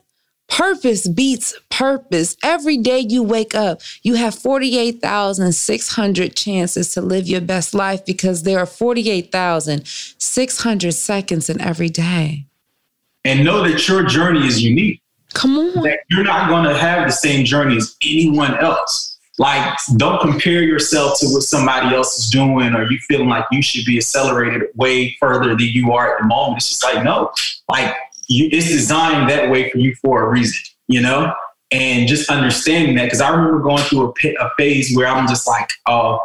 Purpose 0.49 1.07
beats 1.07 1.55
purpose. 1.69 2.37
Every 2.43 2.79
day 2.79 3.01
you 3.01 3.23
wake 3.23 3.55
up, 3.55 3.83
you 4.03 4.15
have 4.15 4.35
48,600 4.35 6.35
chances 6.35 6.95
to 6.95 7.03
live 7.03 7.29
your 7.29 7.43
best 7.43 7.75
life 7.75 8.07
because 8.07 8.45
there 8.45 8.59
are 8.59 8.67
48,600 8.67 10.93
seconds 10.93 11.51
in 11.51 11.61
every 11.61 11.91
day. 11.91 12.47
And 13.25 13.45
know 13.45 13.69
that 13.69 13.87
your 13.87 14.05
journey 14.05 14.47
is 14.47 14.63
unique. 14.63 15.03
Come 15.35 15.59
on. 15.59 15.83
that 15.83 15.99
you're 16.09 16.25
not 16.25 16.49
going 16.49 16.65
to 16.65 16.75
have 16.77 17.07
the 17.07 17.13
same 17.13 17.45
journey 17.45 17.77
as 17.77 17.95
anyone 18.03 18.59
else. 18.59 19.19
Like, 19.39 19.77
don't 19.97 20.21
compare 20.21 20.63
yourself 20.63 21.19
to 21.21 21.27
what 21.27 21.43
somebody 21.43 21.95
else 21.95 22.19
is 22.19 22.31
doing, 22.31 22.75
or 22.75 22.91
you 22.91 22.99
feeling 23.07 23.29
like 23.29 23.45
you 23.53 23.61
should 23.63 23.85
be 23.85 23.99
accelerated 23.99 24.63
way 24.75 25.15
further 25.21 25.51
than 25.51 25.61
you 25.61 25.93
are 25.93 26.15
at 26.15 26.23
the 26.23 26.27
moment. 26.27 26.57
It's 26.57 26.71
just 26.71 26.83
like, 26.83 27.05
no, 27.05 27.31
like, 27.71 27.95
you, 28.29 28.49
it's 28.53 28.69
designed 28.69 29.29
that 29.31 29.51
way 29.51 29.71
for 29.71 29.79
you 29.79 29.95
for 29.97 30.23
a 30.23 30.29
reason, 30.29 30.59
you 30.87 31.01
know? 31.01 31.35
And 31.71 32.09
just 32.09 32.31
understanding 32.31 32.95
that, 32.97 33.05
because 33.05 33.21
I 33.21 33.31
remember 33.31 33.61
going 33.61 33.83
through 33.83 34.15
a, 34.25 34.35
a 34.41 34.51
phase 34.57 34.97
where 34.97 35.07
I'm 35.07 35.27
just 35.29 35.47
like, 35.47 35.69
oh, 35.87 36.19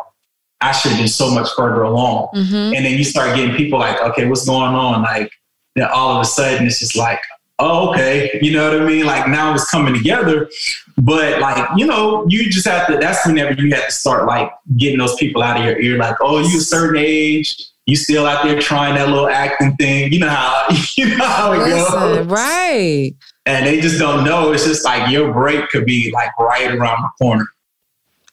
I 0.62 0.72
should 0.72 0.92
have 0.92 1.00
been 1.00 1.10
so 1.10 1.30
much 1.32 1.50
further 1.58 1.84
along. 1.84 2.30
Mhm. 2.34 2.76
And 2.76 2.86
then 2.86 2.98
you 2.98 3.04
start 3.04 3.36
getting 3.36 3.56
people 3.56 3.80
like, 3.80 4.02
okay, 4.02 4.26
what's 4.28 4.46
going 4.46 4.74
on? 4.74 5.02
Like, 5.02 5.30
then 5.76 5.88
all 5.92 6.16
of 6.16 6.22
a 6.22 6.26
sudden 6.26 6.66
it's 6.66 6.80
just 6.80 6.96
like, 6.96 7.20
oh, 7.60 7.90
okay, 7.90 8.40
you 8.42 8.54
know 8.54 8.72
what 8.72 8.82
I 8.82 8.86
mean? 8.86 9.06
Like 9.06 9.28
now 9.28 9.54
it's 9.54 9.70
coming 9.70 9.94
together. 9.94 10.50
But 10.98 11.40
like, 11.40 11.70
you 11.76 11.86
know, 11.86 12.26
you 12.30 12.50
just 12.50 12.68
have 12.68 12.88
to, 12.88 12.98
that's 12.98 13.26
whenever 13.26 13.54
you 13.54 13.74
have 13.74 13.86
to 13.88 13.92
start 13.92 14.26
like 14.26 14.52
getting 14.78 15.00
those 15.00 15.16
people 15.16 15.42
out 15.42 15.58
of 15.58 15.66
your 15.66 15.80
ear, 15.80 15.98
like, 15.98 16.16
oh, 16.22 16.40
you 16.40 16.58
a 16.58 16.62
certain 16.62 16.98
age, 16.98 17.58
you 17.86 17.96
still 17.96 18.26
out 18.26 18.44
there 18.44 18.60
trying 18.60 18.96
that 18.96 19.10
little 19.10 19.28
acting 19.28 19.76
thing. 19.76 20.12
You 20.12 20.20
know 20.20 20.30
how 20.30 20.68
you 20.98 21.18
know 21.18 21.26
how 21.26 21.54
it 21.54 21.60
Listen, 21.60 22.00
goes. 22.00 22.26
right. 22.28 23.14
And 23.46 23.66
they 23.66 23.82
just 23.82 24.00
don't 24.00 24.24
know. 24.24 24.54
It's 24.54 24.66
just 24.66 24.86
like 24.86 25.12
your 25.12 25.34
break 25.34 25.70
could 25.70 25.86
be 25.86 26.12
like 26.12 26.30
right 26.40 26.74
around 26.74 27.02
the 27.02 27.10
corner. 27.22 27.46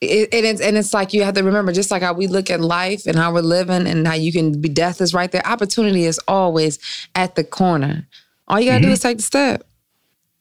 It, 0.01 0.33
and, 0.33 0.47
it's, 0.47 0.63
and 0.63 0.79
it's 0.79 0.95
like 0.95 1.13
you 1.13 1.25
have 1.25 1.35
to 1.35 1.43
remember, 1.43 1.73
just 1.73 1.91
like 1.91 2.01
how 2.01 2.15
we 2.15 2.27
look 2.27 2.49
at 2.49 2.61
life 2.61 3.07
and 3.07 3.17
how 3.17 3.35
we're 3.35 3.43
living 3.43 3.87
and 3.87 4.07
how 4.07 4.15
you 4.15 4.33
can 4.33 4.59
be, 4.59 4.69
death 4.69 5.01
is 5.01 5.13
right 5.13 5.31
there. 5.31 5.47
Opportunity 5.47 6.05
is 6.05 6.19
always 6.27 6.79
at 7.15 7.35
the 7.35 7.45
corner. 7.45 8.07
All 8.49 8.59
you 8.59 8.71
got 8.71 8.77
to 8.77 8.81
do 8.81 8.87
mm-hmm. 8.87 8.93
is 8.95 9.01
take 9.01 9.19
the 9.19 9.23
step. 9.23 9.67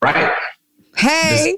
Right? 0.02 0.32
Hey, 1.00 1.56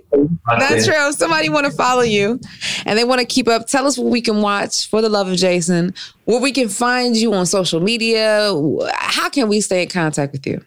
that's. 0.59 0.87
If 0.87 1.15
somebody 1.15 1.49
want 1.49 1.65
to 1.65 1.71
follow 1.71 2.01
you 2.03 2.39
and 2.85 2.97
they 2.97 3.03
want 3.03 3.19
to 3.19 3.25
keep 3.25 3.47
up, 3.47 3.67
tell 3.67 3.87
us 3.87 3.97
what 3.97 4.11
we 4.11 4.21
can 4.21 4.41
watch 4.41 4.87
for 4.87 5.01
the 5.01 5.09
love 5.09 5.27
of 5.27 5.37
Jason, 5.37 5.95
where 6.25 6.39
we 6.39 6.51
can 6.51 6.69
find 6.69 7.17
you 7.17 7.33
on 7.33 7.45
social 7.45 7.79
media. 7.79 8.51
How 8.93 9.29
can 9.29 9.49
we 9.49 9.61
stay 9.61 9.83
in 9.83 9.89
contact 9.89 10.33
with 10.33 10.45
you? 10.45 10.63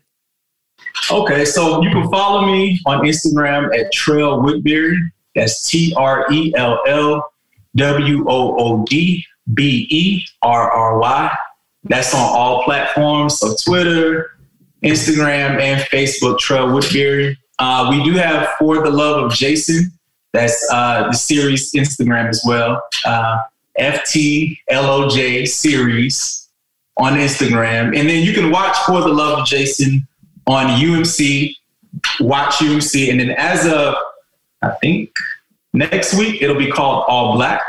Okay, 1.11 1.45
so 1.45 1.83
you 1.83 1.91
can 1.91 2.11
follow 2.11 2.47
me 2.47 2.81
on 2.87 3.05
Instagram 3.05 3.67
at 3.79 3.93
Trell 3.93 4.43
Woodberry. 4.43 4.97
That's 5.35 5.69
T 5.69 5.95
R 5.97 6.27
E 6.33 6.53
L 6.57 6.81
L 6.87 7.33
W 7.77 8.25
O 8.29 8.57
O 8.59 8.85
D 8.85 9.25
B 9.53 9.87
E 9.91 10.25
R 10.43 10.71
R 10.71 10.99
Y. 10.99 11.37
That's 11.85 12.15
on 12.15 12.21
all 12.21 12.65
platforms, 12.65 13.39
so 13.39 13.55
Twitter, 13.65 14.39
Instagram, 14.83 15.61
and 15.61 15.83
Facebook. 15.83 16.39
Trell 16.39 16.73
Woodberry. 16.73 17.37
Uh, 17.59 17.89
we 17.91 18.03
do 18.05 18.13
have 18.15 18.49
For 18.59 18.83
the 18.83 18.91
Love 18.91 19.25
of 19.25 19.33
Jason. 19.33 19.93
That's 20.33 20.69
uh, 20.73 21.09
the 21.09 21.13
series 21.13 21.73
Instagram 21.73 22.29
as 22.29 22.43
well. 22.45 22.83
Uh, 23.05 23.43
FTLOJ 23.79 25.47
series 25.49 26.49
on 26.97 27.15
Instagram, 27.15 27.99
and 27.99 28.09
then 28.09 28.25
you 28.25 28.33
can 28.33 28.51
watch 28.51 28.77
For 28.87 29.01
the 29.01 29.09
Love 29.09 29.41
of 29.41 29.47
Jason 29.47 30.07
on 30.47 30.67
UMC, 30.81 31.55
watch 32.21 32.55
UMC, 32.55 33.11
and 33.11 33.21
then 33.21 33.31
as 33.33 33.67
of 33.67 33.95
I 34.63 34.71
think 34.81 35.11
next 35.73 36.15
week 36.15 36.43
it'll 36.43 36.59
be 36.59 36.71
called 36.71 37.05
All 37.09 37.35
Black. 37.35 37.63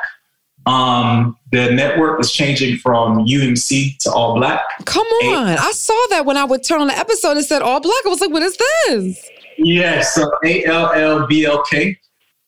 Um, 0.65 1.38
the 1.51 1.71
network 1.71 2.19
is 2.19 2.31
changing 2.31 2.77
from 2.77 3.25
UMC 3.25 3.97
to 3.99 4.11
All 4.11 4.36
Black. 4.36 4.61
Come 4.86 5.05
on. 5.05 5.49
I 5.49 5.71
saw 5.71 5.99
that 6.09 6.25
when 6.25 6.38
I 6.38 6.45
would 6.45 6.63
turn 6.63 6.81
on 6.81 6.88
the 6.88 6.97
episode, 6.97 7.38
it 7.38 7.43
said 7.43 7.61
all 7.61 7.79
black. 7.79 8.03
I 8.05 8.09
was 8.09 8.19
like, 8.19 8.31
what 8.31 8.41
is 8.41 8.57
this? 8.57 9.29
Yes, 9.58 10.16
so 10.16 10.30
A 10.43 10.66
L 10.66 10.91
L 10.93 11.28
B 11.28 11.45
L 11.45 11.64
K. 11.64 11.97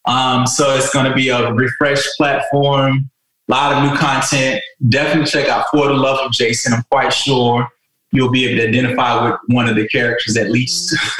Um, 0.05 0.47
so 0.47 0.76
it's 0.76 0.89
going 0.89 1.05
to 1.05 1.14
be 1.14 1.30
a 1.30 1.51
refreshed 1.53 2.08
platform, 2.18 3.10
a 3.49 3.51
lot 3.51 3.74
of 3.74 3.91
new 3.91 3.97
content. 3.97 4.62
Definitely 4.88 5.30
check 5.30 5.49
out 5.49 5.66
For 5.72 5.88
the 5.88 5.93
Love 5.93 6.20
of 6.20 6.32
Jason. 6.32 6.74
I'm 6.74 6.84
quite 6.89 7.14
sure 7.14 7.68
you'll 8.12 8.32
be 8.32 8.45
able 8.45 8.62
to 8.62 8.70
identify 8.70 9.26
with 9.26 9.39
one 9.47 9.68
of 9.68 9.76
the 9.76 9.88
characters 9.88 10.38
at 10.38 10.49
least. 10.49 10.95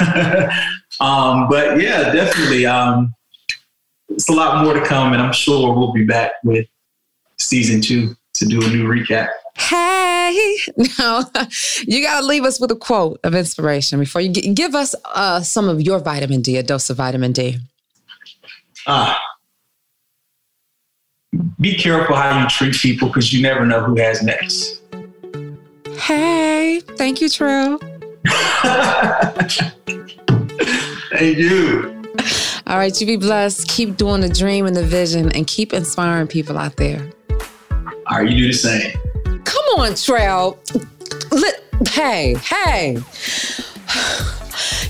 um, 1.00 1.48
but 1.48 1.80
yeah, 1.80 2.12
definitely. 2.12 2.64
Um, 2.64 3.14
it's 4.08 4.28
a 4.30 4.32
lot 4.32 4.64
more 4.64 4.72
to 4.72 4.84
come, 4.84 5.12
and 5.12 5.20
I'm 5.20 5.34
sure 5.34 5.74
we'll 5.74 5.92
be 5.92 6.04
back 6.04 6.32
with 6.42 6.66
season 7.38 7.80
two 7.80 8.16
to 8.34 8.46
do 8.46 8.56
a 8.64 8.68
new 8.68 8.88
recap. 8.88 9.28
Hey, 9.58 10.56
now 10.98 11.24
you 11.86 12.02
got 12.02 12.20
to 12.20 12.26
leave 12.26 12.44
us 12.44 12.60
with 12.60 12.70
a 12.70 12.76
quote 12.76 13.20
of 13.24 13.34
inspiration 13.34 13.98
before 13.98 14.20
you 14.20 14.30
gi- 14.32 14.54
give 14.54 14.74
us 14.74 14.94
uh, 15.04 15.40
some 15.40 15.68
of 15.68 15.82
your 15.82 15.98
vitamin 15.98 16.42
D, 16.42 16.56
a 16.56 16.62
dose 16.62 16.88
of 16.90 16.96
vitamin 16.96 17.32
D. 17.32 17.58
Ah, 18.86 19.20
be 21.60 21.74
careful 21.74 22.16
how 22.16 22.40
you 22.42 22.48
treat 22.48 22.74
people 22.74 23.08
because 23.08 23.32
you 23.32 23.42
never 23.42 23.66
know 23.66 23.82
who 23.82 23.96
has 23.96 24.22
next. 24.22 24.80
Hey, 25.98 26.80
thank 26.96 27.20
you, 27.20 27.28
Trell. 27.28 27.78
Thank 31.10 31.38
you. 31.38 32.02
All 32.66 32.76
right, 32.76 32.98
you 33.00 33.06
be 33.06 33.16
blessed. 33.16 33.66
Keep 33.68 33.96
doing 33.96 34.20
the 34.20 34.28
dream 34.28 34.66
and 34.66 34.76
the 34.76 34.84
vision 34.84 35.32
and 35.32 35.46
keep 35.46 35.72
inspiring 35.72 36.26
people 36.26 36.58
out 36.58 36.76
there. 36.76 37.10
All 37.30 38.18
right, 38.18 38.28
you 38.28 38.36
do 38.36 38.46
the 38.48 38.52
same. 38.52 38.92
Come 39.68 39.80
on, 39.80 39.92
Trell. 39.92 40.56
Li- 41.32 41.88
Hey, 41.90 42.34
hey. 42.34 42.98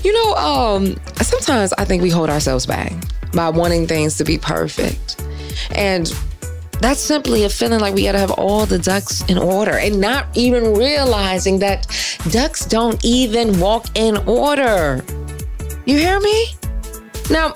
You 0.01 0.13
know, 0.13 0.33
um, 0.35 0.95
sometimes 1.17 1.73
I 1.73 1.83
think 1.85 2.01
we 2.01 2.09
hold 2.09 2.29
ourselves 2.29 2.65
back 2.65 2.93
by 3.33 3.49
wanting 3.49 3.85
things 3.85 4.15
to 4.17 4.23
be 4.23 4.37
perfect. 4.37 5.21
And 5.75 6.07
that's 6.79 7.01
simply 7.01 7.43
a 7.43 7.49
feeling 7.49 7.79
like 7.81 7.93
we 7.93 8.03
gotta 8.03 8.17
have 8.17 8.31
all 8.31 8.65
the 8.65 8.79
ducks 8.79 9.23
in 9.29 9.37
order 9.37 9.77
and 9.77 9.99
not 9.99 10.25
even 10.35 10.73
realizing 10.73 11.59
that 11.59 11.85
ducks 12.31 12.65
don't 12.65 13.03
even 13.03 13.59
walk 13.59 13.87
in 13.95 14.17
order. 14.25 15.03
You 15.85 15.97
hear 15.97 16.19
me? 16.21 16.47
Now, 17.29 17.53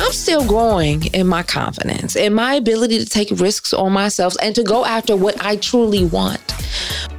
I'm 0.00 0.12
still 0.12 0.46
growing 0.46 1.04
in 1.12 1.26
my 1.26 1.42
confidence, 1.42 2.16
in 2.16 2.32
my 2.32 2.54
ability 2.54 2.98
to 3.00 3.04
take 3.04 3.30
risks 3.32 3.74
on 3.74 3.92
myself 3.92 4.34
and 4.42 4.54
to 4.54 4.62
go 4.62 4.86
after 4.86 5.14
what 5.14 5.44
I 5.44 5.56
truly 5.56 6.06
want. 6.06 6.40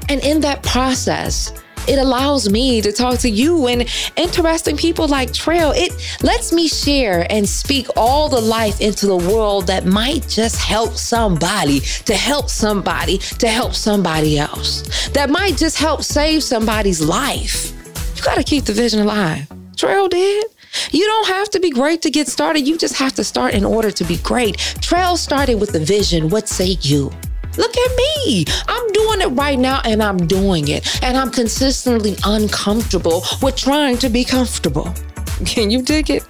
And 0.10 0.20
in 0.26 0.41
that 0.41 0.64
process, 0.64 1.53
it 1.88 1.99
allows 1.99 2.49
me 2.49 2.82
to 2.82 2.91
talk 2.91 3.20
to 3.20 3.30
you 3.30 3.68
and 3.68 3.88
interesting 4.16 4.78
people 4.78 5.08
like 5.08 5.30
Trell. 5.30 5.74
It 5.76 5.94
lets 6.24 6.52
me 6.52 6.68
share 6.68 7.32
and 7.32 7.48
speak 7.48 7.86
all 7.95 8.30
the 8.30 8.41
life 8.41 8.82
into 8.82 9.06
the 9.06 9.16
world 9.16 9.68
that 9.68 9.86
might 9.86 10.28
just 10.28 10.58
help 10.58 10.94
somebody, 10.94 11.82
to 11.82 12.16
help 12.16 12.49
somebody, 12.49 13.20
to 13.20 13.48
help 13.48 13.76
somebody 13.76 14.40
else, 14.40 15.10
that 15.10 15.30
might 15.30 15.56
just 15.56 15.78
help 15.78 16.02
save 16.02 16.41
somebody's 16.44 16.99
life. 16.99 17.74
You 18.18 18.24
got 18.24 18.38
to 18.38 18.44
keep 18.44 18.66
the 18.66 18.74
vision 18.74 19.02
alive. 19.02 19.48
Trell 19.76 20.10
did. 20.10 20.45
You 20.91 21.06
don't 21.06 21.27
have 21.27 21.49
to 21.52 21.60
be 21.60 21.69
great 21.69 22.02
to 22.03 22.10
get 22.10 22.27
started. 22.27 22.68
You 22.68 22.77
just 22.77 22.95
have 22.95 23.14
to 23.14 23.23
start 23.23 23.53
in 23.53 23.65
order 23.65 23.91
to 23.91 24.03
be 24.03 24.18
great. 24.18 24.57
Trell 24.57 25.18
started 25.18 25.56
with 25.56 25.72
the 25.72 25.80
vision. 25.80 26.30
What 26.30 26.48
say 26.48 26.77
you? 26.81 27.11
Look 27.57 27.77
at 27.77 27.95
me. 27.98 28.45
I'm 28.68 28.88
doing 28.91 29.22
it 29.22 29.30
right 29.30 29.60
now 29.60 29.81
and 29.84 30.02
I'm 30.02 30.18
doing 30.18 30.69
it. 30.69 31.03
And 31.03 31.18
I'm 31.18 31.31
consistently 31.31 32.15
uncomfortable 32.26 33.23
with 33.41 33.56
trying 33.56 33.98
to 33.98 34.10
be 34.10 34.23
comfortable. 34.23 34.93
Can 35.45 35.69
you 35.69 35.81
dig 35.81 36.10
it? 36.10 36.23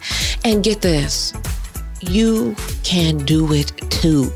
And 0.44 0.64
get 0.64 0.82
this 0.82 1.34
you 2.02 2.56
can 2.84 3.18
do 3.18 3.54
it 3.54 3.72
too. 3.90 4.32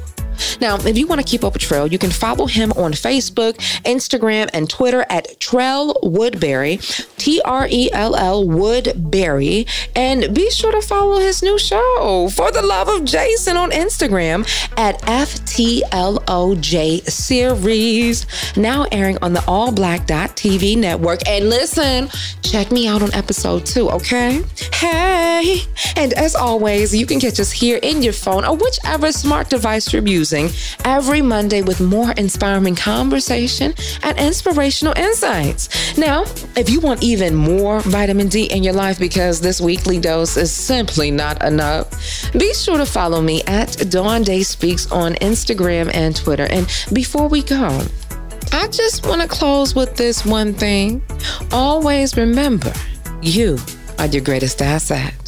Now, 0.60 0.78
if 0.78 0.98
you 0.98 1.08
want 1.08 1.22
to 1.22 1.28
keep 1.28 1.44
up 1.44 1.54
with 1.54 1.62
Trell, 1.62 1.92
you 1.92 1.98
can 1.98 2.12
follow 2.12 2.46
him 2.46 2.72
on 2.74 2.92
Facebook, 2.94 3.56
Instagram, 3.84 4.50
and 4.54 4.70
Twitter 4.70 5.06
at 5.10 5.40
Trell 5.40 5.96
Woodberry, 6.02 6.80
T 7.18 7.42
R 7.44 7.68
E 7.70 7.90
L 7.92 8.16
L 8.16 8.46
Woodberry. 8.46 9.68
And 9.96 10.34
be 10.34 10.50
sure 10.52 10.72
to 10.72 10.82
follow 10.82 11.20
his 11.20 11.42
new 11.42 11.58
show, 11.60 12.30
For 12.34 12.52
the 12.52 12.62
Love 12.62 12.90
of 12.90 13.06
Jason, 13.06 13.58
on 13.58 13.72
Instagram 13.72 14.46
at 14.78 15.02
FTLOJ 15.02 16.76
Series, 17.10 18.26
now 18.58 18.86
airing 18.92 19.18
on 19.22 19.34
the 19.34 19.44
All 19.48 19.72
Black 19.72 20.08
TV 20.08 20.78
network. 20.78 21.28
And 21.28 21.50
listen, 21.50 22.10
check 22.42 22.72
me 22.72 22.88
out 22.88 23.02
on 23.02 23.14
episode 23.14 23.66
two, 23.66 23.90
okay? 23.90 24.44
Hey! 24.74 25.62
And 25.96 26.14
as 26.14 26.36
always, 26.36 26.96
you 26.96 27.06
can 27.06 27.20
catch 27.20 27.40
us 27.40 27.52
here 27.52 27.80
in 27.82 28.02
your 28.02 28.14
phone 28.14 28.46
or 28.46 28.56
whichever 28.56 29.12
smart 29.12 29.50
device 29.50 29.92
you're 29.94 30.06
using 30.06 30.25
every 30.84 31.22
Monday 31.22 31.62
with 31.62 31.80
more 31.82 32.12
inspiring 32.12 32.76
conversation 32.76 33.74
and 34.04 34.18
inspirational 34.18 34.94
insights. 34.98 35.98
Now, 35.98 36.24
if 36.56 36.70
you 36.70 36.80
want 36.80 37.04
even 37.04 37.36
more 37.36 37.80
vitamin 37.82 38.28
D 38.28 38.46
in 38.46 38.64
your 38.64 38.74
life 38.74 39.00
because 39.00 39.42
this 39.42 39.62
weekly 39.62 40.00
dose 40.00 40.38
is 40.38 40.52
simply 40.52 41.12
not 41.12 41.44
enough, 41.44 42.32
be 42.34 42.54
sure 42.54 42.78
to 42.78 42.86
follow 42.86 43.22
me 43.22 43.44
at 43.44 43.90
Dawn 43.90 44.24
Day 44.24 44.44
Speaks 44.44 44.92
on 44.92 45.14
Instagram 45.16 45.92
and 45.94 46.16
Twitter. 46.16 46.48
And 46.50 46.68
before 46.94 47.28
we 47.28 47.44
go, 47.44 47.82
I 48.52 48.68
just 48.68 49.06
want 49.06 49.22
to 49.22 49.28
close 49.28 49.76
with 49.76 49.96
this 49.96 50.26
one 50.26 50.54
thing. 50.54 51.04
Always 51.52 52.16
remember, 52.18 52.74
you 53.22 53.58
are 54.00 54.08
your 54.08 54.22
greatest 54.22 54.62
asset. 54.62 55.25